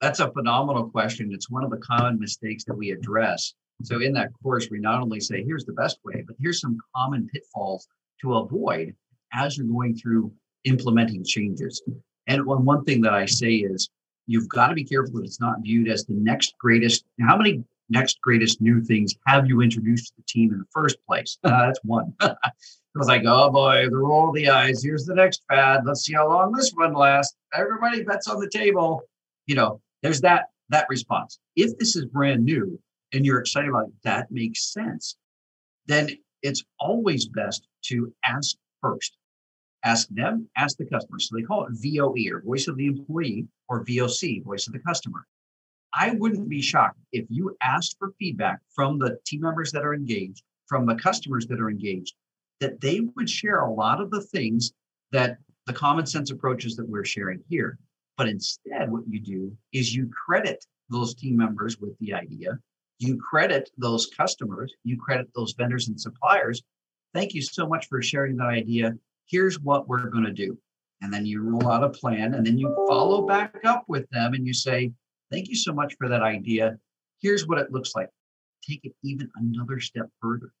That's 0.00 0.18
a 0.18 0.32
phenomenal 0.32 0.90
question. 0.90 1.30
It's 1.32 1.48
one 1.48 1.62
of 1.62 1.70
the 1.70 1.76
common 1.76 2.18
mistakes 2.18 2.64
that 2.64 2.74
we 2.74 2.90
address. 2.90 3.54
So, 3.84 4.00
in 4.00 4.14
that 4.14 4.30
course, 4.42 4.68
we 4.68 4.80
not 4.80 5.00
only 5.00 5.20
say, 5.20 5.44
here's 5.44 5.64
the 5.64 5.74
best 5.74 6.00
way, 6.04 6.24
but 6.26 6.34
here's 6.40 6.60
some 6.60 6.76
common 6.96 7.28
pitfalls 7.32 7.86
to 8.22 8.34
avoid 8.34 8.94
as 9.32 9.56
you're 9.56 9.66
going 9.66 9.96
through 9.96 10.32
implementing 10.64 11.24
changes. 11.24 11.82
And 12.26 12.44
one, 12.44 12.64
one 12.64 12.84
thing 12.84 13.00
that 13.02 13.14
I 13.14 13.26
say 13.26 13.54
is, 13.54 13.88
you've 14.26 14.48
got 14.48 14.68
to 14.68 14.74
be 14.74 14.84
careful 14.84 15.16
that 15.16 15.24
it's 15.24 15.40
not 15.40 15.62
viewed 15.62 15.88
as 15.88 16.04
the 16.04 16.14
next 16.14 16.54
greatest. 16.58 17.04
How 17.20 17.36
many 17.36 17.64
next 17.88 18.20
greatest 18.20 18.60
new 18.60 18.80
things 18.80 19.14
have 19.26 19.46
you 19.46 19.60
introduced 19.60 20.08
to 20.08 20.12
the 20.18 20.22
team 20.28 20.52
in 20.52 20.58
the 20.58 20.66
first 20.72 20.96
place? 21.06 21.38
Uh, 21.44 21.66
that's 21.66 21.80
one. 21.82 22.14
it 22.20 22.36
was 22.94 23.08
like, 23.08 23.22
oh 23.26 23.50
boy, 23.50 23.88
the 23.90 23.96
roll 23.96 24.28
of 24.28 24.34
the 24.34 24.48
eyes. 24.48 24.82
Here's 24.82 25.04
the 25.04 25.14
next 25.14 25.42
fad. 25.48 25.82
Let's 25.84 26.04
see 26.04 26.14
how 26.14 26.28
long 26.28 26.52
this 26.52 26.70
one 26.70 26.94
lasts. 26.94 27.36
Everybody 27.54 28.02
bets 28.02 28.28
on 28.28 28.38
the 28.38 28.48
table. 28.48 29.02
You 29.46 29.56
know, 29.56 29.80
there's 30.02 30.20
that 30.20 30.46
that 30.68 30.86
response. 30.88 31.38
If 31.56 31.76
this 31.78 31.96
is 31.96 32.04
brand 32.06 32.44
new 32.44 32.78
and 33.12 33.26
you're 33.26 33.40
excited 33.40 33.70
about 33.70 33.88
it, 33.88 33.94
that 34.04 34.30
makes 34.30 34.72
sense. 34.72 35.16
Then 35.86 36.10
it's 36.42 36.62
always 36.78 37.26
best 37.26 37.66
to 37.82 38.12
ask 38.24 38.56
first. 38.80 39.16
Ask 39.84 40.08
them, 40.08 40.48
ask 40.56 40.76
the 40.76 40.84
customer. 40.84 41.18
So 41.18 41.34
they 41.34 41.42
call 41.42 41.66
it 41.66 41.72
VOE 41.72 42.32
or 42.32 42.42
voice 42.42 42.68
of 42.68 42.76
the 42.76 42.86
employee 42.86 43.46
or 43.68 43.84
VOC, 43.84 44.44
voice 44.44 44.66
of 44.66 44.74
the 44.74 44.78
customer. 44.80 45.26
I 45.94 46.12
wouldn't 46.12 46.48
be 46.48 46.60
shocked 46.60 46.98
if 47.12 47.26
you 47.30 47.56
asked 47.60 47.96
for 47.98 48.12
feedback 48.18 48.60
from 48.74 48.98
the 48.98 49.18
team 49.26 49.40
members 49.40 49.72
that 49.72 49.84
are 49.84 49.94
engaged, 49.94 50.42
from 50.66 50.86
the 50.86 50.94
customers 50.94 51.46
that 51.46 51.60
are 51.60 51.70
engaged, 51.70 52.14
that 52.60 52.80
they 52.80 53.00
would 53.16 53.28
share 53.28 53.60
a 53.60 53.72
lot 53.72 54.00
of 54.00 54.10
the 54.10 54.20
things 54.20 54.72
that 55.12 55.38
the 55.66 55.72
common 55.72 56.06
sense 56.06 56.30
approaches 56.30 56.76
that 56.76 56.88
we're 56.88 57.04
sharing 57.04 57.42
here. 57.48 57.78
But 58.16 58.28
instead, 58.28 58.90
what 58.90 59.08
you 59.08 59.20
do 59.20 59.56
is 59.72 59.94
you 59.94 60.10
credit 60.26 60.64
those 60.90 61.14
team 61.14 61.36
members 61.36 61.78
with 61.78 61.98
the 61.98 62.12
idea. 62.12 62.58
You 62.98 63.16
credit 63.16 63.70
those 63.78 64.08
customers, 64.08 64.74
you 64.84 64.98
credit 64.98 65.28
those 65.34 65.54
vendors 65.54 65.88
and 65.88 65.98
suppliers. 65.98 66.62
Thank 67.14 67.34
you 67.34 67.42
so 67.42 67.66
much 67.66 67.88
for 67.88 68.02
sharing 68.02 68.36
that 68.36 68.48
idea. 68.48 68.94
Here's 69.26 69.60
what 69.60 69.88
we're 69.88 70.08
going 70.08 70.24
to 70.24 70.32
do. 70.32 70.58
And 71.02 71.12
then 71.12 71.24
you 71.24 71.40
roll 71.42 71.70
out 71.70 71.84
a 71.84 71.88
plan 71.88 72.34
and 72.34 72.46
then 72.46 72.58
you 72.58 72.74
follow 72.88 73.26
back 73.26 73.56
up 73.64 73.84
with 73.88 74.08
them 74.10 74.34
and 74.34 74.46
you 74.46 74.52
say, 74.52 74.92
Thank 75.30 75.48
you 75.48 75.54
so 75.54 75.72
much 75.72 75.94
for 75.96 76.08
that 76.08 76.22
idea. 76.22 76.76
Here's 77.20 77.46
what 77.46 77.58
it 77.58 77.70
looks 77.70 77.94
like. 77.94 78.08
Take 78.68 78.80
it 78.84 78.92
even 79.04 79.30
another 79.36 79.78
step 79.78 80.08
further. 80.20 80.52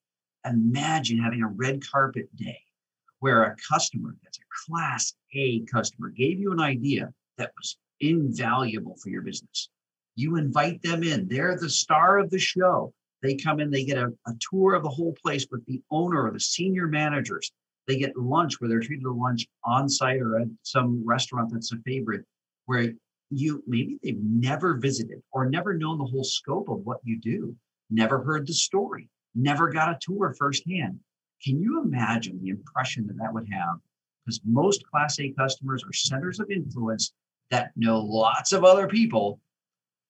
Imagine 0.46 1.18
having 1.18 1.42
a 1.42 1.48
red 1.48 1.82
carpet 1.86 2.28
day 2.36 2.60
where 3.18 3.42
a 3.42 3.56
customer 3.68 4.16
that's 4.22 4.38
a 4.38 4.70
class 4.70 5.12
A 5.34 5.60
customer 5.60 6.08
gave 6.10 6.38
you 6.38 6.52
an 6.52 6.60
idea 6.60 7.12
that 7.36 7.52
was 7.58 7.76
invaluable 8.00 8.96
for 9.02 9.10
your 9.10 9.22
business. 9.22 9.68
You 10.16 10.36
invite 10.36 10.82
them 10.82 11.02
in, 11.02 11.28
they're 11.28 11.56
the 11.56 11.68
star 11.68 12.18
of 12.18 12.30
the 12.30 12.38
show. 12.38 12.92
They 13.22 13.34
come 13.34 13.60
in, 13.60 13.70
they 13.70 13.84
get 13.84 13.98
a, 13.98 14.12
a 14.26 14.32
tour 14.50 14.74
of 14.74 14.82
the 14.82 14.88
whole 14.88 15.14
place 15.22 15.46
with 15.50 15.64
the 15.66 15.82
owner 15.90 16.26
or 16.26 16.30
the 16.30 16.40
senior 16.40 16.86
managers. 16.86 17.52
They 17.86 17.98
get 17.98 18.16
lunch 18.16 18.60
where 18.60 18.68
they're 18.68 18.80
treated 18.80 19.02
to 19.02 19.12
lunch 19.12 19.46
on 19.64 19.88
site 19.88 20.20
or 20.20 20.38
at 20.38 20.48
some 20.62 21.02
restaurant 21.06 21.50
that's 21.52 21.72
a 21.72 21.76
favorite, 21.84 22.24
where 22.66 22.92
you 23.30 23.62
maybe 23.66 23.98
they've 24.02 24.20
never 24.20 24.74
visited 24.74 25.22
or 25.32 25.48
never 25.48 25.74
known 25.74 25.98
the 25.98 26.04
whole 26.04 26.24
scope 26.24 26.68
of 26.68 26.80
what 26.84 26.98
you 27.04 27.18
do, 27.18 27.54
never 27.90 28.22
heard 28.22 28.46
the 28.46 28.54
story, 28.54 29.08
never 29.34 29.70
got 29.70 29.90
a 29.90 29.98
tour 30.00 30.34
firsthand. 30.38 30.98
Can 31.44 31.60
you 31.60 31.82
imagine 31.82 32.38
the 32.42 32.50
impression 32.50 33.06
that 33.06 33.16
that 33.18 33.32
would 33.32 33.48
have? 33.50 33.76
Because 34.24 34.40
most 34.44 34.84
Class 34.86 35.18
A 35.20 35.30
customers 35.30 35.82
are 35.84 35.92
centers 35.92 36.40
of 36.40 36.50
influence 36.50 37.12
that 37.50 37.70
know 37.76 38.00
lots 38.00 38.52
of 38.52 38.64
other 38.64 38.86
people. 38.86 39.40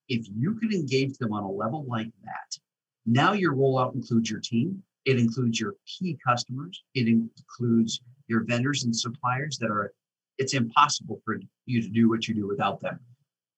If 0.09 0.27
you 0.37 0.55
can 0.57 0.73
engage 0.73 1.17
them 1.19 1.33
on 1.33 1.45
a 1.45 1.51
level 1.51 1.87
like 1.89 2.11
that, 2.25 2.59
now 3.07 3.33
your 3.33 3.55
rollout 3.55 3.95
includes 3.95 4.31
your 4.31 4.41
team, 4.41 4.83
it 5.05 5.19
includes 5.19 5.59
your 5.59 5.75
key 5.87 6.19
customers, 6.27 6.83
it 6.95 7.09
includes 7.09 8.01
your 8.29 8.45
vendors 8.45 8.85
and 8.85 8.95
suppliers 8.95 9.59
that 9.59 9.71
are 9.71 9.93
it's 10.39 10.55
impossible 10.55 11.21
for 11.25 11.39
you 11.67 11.83
to 11.83 11.89
do 11.89 12.09
what 12.09 12.27
you 12.27 12.35
do 12.35 12.47
without 12.47 12.81
them. 12.81 12.99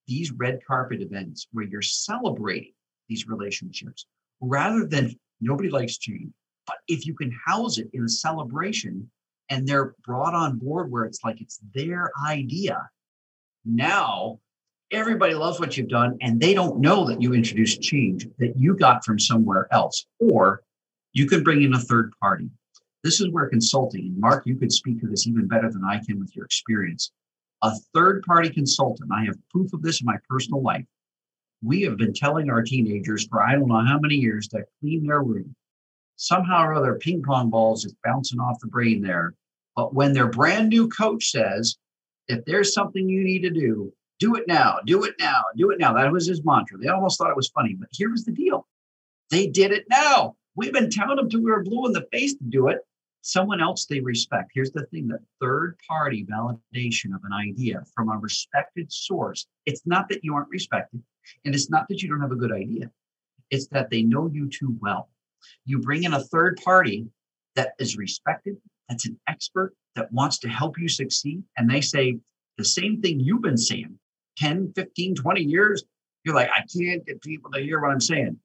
These 0.08 0.32
red 0.32 0.58
carpet 0.66 1.00
events 1.00 1.46
where 1.52 1.64
you're 1.64 1.80
celebrating 1.80 2.72
these 3.08 3.28
relationships 3.28 4.06
rather 4.40 4.84
than 4.84 5.14
nobody 5.40 5.70
likes 5.70 5.98
change, 5.98 6.32
but 6.66 6.78
if 6.88 7.06
you 7.06 7.14
can 7.14 7.30
house 7.46 7.78
it 7.78 7.88
in 7.92 8.04
a 8.04 8.08
celebration 8.08 9.08
and 9.48 9.66
they're 9.66 9.94
brought 10.04 10.34
on 10.34 10.58
board 10.58 10.90
where 10.90 11.04
it's 11.04 11.22
like 11.22 11.40
it's 11.40 11.60
their 11.72 12.10
idea, 12.26 12.78
now 13.64 14.40
everybody 14.92 15.34
loves 15.34 15.58
what 15.58 15.76
you've 15.76 15.88
done 15.88 16.16
and 16.20 16.40
they 16.40 16.54
don't 16.54 16.80
know 16.80 17.04
that 17.06 17.20
you 17.20 17.34
introduced 17.34 17.82
change 17.82 18.28
that 18.38 18.54
you 18.56 18.76
got 18.76 19.04
from 19.04 19.18
somewhere 19.18 19.66
else. 19.72 20.06
Or 20.20 20.62
you 21.12 21.26
could 21.26 21.44
bring 21.44 21.62
in 21.62 21.74
a 21.74 21.78
third 21.78 22.12
party 22.20 22.50
this 23.02 23.20
is 23.20 23.30
where 23.30 23.48
consulting, 23.48 24.06
and 24.06 24.18
Marc, 24.18 24.46
you 24.46 24.56
could 24.56 24.72
speak 24.72 25.00
to 25.00 25.08
this 25.08 25.26
even 25.26 25.48
better 25.48 25.70
than 25.70 25.84
I 25.84 25.98
can 25.98 26.20
with 26.20 26.34
your 26.36 26.44
experience. 26.44 27.10
A 27.62 27.72
third 27.94 28.22
party 28.22 28.48
consultant, 28.48 29.10
I 29.12 29.24
have 29.24 29.36
proof 29.50 29.72
of 29.72 29.82
this 29.82 30.00
in 30.00 30.06
my 30.06 30.18
personal 30.28 30.62
life. 30.62 30.84
We 31.62 31.82
have 31.82 31.96
been 31.96 32.12
telling 32.12 32.50
our 32.50 32.62
teenagers 32.62 33.26
for 33.26 33.42
I 33.42 33.52
don't 33.52 33.68
know 33.68 33.84
how 33.84 33.98
many 33.98 34.16
years 34.16 34.48
to 34.48 34.64
clean 34.80 35.06
their 35.06 35.22
room. 35.22 35.54
Somehow 36.16 36.62
or 36.64 36.74
other, 36.74 36.94
ping 36.94 37.22
pong 37.22 37.50
balls 37.50 37.84
is 37.84 37.94
bouncing 38.04 38.38
off 38.38 38.60
the 38.60 38.68
brain 38.68 39.02
there. 39.02 39.34
But 39.74 39.94
when 39.94 40.12
their 40.12 40.28
brand 40.28 40.68
new 40.68 40.88
coach 40.88 41.30
says, 41.30 41.76
if 42.28 42.44
there's 42.44 42.74
something 42.74 43.08
you 43.08 43.24
need 43.24 43.42
to 43.42 43.50
do, 43.50 43.92
do 44.22 44.36
it 44.36 44.46
now, 44.46 44.78
do 44.86 45.02
it 45.02 45.14
now, 45.18 45.42
do 45.56 45.70
it 45.70 45.80
now. 45.80 45.92
That 45.94 46.12
was 46.12 46.28
his 46.28 46.44
mantra. 46.44 46.78
They 46.78 46.88
almost 46.88 47.18
thought 47.18 47.30
it 47.30 47.36
was 47.36 47.48
funny, 47.48 47.74
but 47.74 47.88
here 47.90 48.10
was 48.10 48.24
the 48.24 48.30
deal. 48.30 48.68
They 49.30 49.48
did 49.48 49.72
it 49.72 49.84
now. 49.90 50.36
We've 50.54 50.72
been 50.72 50.90
telling 50.90 51.16
them 51.16 51.28
till 51.28 51.40
we 51.40 51.50
were 51.50 51.64
blue 51.64 51.86
in 51.86 51.92
the 51.92 52.06
face 52.12 52.34
to 52.34 52.44
do 52.44 52.68
it 52.68 52.78
someone 53.22 53.60
else 53.60 53.86
they 53.86 54.00
respect. 54.00 54.50
Here's 54.54 54.72
the 54.72 54.84
thing 54.86 55.08
the 55.08 55.18
third 55.40 55.76
party 55.88 56.24
validation 56.24 57.14
of 57.14 57.22
an 57.24 57.32
idea 57.32 57.82
from 57.94 58.10
a 58.10 58.18
respected 58.18 58.92
source. 58.92 59.46
It's 59.64 59.82
not 59.86 60.08
that 60.08 60.22
you 60.22 60.34
aren't 60.34 60.50
respected, 60.50 61.02
and 61.44 61.54
it's 61.54 61.70
not 61.70 61.86
that 61.88 62.02
you 62.02 62.08
don't 62.08 62.20
have 62.20 62.32
a 62.32 62.36
good 62.36 62.52
idea. 62.52 62.90
It's 63.50 63.68
that 63.68 63.90
they 63.90 64.02
know 64.02 64.28
you 64.32 64.48
too 64.48 64.76
well. 64.80 65.08
You 65.64 65.78
bring 65.78 66.04
in 66.04 66.14
a 66.14 66.24
third 66.24 66.60
party 66.64 67.06
that 67.54 67.72
is 67.78 67.96
respected, 67.96 68.56
that's 68.88 69.06
an 69.06 69.18
expert, 69.28 69.74
that 69.94 70.12
wants 70.12 70.38
to 70.40 70.48
help 70.48 70.78
you 70.78 70.88
succeed, 70.88 71.42
and 71.56 71.70
they 71.70 71.80
say 71.80 72.18
the 72.58 72.64
same 72.64 73.00
thing 73.00 73.20
you've 73.20 73.42
been 73.42 73.56
saying 73.56 73.98
10, 74.38 74.72
15, 74.74 75.14
20 75.14 75.42
years. 75.42 75.84
You're 76.24 76.34
like, 76.34 76.50
I 76.50 76.60
can't 76.60 77.04
get 77.04 77.22
people 77.22 77.50
to 77.52 77.60
hear 77.60 77.80
what 77.80 77.90
I'm 77.90 78.00
saying. 78.00 78.38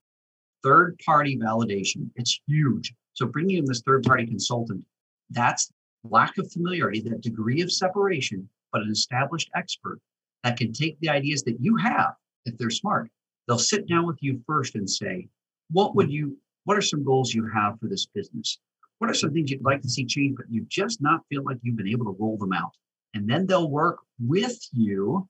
Third 0.64 1.00
party 1.06 1.38
validation, 1.38 2.10
it's 2.16 2.40
huge. 2.48 2.94
So 3.14 3.26
bringing 3.26 3.58
in 3.58 3.66
this 3.66 3.82
third 3.82 4.04
party 4.04 4.26
consultant, 4.26 4.84
that's 5.30 5.72
lack 6.04 6.38
of 6.38 6.52
familiarity, 6.52 7.02
that 7.02 7.22
degree 7.22 7.62
of 7.62 7.72
separation, 7.72 8.50
but 8.72 8.82
an 8.82 8.92
established 8.92 9.50
expert 9.56 10.00
that 10.44 10.58
can 10.58 10.72
take 10.72 11.00
the 11.00 11.10
ideas 11.10 11.44
that 11.44 11.60
you 11.60 11.76
have, 11.78 12.14
if 12.46 12.58
they're 12.58 12.70
smart, 12.70 13.10
they'll 13.48 13.58
sit 13.58 13.88
down 13.88 14.06
with 14.06 14.18
you 14.22 14.42
first 14.46 14.76
and 14.76 14.90
say, 14.90 15.28
what 15.72 15.96
would 15.96 16.12
you, 16.12 16.38
what 16.66 16.78
are 16.78 16.82
some 16.82 17.04
goals 17.04 17.34
you 17.34 17.48
have 17.48 17.80
for 17.80 17.88
this 17.88 18.06
business? 18.06 18.60
What 19.00 19.10
are 19.10 19.16
some 19.16 19.34
things 19.34 19.52
you'd 19.52 19.64
like 19.64 19.82
to 19.82 19.90
see 19.90 20.06
change, 20.06 20.38
but 20.38 20.50
you 20.50 20.66
just 20.70 21.02
not 21.02 21.22
feel 21.30 21.44
like 21.44 21.58
you've 21.62 21.78
been 21.78 21.88
able 21.88 22.06
to 22.06 22.18
roll 22.20 22.38
them 22.38 22.54
out? 22.54 22.72
And 23.14 23.30
then 23.30 23.46
they'll 23.46 23.70
work 23.70 24.00
with 24.20 24.58
you 24.72 25.28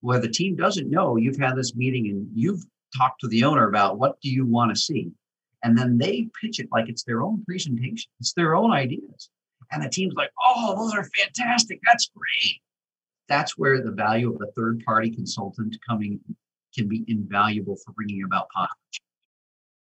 where 0.00 0.20
the 0.20 0.28
team 0.28 0.56
doesn't 0.56 0.90
know 0.90 1.16
you've 1.16 1.38
had 1.38 1.56
this 1.56 1.74
meeting 1.74 2.08
and 2.08 2.28
you've 2.34 2.64
talked 2.96 3.20
to 3.20 3.28
the 3.28 3.44
owner 3.44 3.68
about 3.68 3.98
what 3.98 4.20
do 4.20 4.30
you 4.30 4.46
want 4.46 4.74
to 4.74 4.80
see 4.80 5.10
and 5.62 5.76
then 5.76 5.98
they 5.98 6.28
pitch 6.40 6.60
it 6.60 6.68
like 6.70 6.88
it's 6.88 7.04
their 7.04 7.22
own 7.22 7.44
presentation, 7.44 8.10
it's 8.20 8.32
their 8.34 8.54
own 8.54 8.70
ideas. 8.70 9.30
And 9.70 9.82
the 9.82 9.88
team's 9.88 10.14
like, 10.14 10.30
oh, 10.46 10.74
those 10.76 10.94
are 10.94 11.08
fantastic. 11.16 11.80
That's 11.84 12.10
great. 12.16 12.60
That's 13.28 13.58
where 13.58 13.82
the 13.82 13.90
value 13.90 14.34
of 14.34 14.40
a 14.40 14.50
third 14.52 14.82
party 14.86 15.10
consultant 15.10 15.76
coming 15.86 16.20
can 16.74 16.88
be 16.88 17.04
invaluable 17.08 17.76
for 17.84 17.92
bringing 17.92 18.22
about 18.24 18.48
positive 18.54 18.76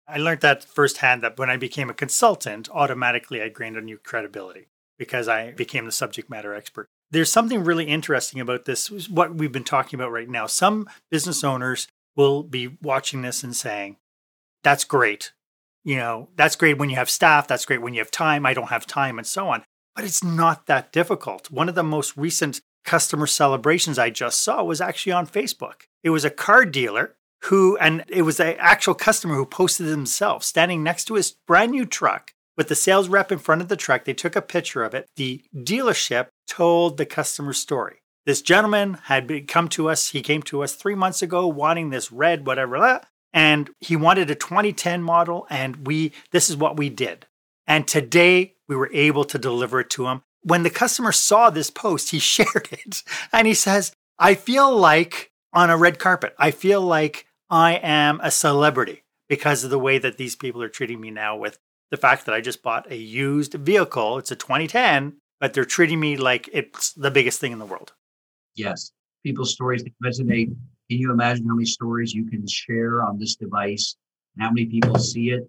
I 0.06 0.18
learned 0.18 0.42
that 0.42 0.66
firsthand 0.66 1.24
that 1.24 1.40
when 1.40 1.50
I 1.50 1.56
became 1.56 1.90
a 1.90 1.94
consultant, 1.94 2.70
automatically 2.70 3.42
I 3.42 3.48
gained 3.48 3.78
a 3.78 3.82
new 3.82 3.98
credibility 3.98 4.68
because 4.98 5.30
I 5.30 5.52
became 5.52 5.86
the 5.86 5.94
subject 5.94 6.30
matter 6.30 6.54
expert. 6.54 6.90
There's 7.14 7.32
something 7.32 7.64
really 7.64 7.86
interesting 7.86 8.42
about 8.42 8.66
this, 8.66 8.90
what 9.08 9.36
we've 9.36 9.52
been 9.52 9.64
talking 9.64 10.00
about 10.00 10.12
right 10.12 10.28
now. 10.28 10.48
Some 10.48 10.90
business 11.12 11.44
owners 11.44 11.88
will 12.16 12.42
be 12.42 12.76
watching 12.82 13.22
this 13.22 13.44
and 13.44 13.56
saying, 13.56 13.98
that's 14.64 14.84
great. 14.84 15.32
You 15.84 15.98
know, 15.98 16.30
that's 16.36 16.56
great 16.56 16.80
when 16.80 16.90
you 16.90 16.96
have 16.96 17.12
staff. 17.12 17.48
That's 17.48 17.66
great 17.66 17.84
when 17.84 17.94
you 17.94 18.00
have 18.00 18.10
time. 18.10 18.48
I 18.48 18.56
don't 18.56 18.70
have 18.70 18.88
time 18.88 19.20
and 19.20 19.28
so 19.28 19.48
on. 19.50 19.64
But 19.96 20.06
it's 20.06 20.24
not 20.24 20.66
that 20.66 20.92
difficult. 20.92 21.52
One 21.52 21.70
of 21.70 21.76
the 21.76 21.84
most 21.84 22.18
recent 22.18 22.62
customer 22.84 23.28
celebrations 23.28 24.00
I 24.00 24.10
just 24.10 24.42
saw 24.42 24.64
was 24.64 24.82
actually 24.82 25.12
on 25.12 25.28
Facebook. 25.28 25.84
It 26.02 26.10
was 26.10 26.26
a 26.26 26.32
car 26.32 26.66
dealer 26.66 27.16
who, 27.44 27.78
and 27.78 28.06
it 28.08 28.24
was 28.24 28.40
an 28.40 28.56
actual 28.58 28.96
customer 28.96 29.36
who 29.36 29.46
posted 29.46 29.86
himself 29.86 30.44
standing 30.44 30.82
next 30.82 31.06
to 31.06 31.14
his 31.14 31.36
brand 31.46 31.74
new 31.74 31.86
truck 31.86 32.33
with 32.58 32.68
the 32.68 32.76
sales 32.76 33.10
rep 33.10 33.32
in 33.32 33.40
front 33.40 33.62
of 33.62 33.68
the 33.68 33.76
truck. 33.76 34.06
They 34.06 34.14
took 34.14 34.36
a 34.36 34.42
picture 34.42 34.84
of 34.84 34.94
it. 34.94 35.08
The 35.16 35.44
dealership 35.56 36.28
told 36.48 36.98
the 36.98 37.06
customer's 37.06 37.58
story. 37.58 37.98
This 38.26 38.42
gentleman 38.42 39.00
had 39.06 39.48
come 39.48 39.68
to 39.70 39.90
us. 39.90 40.10
He 40.10 40.22
came 40.22 40.42
to 40.44 40.64
us 40.64 40.76
three 40.76 40.96
months 40.96 41.22
ago 41.22 41.48
wanting 41.48 41.90
this 41.90 42.12
red, 42.12 42.46
whatever, 42.46 43.02
and 43.34 43.70
he 43.80 43.96
wanted 43.96 44.30
a 44.30 44.36
2010 44.36 45.02
model. 45.02 45.46
And 45.50 45.88
we, 45.88 46.14
this 46.32 46.50
is 46.50 46.56
what 46.56 46.78
we 46.78 46.90
did. 46.90 47.26
And 47.68 47.88
today 47.88 48.56
we 48.68 48.76
were 48.76 48.90
able 48.94 49.26
to 49.26 49.38
deliver 49.38 49.80
it 49.80 49.90
to 49.92 50.08
him. 50.08 50.22
When 50.42 50.64
the 50.64 50.70
customer 50.70 51.12
saw 51.12 51.50
this 51.50 51.70
post, 51.70 52.12
he 52.12 52.20
shared 52.20 52.70
it 52.72 53.04
and 53.32 53.48
he 53.48 53.54
says, 53.54 53.94
I 54.20 54.36
feel 54.36 54.76
like 54.76 55.32
on 55.54 55.70
a 55.70 55.78
red 55.78 56.00
carpet. 56.00 56.36
I 56.38 56.52
feel 56.52 56.82
like 56.82 57.28
I 57.50 57.74
am 57.76 58.20
a 58.24 58.32
celebrity 58.32 59.04
because 59.30 59.64
of 59.64 59.70
the 59.70 59.80
way 59.80 59.98
that 59.98 60.18
these 60.18 60.36
people 60.36 60.62
are 60.62 60.70
treating 60.70 61.00
me 61.00 61.12
now 61.12 61.36
with 61.36 61.60
the 61.94 61.98
fact 61.98 62.26
that 62.26 62.34
I 62.34 62.42
just 62.42 62.64
bought 62.64 62.92
a 62.92 62.96
used 62.98 63.54
vehicle. 63.54 64.18
It's 64.18 64.32
a 64.32 64.36
2010, 64.36 65.14
but 65.40 65.54
they're 65.54 65.64
treating 65.64 66.00
me 66.00 66.18
like 66.18 66.50
it's 66.52 66.92
the 66.94 67.12
biggest 67.12 67.40
thing 67.40 67.52
in 67.52 67.60
the 67.60 67.68
world. 67.68 67.94
Yes. 68.56 68.92
People's 69.24 69.54
stories 69.54 69.84
resonate. 70.04 70.48
Can 70.48 70.98
you 70.98 71.12
imagine 71.12 71.46
how 71.48 71.54
many 71.54 71.68
stories 71.68 72.12
you 72.12 72.26
can 72.26 72.48
share 72.48 73.04
on 73.04 73.20
this 73.20 73.36
device? 73.36 73.96
How 74.40 74.50
many 74.50 74.66
people 74.66 74.98
see 74.98 75.30
it? 75.30 75.48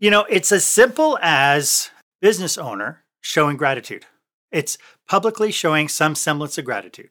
You 0.00 0.10
know, 0.10 0.26
it's 0.28 0.50
as 0.50 0.64
simple 0.64 1.16
as 1.22 1.92
business 2.20 2.58
owner 2.58 3.04
showing 3.20 3.56
gratitude. 3.56 4.06
It's 4.50 4.76
publicly 5.06 5.52
showing 5.52 5.86
some 5.86 6.16
semblance 6.16 6.58
of 6.58 6.64
gratitude. 6.64 7.10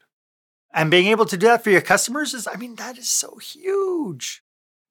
And 0.73 0.91
being 0.91 1.07
able 1.07 1.25
to 1.25 1.37
do 1.37 1.47
that 1.47 1.63
for 1.63 1.69
your 1.69 1.79
customers 1.79 2.33
is, 2.33 2.47
I 2.47 2.57
mean, 2.57 2.75
that 2.75 2.97
is 2.97 3.07
so 3.07 3.37
huge. 3.37 4.43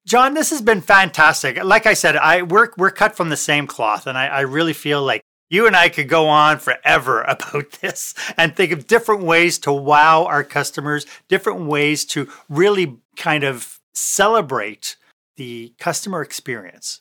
John, 0.05 0.33
this 0.33 0.49
has 0.49 0.61
been 0.61 0.81
fantastic. 0.81 1.63
Like 1.63 1.85
I 1.85 1.93
said, 1.93 2.15
I 2.15 2.41
we're 2.41 2.69
we're 2.77 2.91
cut 2.91 3.15
from 3.15 3.29
the 3.29 3.37
same 3.37 3.67
cloth, 3.67 4.07
and 4.07 4.17
I, 4.17 4.27
I 4.27 4.39
really 4.41 4.73
feel 4.73 5.03
like 5.03 5.21
you 5.51 5.67
and 5.67 5.75
I 5.75 5.89
could 5.89 6.09
go 6.09 6.27
on 6.27 6.57
forever 6.57 7.21
about 7.27 7.71
this 7.81 8.15
and 8.37 8.55
think 8.55 8.71
of 8.71 8.87
different 8.87 9.23
ways 9.23 9.59
to 9.59 9.71
wow 9.71 10.25
our 10.25 10.43
customers, 10.43 11.05
different 11.27 11.61
ways 11.67 12.05
to 12.05 12.27
really 12.49 12.97
kind 13.15 13.43
of 13.43 13.79
celebrate 13.93 14.95
the 15.35 15.73
customer 15.77 16.21
experience. 16.21 16.99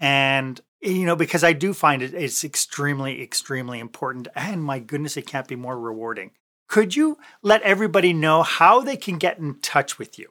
And, 0.00 0.60
you 0.80 1.06
know, 1.06 1.14
because 1.14 1.44
I 1.44 1.52
do 1.52 1.72
find 1.72 2.02
it, 2.02 2.12
it's 2.12 2.42
extremely, 2.42 3.22
extremely 3.22 3.78
important. 3.78 4.26
And 4.34 4.64
my 4.64 4.80
goodness, 4.80 5.16
it 5.16 5.26
can't 5.26 5.46
be 5.46 5.56
more 5.56 5.78
rewarding. 5.78 6.32
Could 6.68 6.96
you 6.96 7.18
let 7.40 7.62
everybody 7.62 8.12
know 8.12 8.42
how 8.42 8.80
they 8.80 8.96
can 8.96 9.18
get 9.18 9.38
in 9.38 9.60
touch 9.60 9.98
with 9.98 10.18
you? 10.18 10.30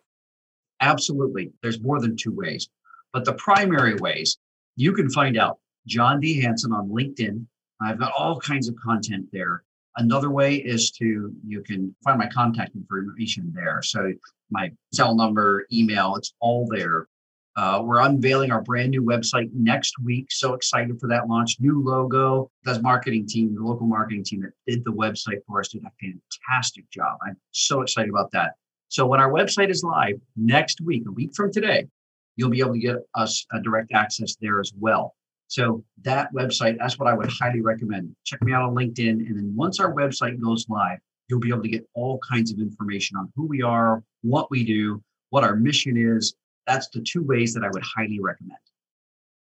Absolutely. 0.82 1.52
There's 1.62 1.82
more 1.82 2.02
than 2.02 2.16
two 2.16 2.34
ways. 2.34 2.68
But 3.14 3.26
the 3.26 3.34
primary 3.34 3.96
ways 3.96 4.38
you 4.76 4.94
can 4.94 5.10
find 5.10 5.38
out 5.38 5.60
John 5.88 6.20
D. 6.20 6.42
Hanson 6.42 6.72
on 6.72 6.90
LinkedIn 6.90 7.46
I've 7.82 8.00
got 8.00 8.14
all 8.18 8.40
kinds 8.40 8.70
of 8.70 8.76
content 8.76 9.28
there. 9.32 9.64
Another 9.98 10.30
way 10.30 10.56
is 10.56 10.92
to 10.92 11.34
you 11.46 11.62
can 11.62 11.94
find 12.04 12.18
my 12.18 12.28
contact 12.28 12.76
information 12.76 13.52
there. 13.54 13.82
So 13.82 14.14
my 14.50 14.72
cell 14.94 15.16
number, 15.16 15.66
email, 15.74 16.16
it's 16.16 16.34
all 16.40 16.68
there. 16.70 17.08
Uh, 17.58 17.82
we're 17.84 18.00
unveiling 18.00 18.52
our 18.52 18.62
brand 18.62 18.92
new 18.92 19.04
website 19.04 19.50
next 19.54 19.96
week. 20.00 20.28
So 20.30 20.54
excited 20.54 20.98
for 21.02 21.08
that 21.10 21.28
launch. 21.28 21.58
New 21.60 21.84
logo. 21.84 22.50
That's 22.64 22.82
marketing 22.82 23.28
team, 23.28 23.54
the 23.56 23.62
local 23.62 23.88
marketing 23.88 24.24
team 24.24 24.42
that 24.42 24.54
did 24.66 24.86
the 24.86 24.94
website 24.94 25.40
for 25.46 25.60
us 25.60 25.68
did 25.70 25.84
a 25.84 25.92
fantastic 26.00 26.90
job. 26.92 27.18
I'm 27.28 27.36
so 27.52 27.82
excited 27.82 28.10
about 28.10 28.32
that. 28.32 28.54
So 28.92 29.06
when 29.06 29.22
our 29.22 29.32
website 29.32 29.70
is 29.70 29.86
live 29.86 30.20
next 30.36 30.82
week, 30.82 31.04
a 31.08 31.12
week 31.12 31.32
from 31.34 31.50
today, 31.50 31.88
you'll 32.36 32.50
be 32.50 32.60
able 32.60 32.74
to 32.74 32.80
get 32.80 32.98
us 33.16 33.46
a 33.54 33.62
direct 33.62 33.94
access 33.94 34.36
there 34.42 34.60
as 34.60 34.74
well. 34.78 35.16
So 35.48 35.86
that 36.02 36.28
website, 36.34 36.78
that's 36.78 37.00
what 37.00 37.08
I 37.08 37.14
would 37.14 37.32
highly 37.32 37.62
recommend. 37.62 38.14
Check 38.26 38.42
me 38.44 38.52
out 38.52 38.64
on 38.64 38.76
LinkedIn. 38.76 39.12
And 39.12 39.38
then 39.38 39.54
once 39.56 39.80
our 39.80 39.94
website 39.94 40.42
goes 40.42 40.66
live, 40.68 41.00
you'll 41.30 41.40
be 41.40 41.48
able 41.48 41.64
to 41.64 41.70
get 41.70 41.88
all 41.94 42.20
kinds 42.30 42.52
of 42.52 42.60
information 42.60 43.16
on 43.16 43.32
who 43.34 43.48
we 43.48 43.62
are, 43.62 44.04
what 44.24 44.52
we 44.52 44.66
do, 44.66 45.02
what 45.30 45.46
our 45.46 45.56
mission 45.56 45.96
is. 45.96 46.34
That's 46.68 46.90
the 46.90 47.00
two 47.00 47.24
ways 47.24 47.54
that 47.54 47.64
I 47.64 47.70
would 47.70 47.84
highly 47.84 48.20
recommend. 48.20 48.60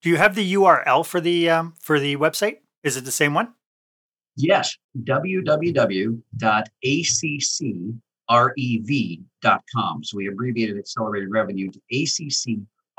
Do 0.02 0.08
you 0.08 0.16
have 0.16 0.34
the 0.34 0.54
URL 0.54 1.06
for 1.06 1.20
the 1.20 1.48
um, 1.48 1.74
for 1.80 2.00
the 2.00 2.16
website? 2.16 2.56
Is 2.82 2.96
it 2.96 3.04
the 3.04 3.12
same 3.12 3.34
one? 3.34 3.54
Yes, 4.34 4.76
www.accrev.com. 8.28 10.04
So 10.04 10.16
we 10.16 10.28
abbreviated 10.28 10.78
accelerated 10.78 11.30
revenue 11.30 11.70
to 11.70 11.80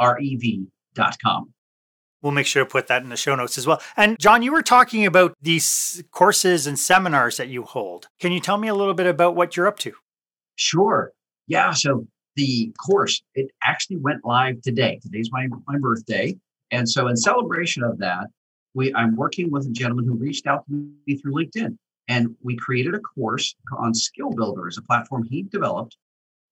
accrev.com. 0.02 1.54
We'll 2.22 2.34
make 2.34 2.48
sure 2.48 2.66
to 2.66 2.70
put 2.70 2.88
that 2.88 3.02
in 3.04 3.08
the 3.10 3.16
show 3.16 3.34
notes 3.36 3.58
as 3.58 3.66
well. 3.66 3.82
And 3.96 4.20
John, 4.20 4.42
you 4.42 4.52
were 4.52 4.62
talking 4.62 5.06
about 5.06 5.34
these 5.42 6.04
courses 6.12 6.68
and 6.68 6.78
seminars 6.78 7.38
that 7.38 7.48
you 7.48 7.64
hold. 7.64 8.10
Can 8.20 8.34
you 8.34 8.42
tell 8.42 8.58
me 8.58 8.68
a 8.68 8.76
little 8.76 8.94
bit 8.94 9.08
about 9.08 9.36
what 9.36 9.56
you're 9.56 9.68
up 9.68 9.80
to? 9.80 9.94
Sure. 10.56 11.14
Yeah. 11.48 11.72
So 11.72 12.06
the 12.36 12.74
course, 12.86 13.24
it 13.36 13.50
actually 13.64 13.98
went 13.98 14.26
live 14.26 14.62
today. 14.62 15.00
Today's 15.02 15.32
my, 15.32 15.48
my 15.66 15.78
birthday. 15.78 16.36
And 16.72 16.90
so 16.90 17.08
in 17.08 17.16
celebration 17.16 17.84
of 17.84 18.00
that, 18.00 18.28
we 18.74 18.94
I'm 18.94 19.16
working 19.16 19.50
with 19.50 19.66
a 19.66 19.72
gentleman 19.72 20.06
who 20.06 20.14
reached 20.14 20.46
out 20.46 20.66
to 20.68 20.90
me 21.08 21.18
through 21.18 21.34
LinkedIn. 21.34 21.78
And 22.10 22.36
we 22.42 22.58
created 22.58 22.96
a 22.96 23.00
course 23.00 23.56
on 23.78 23.94
Skill 23.94 24.32
Builder 24.32 24.68
as 24.68 24.78
a 24.78 24.82
platform 24.82 25.24
he 25.24 25.44
developed 25.44 25.96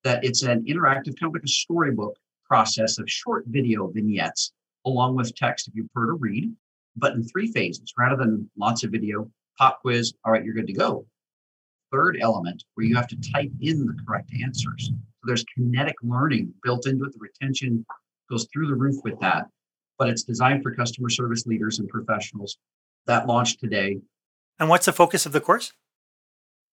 that 0.04 0.24
it's 0.24 0.44
an 0.44 0.64
interactive, 0.66 1.20
kind 1.20 1.30
of 1.30 1.34
like 1.34 1.44
a 1.44 1.50
storybook 1.50 2.16
process 2.46 3.00
of 3.00 3.10
short 3.10 3.44
video 3.48 3.88
vignettes 3.88 4.54
along 4.86 5.16
with 5.16 5.36
text 5.36 5.68
if 5.68 5.76
you 5.76 5.90
prefer 5.94 6.08
to 6.08 6.14
read, 6.14 6.54
but 6.96 7.14
in 7.14 7.24
three 7.24 7.52
phases 7.52 7.94
rather 7.98 8.16
than 8.16 8.50
lots 8.58 8.84
of 8.84 8.92
video, 8.92 9.30
pop 9.58 9.82
quiz, 9.82 10.14
all 10.24 10.32
right, 10.32 10.46
you're 10.46 10.54
good 10.54 10.68
to 10.68 10.74
go. 10.74 11.06
Third 11.92 12.18
element 12.22 12.64
where 12.76 12.86
you 12.86 12.96
have 12.96 13.08
to 13.08 13.18
type 13.34 13.52
in 13.60 13.86
the 13.86 13.98
correct 14.06 14.32
answers. 14.42 14.92
So 14.92 15.24
there's 15.24 15.44
kinetic 15.56 15.96
learning 16.04 16.54
built 16.64 16.88
into 16.88 17.06
it. 17.06 17.14
The 17.14 17.20
retention 17.20 17.86
goes 18.30 18.48
through 18.54 18.68
the 18.68 18.76
roof 18.76 18.96
with 19.04 19.20
that, 19.22 19.48
but 19.98 20.10
it's 20.10 20.24
designed 20.24 20.64
for 20.64 20.74
customer 20.74 21.10
service 21.10 21.46
leaders 21.46 21.80
and 21.80 21.90
professionals. 21.90 22.58
That 23.08 23.26
launched 23.28 23.60
today. 23.60 24.00
And 24.60 24.70
what's 24.70 24.86
the 24.86 24.94
focus 24.94 25.26
of 25.26 25.32
the 25.32 25.42
course? 25.42 25.74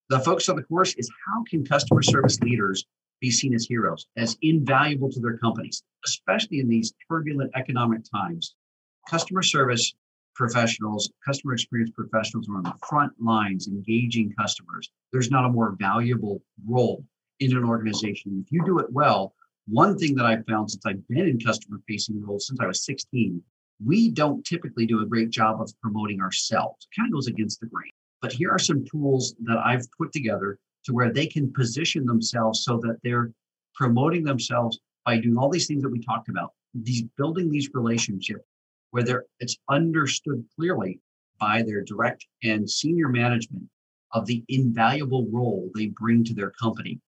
The 0.09 0.21
focus 0.21 0.49
of 0.49 0.57
the 0.57 0.63
course 0.63 0.95
is 0.95 1.11
how 1.27 1.45
can 1.45 1.65
customer 1.65 2.03
service 2.03 2.39
leaders 2.41 2.85
be 3.21 3.31
seen 3.31 3.55
as 3.55 3.67
heroes, 3.67 4.07
as 4.17 4.37
invaluable 4.43 5.11
to 5.11 5.21
their 5.21 5.39
companies, 5.39 5.83
especially 6.05 6.61
in 6.61 6.69
these 6.69 6.93
turbulent 7.09 7.51
economic 7.55 8.03
times. 8.11 8.55
Customer 9.09 9.43
service 9.43 9.95
professionals, 10.35 11.11
customer 11.25 11.55
experience 11.55 11.91
professionals 11.95 12.49
are 12.49 12.57
on 12.57 12.65
the 12.65 12.75
front 12.87 13.13
lines 13.21 13.69
engaging 13.69 14.35
customers. 14.39 14.91
There's 15.13 15.31
not 15.31 15.45
a 15.45 15.49
more 15.49 15.77
valuable 15.79 16.43
role 16.67 17.05
in 17.41 17.57
an 17.57 17.65
organization. 17.65 18.43
If 18.45 18.53
you 18.53 18.65
do 18.65 18.79
it 18.79 18.93
well, 18.93 19.35
one 19.67 19.97
thing 19.97 20.15
that 20.17 20.27
I've 20.27 20.45
found 20.47 20.71
since 20.71 20.85
I've 20.85 21.07
been 21.09 21.29
in 21.29 21.41
customer 21.41 21.81
facing 21.89 22.23
roles 22.23 22.47
since 22.47 22.61
I 22.61 22.67
was 22.67 22.85
16, 22.85 23.43
we 23.85 24.11
don't 24.11 24.45
typically 24.45 24.87
do 24.87 25.03
a 25.03 25.07
great 25.07 25.31
job 25.31 25.61
of 25.61 25.73
promoting 25.81 26.21
ourselves. 26.21 26.87
It 26.91 27.01
kind 27.01 27.09
of 27.09 27.15
goes 27.15 27.27
against 27.27 27.61
the 27.61 27.67
grain. 27.67 27.91
But 28.21 28.33
here 28.33 28.51
are 28.51 28.59
some 28.59 28.85
tools 28.85 29.35
that 29.45 29.59
I've 29.59 29.87
put 29.99 30.13
together 30.13 30.59
to 30.85 30.93
where 30.93 31.13
they 31.13 31.27
can 31.27 31.53
position 31.53 32.05
themselves 32.07 32.65
so 32.65 32.79
that 32.79 32.99
they're 33.03 33.33
promoting 33.75 34.25
themselves 34.25 34.79
by 35.05 35.19
doing 35.19 35.37
all 35.37 35.51
these 35.51 35.67
things 35.67 35.83
that 35.83 35.91
we 35.91 36.01
talked 36.01 36.29
about 36.29 36.53
these 36.75 37.03
building 37.17 37.51
these 37.51 37.71
relationships 37.73 38.45
where 38.91 39.03
they're 39.03 39.25
it's 39.41 39.57
understood 39.71 40.45
clearly 40.57 41.01
by 41.39 41.63
their 41.63 41.83
direct 41.83 42.27
and 42.43 42.69
senior 42.69 43.09
management 43.09 43.65
of 44.13 44.27
the 44.27 44.43
invaluable 44.49 45.27
role 45.31 45.71
they 45.75 45.87
bring 45.87 46.25
to 46.25 46.35
their 46.35 46.51
company 46.51 46.99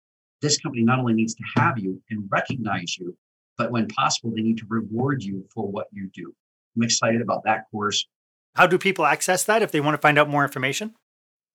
this 0.40 0.58
company 0.58 0.82
not 0.82 0.98
only 0.98 1.14
needs 1.14 1.34
to 1.34 1.44
have 1.56 1.78
you 1.78 2.00
and 2.10 2.28
recognize 2.30 2.96
you 2.98 3.16
but 3.58 3.70
when 3.72 3.88
possible 3.88 4.30
they 4.34 4.42
need 4.42 4.58
to 4.58 4.66
reward 4.68 5.22
you 5.22 5.44
for 5.52 5.68
what 5.68 5.86
you 5.92 6.08
do 6.14 6.32
i'm 6.76 6.82
excited 6.82 7.20
about 7.20 7.42
that 7.44 7.64
course 7.70 8.06
how 8.54 8.66
do 8.66 8.78
people 8.78 9.04
access 9.04 9.44
that 9.44 9.62
if 9.62 9.72
they 9.72 9.80
want 9.80 9.94
to 9.94 10.00
find 10.00 10.18
out 10.18 10.28
more 10.28 10.44
information 10.44 10.94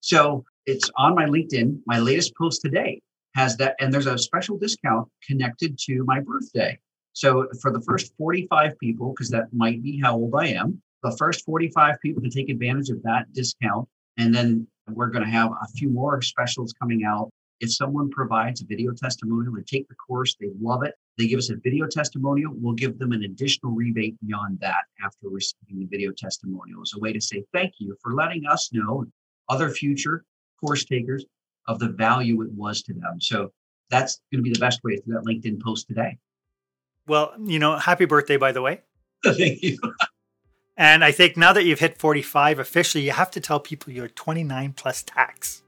so 0.02 0.44
it's 0.66 0.90
on 0.96 1.14
my 1.14 1.26
LinkedIn. 1.26 1.80
My 1.86 1.98
latest 1.98 2.34
post 2.36 2.60
today 2.62 3.00
has 3.34 3.56
that, 3.56 3.76
and 3.80 3.92
there's 3.92 4.06
a 4.06 4.18
special 4.18 4.58
discount 4.58 5.08
connected 5.26 5.78
to 5.86 6.04
my 6.04 6.20
birthday. 6.20 6.78
So 7.14 7.48
for 7.60 7.70
the 7.70 7.80
first 7.82 8.12
45 8.18 8.78
people, 8.78 9.10
because 9.10 9.30
that 9.30 9.46
might 9.52 9.82
be 9.82 10.00
how 10.02 10.16
old 10.16 10.34
I 10.36 10.48
am, 10.48 10.82
the 11.02 11.14
first 11.18 11.44
45 11.44 11.96
people 12.02 12.22
to 12.22 12.30
take 12.30 12.48
advantage 12.48 12.90
of 12.90 13.02
that 13.04 13.32
discount. 13.32 13.88
And 14.18 14.34
then 14.34 14.66
we're 14.88 15.08
going 15.08 15.24
to 15.24 15.30
have 15.30 15.50
a 15.50 15.68
few 15.76 15.88
more 15.88 16.20
specials 16.20 16.72
coming 16.72 17.04
out 17.04 17.30
If 17.62 17.72
someone 17.72 18.10
provides 18.10 18.60
a 18.60 18.66
video 18.66 18.92
testimonial, 18.92 19.54
they 19.54 19.62
take 19.62 19.88
the 19.88 19.94
course, 19.94 20.34
they 20.40 20.48
love 20.60 20.82
it, 20.82 20.96
they 21.16 21.28
give 21.28 21.38
us 21.38 21.50
a 21.50 21.54
video 21.54 21.86
testimonial, 21.86 22.52
we'll 22.56 22.74
give 22.74 22.98
them 22.98 23.12
an 23.12 23.22
additional 23.22 23.72
rebate 23.72 24.16
beyond 24.26 24.58
that 24.60 24.82
after 25.00 25.28
receiving 25.28 25.78
the 25.78 25.86
video 25.86 26.10
testimonial 26.10 26.82
as 26.82 26.92
a 26.96 26.98
way 26.98 27.12
to 27.12 27.20
say 27.20 27.44
thank 27.54 27.74
you 27.78 27.96
for 28.02 28.14
letting 28.14 28.46
us 28.46 28.70
know, 28.72 29.04
other 29.48 29.70
future 29.70 30.24
course 30.60 30.84
takers, 30.84 31.24
of 31.68 31.78
the 31.78 31.88
value 31.90 32.42
it 32.42 32.50
was 32.50 32.82
to 32.82 32.94
them. 32.94 33.20
So 33.20 33.52
that's 33.90 34.20
going 34.32 34.40
to 34.40 34.42
be 34.42 34.52
the 34.52 34.58
best 34.58 34.82
way 34.82 34.96
through 34.96 35.14
that 35.14 35.24
LinkedIn 35.24 35.62
post 35.62 35.86
today. 35.86 36.18
Well, 37.06 37.32
you 37.44 37.60
know, 37.60 37.76
happy 37.76 38.06
birthday, 38.06 38.38
by 38.38 38.50
the 38.50 38.60
way. 38.60 38.80
Thank 39.24 39.62
you. 39.62 39.78
And 40.76 41.04
I 41.04 41.12
think 41.12 41.36
now 41.36 41.52
that 41.52 41.62
you've 41.62 41.78
hit 41.78 41.96
45 41.96 42.58
officially, 42.58 43.04
you 43.04 43.12
have 43.12 43.30
to 43.30 43.40
tell 43.40 43.60
people 43.60 43.92
you're 43.92 44.08
29 44.08 44.72
plus 44.72 45.04
tax. 45.04 45.62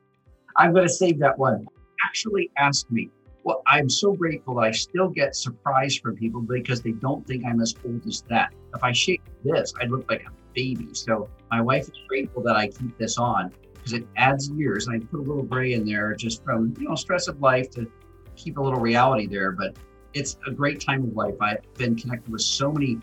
I'm 0.57 0.72
going 0.72 0.86
to 0.86 0.92
save 0.92 1.20
that 1.20 1.38
one. 1.38 1.68
Actually, 2.05 2.51
ask 2.57 2.91
me. 2.91 3.11
Well, 3.45 3.63
I'm 3.67 3.91
so 3.91 4.13
grateful 4.13 4.59
I 4.59 4.71
still 4.71 5.09
get 5.09 5.37
surprise 5.37 5.97
from 5.97 6.17
people 6.17 6.41
because 6.41 6.81
they 6.81 6.93
don't 6.93 7.27
think 7.27 7.45
I'm 7.45 7.61
as 7.61 7.75
old 7.85 8.07
as 8.07 8.23
that. 8.31 8.55
If 8.75 8.83
I 8.83 8.93
shake 8.93 9.23
this, 9.43 9.75
I 9.81 9.87
look 9.87 10.11
like 10.11 10.25
a 10.25 10.31
baby. 10.55 10.89
So 10.93 11.29
my 11.51 11.61
wife 11.61 11.85
is 11.85 11.99
grateful 12.09 12.43
that 12.45 12.57
I 12.57 12.69
keep 12.69 12.97
this 12.97 13.19
on 13.19 13.53
because 13.75 13.93
it 13.93 14.07
adds 14.17 14.49
years. 14.51 14.87
And 14.87 14.97
I 14.97 15.07
put 15.07 15.21
a 15.21 15.23
little 15.23 15.43
gray 15.43 15.75
in 15.75 15.85
there 15.85 16.15
just 16.15 16.43
from 16.43 16.75
you 16.79 16.89
know 16.89 16.95
stress 16.95 17.29
of 17.29 17.41
life 17.41 17.71
to 17.71 17.91
keep 18.37 18.57
a 18.57 18.63
little 18.63 18.81
reality 18.81 19.27
there. 19.27 19.53
But 19.53 19.77
it's 20.15 20.39
a 20.47 20.51
great 20.51 20.81
time 20.81 21.05
of 21.05 21.15
life. 21.15 21.35
I've 21.41 21.63
been 21.75 21.97
connected 21.97 22.33
with 22.33 22.43
so 22.43 22.73
many 22.73 22.99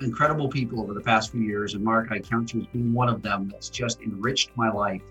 incredible 0.00 0.48
people 0.48 0.80
over 0.80 0.94
the 0.94 1.00
past 1.00 1.32
few 1.32 1.42
years, 1.42 1.74
and 1.74 1.84
Marc, 1.84 2.10
I 2.10 2.18
count 2.18 2.54
you 2.54 2.60
as 2.60 2.66
being 2.68 2.92
one 2.92 3.08
of 3.08 3.22
them 3.22 3.48
that's 3.48 3.68
just 3.68 4.00
enriched 4.00 4.50
my 4.56 4.70
life 4.70 5.02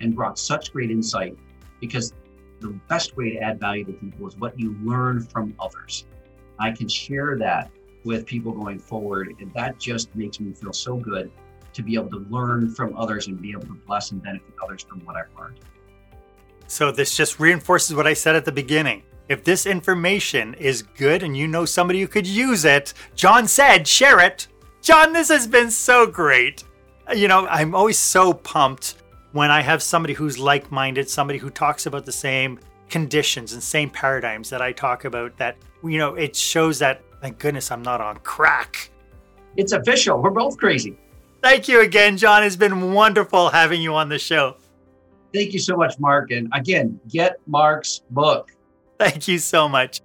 and 0.00 0.14
brought 0.14 0.38
such 0.38 0.72
great 0.72 0.90
insight 0.90 1.36
because 1.80 2.12
the 2.60 2.68
best 2.88 3.16
way 3.16 3.30
to 3.30 3.38
add 3.38 3.58
value 3.58 3.84
to 3.84 3.92
people 3.92 4.28
is 4.28 4.36
what 4.36 4.58
you 4.58 4.76
learn 4.82 5.20
from 5.20 5.54
others. 5.58 6.06
I 6.58 6.70
can 6.70 6.88
share 6.88 7.36
that 7.38 7.70
with 8.04 8.26
people 8.26 8.52
going 8.52 8.78
forward, 8.78 9.34
and 9.40 9.52
that 9.54 9.78
just 9.78 10.14
makes 10.14 10.40
me 10.40 10.52
feel 10.52 10.72
so 10.72 10.96
good 10.96 11.30
to 11.72 11.82
be 11.82 11.94
able 11.94 12.10
to 12.10 12.26
learn 12.30 12.74
from 12.74 12.96
others 12.96 13.26
and 13.28 13.40
be 13.40 13.52
able 13.52 13.62
to 13.62 13.80
bless 13.86 14.10
and 14.10 14.22
benefit 14.22 14.52
others 14.62 14.82
from 14.82 15.00
what 15.04 15.16
I've 15.16 15.34
learned. 15.38 15.60
So, 16.66 16.92
this 16.92 17.16
just 17.16 17.40
reinforces 17.40 17.96
what 17.96 18.06
I 18.06 18.12
said 18.12 18.36
at 18.36 18.44
the 18.44 18.52
beginning. 18.52 19.02
If 19.28 19.44
this 19.44 19.66
information 19.66 20.54
is 20.54 20.82
good 20.82 21.22
and 21.22 21.36
you 21.36 21.46
know 21.46 21.64
somebody 21.64 22.00
who 22.00 22.08
could 22.08 22.26
use 22.26 22.64
it, 22.64 22.94
John 23.14 23.46
said, 23.46 23.86
share 23.86 24.20
it. 24.20 24.48
John, 24.82 25.12
this 25.12 25.28
has 25.28 25.46
been 25.46 25.70
so 25.70 26.06
great. 26.06 26.64
You 27.14 27.28
know, 27.28 27.46
I'm 27.46 27.74
always 27.74 27.98
so 27.98 28.32
pumped 28.32 28.96
when 29.32 29.50
I 29.50 29.60
have 29.60 29.82
somebody 29.82 30.14
who's 30.14 30.38
like 30.38 30.72
minded, 30.72 31.08
somebody 31.08 31.38
who 31.38 31.50
talks 31.50 31.86
about 31.86 32.04
the 32.04 32.12
same 32.12 32.58
conditions 32.88 33.52
and 33.52 33.62
same 33.62 33.90
paradigms 33.90 34.50
that 34.50 34.60
I 34.60 34.72
talk 34.72 35.04
about, 35.04 35.36
that, 35.36 35.56
you 35.84 35.98
know, 35.98 36.14
it 36.14 36.34
shows 36.34 36.78
that, 36.80 37.02
thank 37.20 37.38
goodness, 37.38 37.70
I'm 37.70 37.82
not 37.82 38.00
on 38.00 38.16
crack. 38.18 38.90
It's 39.56 39.72
official. 39.72 40.20
We're 40.20 40.30
both 40.30 40.56
crazy. 40.56 40.96
Thank 41.42 41.68
you 41.68 41.80
again, 41.80 42.16
John. 42.16 42.42
It's 42.42 42.56
been 42.56 42.92
wonderful 42.92 43.48
having 43.48 43.80
you 43.80 43.94
on 43.94 44.08
the 44.08 44.18
show. 44.18 44.56
Thank 45.32 45.52
you 45.52 45.58
so 45.58 45.76
much, 45.76 45.98
Marc. 45.98 46.32
And 46.32 46.48
again, 46.52 46.98
get 47.08 47.40
Marc's 47.46 48.02
book. 48.10 48.52
Thank 48.98 49.28
you 49.28 49.38
so 49.38 49.68
much. 49.68 50.00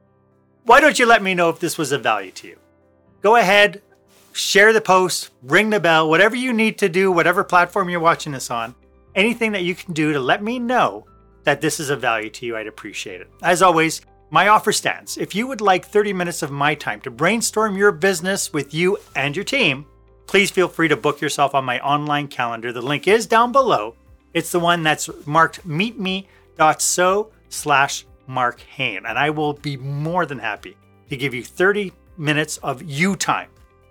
Why 0.63 0.79
don't 0.79 0.97
you 0.97 1.05
let 1.05 1.21
me 1.21 1.33
know 1.33 1.49
if 1.49 1.59
this 1.59 1.77
was 1.77 1.91
of 1.91 2.03
value 2.03 2.31
to 2.31 2.47
you? 2.47 2.57
Go 3.21 3.35
ahead, 3.35 3.81
share 4.33 4.71
the 4.71 4.81
post, 4.81 5.31
ring 5.43 5.71
the 5.71 5.79
bell, 5.79 6.09
whatever 6.09 6.35
you 6.35 6.53
need 6.53 6.77
to 6.77 6.89
do, 6.89 7.11
whatever 7.11 7.43
platform 7.43 7.89
you're 7.89 7.99
watching 7.99 8.31
this 8.31 8.51
on, 8.51 8.75
anything 9.15 9.51
that 9.53 9.63
you 9.63 9.75
can 9.75 9.93
do 9.93 10.13
to 10.13 10.19
let 10.19 10.43
me 10.43 10.59
know 10.59 11.05
that 11.43 11.61
this 11.61 11.79
is 11.79 11.89
of 11.89 12.01
value 12.01 12.29
to 12.29 12.45
you, 12.45 12.57
I'd 12.57 12.67
appreciate 12.67 13.21
it. 13.21 13.29
As 13.41 13.61
always, 13.61 14.01
my 14.31 14.47
offer 14.47 14.71
stands. 14.71 15.17
If 15.17 15.35
you 15.35 15.47
would 15.47 15.61
like 15.61 15.85
30 15.85 16.13
minutes 16.13 16.41
of 16.41 16.51
my 16.51 16.75
time 16.75 16.99
to 17.01 17.11
brainstorm 17.11 17.77
your 17.77 17.91
business 17.91 18.51
with 18.51 18.73
you 18.73 18.97
and 19.15 19.35
your 19.35 19.45
team, 19.45 19.85
please 20.27 20.51
feel 20.51 20.67
free 20.67 20.87
to 20.87 20.97
book 20.97 21.21
yourself 21.21 21.55
on 21.55 21.63
my 21.63 21.79
online 21.79 22.27
calendar. 22.27 22.73
The 22.73 22.81
link 22.81 23.07
is 23.07 23.27
down 23.27 23.51
below. 23.51 23.95
It's 24.33 24.51
the 24.51 24.59
one 24.59 24.83
that's 24.83 25.09
marked 25.25 25.65
meetme.so 25.67 27.31
slash 27.49 28.05
Marc 28.27 28.59
Haine, 28.61 29.05
and 29.05 29.17
I 29.17 29.29
will 29.29 29.53
be 29.53 29.77
more 29.77 30.25
than 30.25 30.39
happy 30.39 30.75
to 31.09 31.15
give 31.15 31.33
you 31.33 31.43
30 31.43 31.93
minutes 32.17 32.57
of 32.57 32.81
you 32.81 33.15
time, 33.15 33.49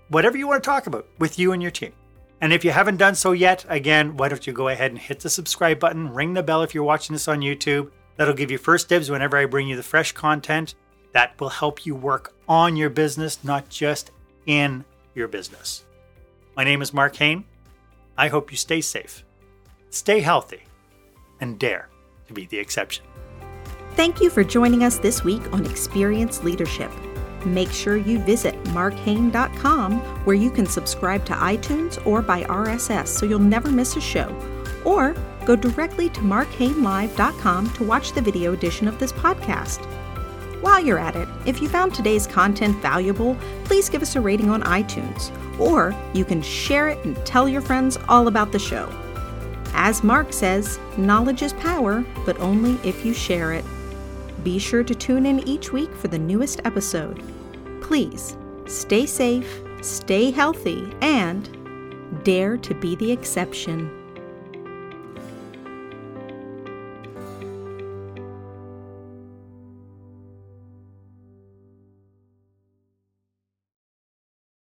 whatever 0.08 0.36
you 0.36 0.48
want 0.48 0.62
to 0.62 0.68
talk 0.68 0.86
about 0.86 1.06
with 1.18 1.38
you 1.38 1.52
and 1.52 1.62
your 1.62 1.70
team. 1.70 1.92
And 2.40 2.52
if 2.52 2.64
you 2.64 2.70
haven't 2.72 2.98
done 2.98 3.14
so 3.14 3.32
yet, 3.32 3.64
again, 3.68 4.16
why 4.16 4.28
don't 4.28 4.46
you 4.46 4.52
go 4.52 4.68
ahead 4.68 4.90
and 4.90 4.98
hit 5.00 5.20
the 5.20 5.30
subscribe 5.30 5.78
button, 5.78 6.12
ring 6.12 6.34
the 6.34 6.42
bell 6.42 6.62
if 6.62 6.74
you're 6.74 6.84
watching 6.84 7.14
this 7.14 7.28
on 7.28 7.40
YouTube. 7.40 7.90
That'll 8.16 8.34
give 8.34 8.50
you 8.50 8.58
first 8.58 8.88
dibs 8.88 9.10
whenever 9.10 9.36
I 9.36 9.46
bring 9.46 9.68
you 9.68 9.76
the 9.76 9.82
fresh 9.82 10.12
content 10.12 10.74
that 11.12 11.40
will 11.40 11.48
help 11.48 11.86
you 11.86 11.94
work 11.94 12.34
on 12.48 12.76
your 12.76 12.90
business, 12.90 13.42
not 13.42 13.68
just 13.68 14.10
in 14.46 14.84
your 15.14 15.28
business. 15.28 15.84
My 16.56 16.64
name 16.64 16.82
is 16.82 16.92
Marc 16.92 17.16
Haine. 17.16 17.44
I 18.16 18.28
hope 18.28 18.50
you 18.50 18.56
stay 18.56 18.80
safe, 18.80 19.24
stay 19.90 20.20
healthy, 20.20 20.62
and 21.40 21.58
dare 21.58 21.88
to 22.28 22.32
be 22.32 22.46
the 22.46 22.58
exception. 22.58 23.04
Thank 23.94 24.20
you 24.20 24.30
for 24.30 24.44
joining 24.44 24.84
us 24.84 24.98
this 24.98 25.24
week 25.24 25.52
on 25.52 25.64
Experience 25.66 26.42
Leadership. 26.42 26.90
Make 27.44 27.70
sure 27.70 27.96
you 27.96 28.18
visit 28.20 28.54
marchaine.com 28.70 30.00
where 30.24 30.36
you 30.36 30.50
can 30.50 30.66
subscribe 30.66 31.24
to 31.26 31.34
iTunes 31.34 32.04
or 32.06 32.22
by 32.22 32.44
RSS 32.44 33.08
so 33.08 33.26
you'll 33.26 33.38
never 33.38 33.70
miss 33.70 33.96
a 33.96 34.00
show. 34.00 34.34
Or 34.84 35.14
go 35.44 35.56
directly 35.56 36.08
to 36.10 36.20
marchainelive.com 36.20 37.70
to 37.74 37.84
watch 37.84 38.12
the 38.12 38.22
video 38.22 38.52
edition 38.52 38.88
of 38.88 38.98
this 38.98 39.12
podcast. 39.12 39.84
While 40.62 40.82
you're 40.82 40.98
at 40.98 41.16
it, 41.16 41.28
if 41.44 41.60
you 41.60 41.68
found 41.68 41.94
today's 41.94 42.26
content 42.26 42.80
valuable, 42.80 43.36
please 43.64 43.90
give 43.90 44.00
us 44.00 44.16
a 44.16 44.20
rating 44.20 44.48
on 44.48 44.62
iTunes, 44.62 45.30
or 45.60 45.94
you 46.14 46.24
can 46.24 46.40
share 46.40 46.88
it 46.88 47.04
and 47.04 47.14
tell 47.26 47.46
your 47.46 47.60
friends 47.60 47.98
all 48.08 48.28
about 48.28 48.50
the 48.50 48.58
show. 48.58 48.90
As 49.74 50.02
Marc 50.02 50.32
says, 50.32 50.78
knowledge 50.96 51.42
is 51.42 51.52
power, 51.54 52.02
but 52.24 52.38
only 52.40 52.78
if 52.88 53.04
you 53.04 53.12
share 53.12 53.52
it. 53.52 53.64
Be 54.42 54.58
sure 54.58 54.84
to 54.84 54.94
tune 54.94 55.26
in 55.26 55.46
each 55.48 55.72
week 55.72 55.94
for 55.94 56.08
the 56.08 56.18
newest 56.18 56.60
episode. 56.64 57.22
Please 57.84 58.34
stay 58.64 59.04
safe, 59.04 59.62
stay 59.82 60.30
healthy, 60.30 60.90
and 61.02 61.50
dare 62.24 62.56
to 62.56 62.74
be 62.74 62.96
the 62.96 63.12
exception. 63.12 63.90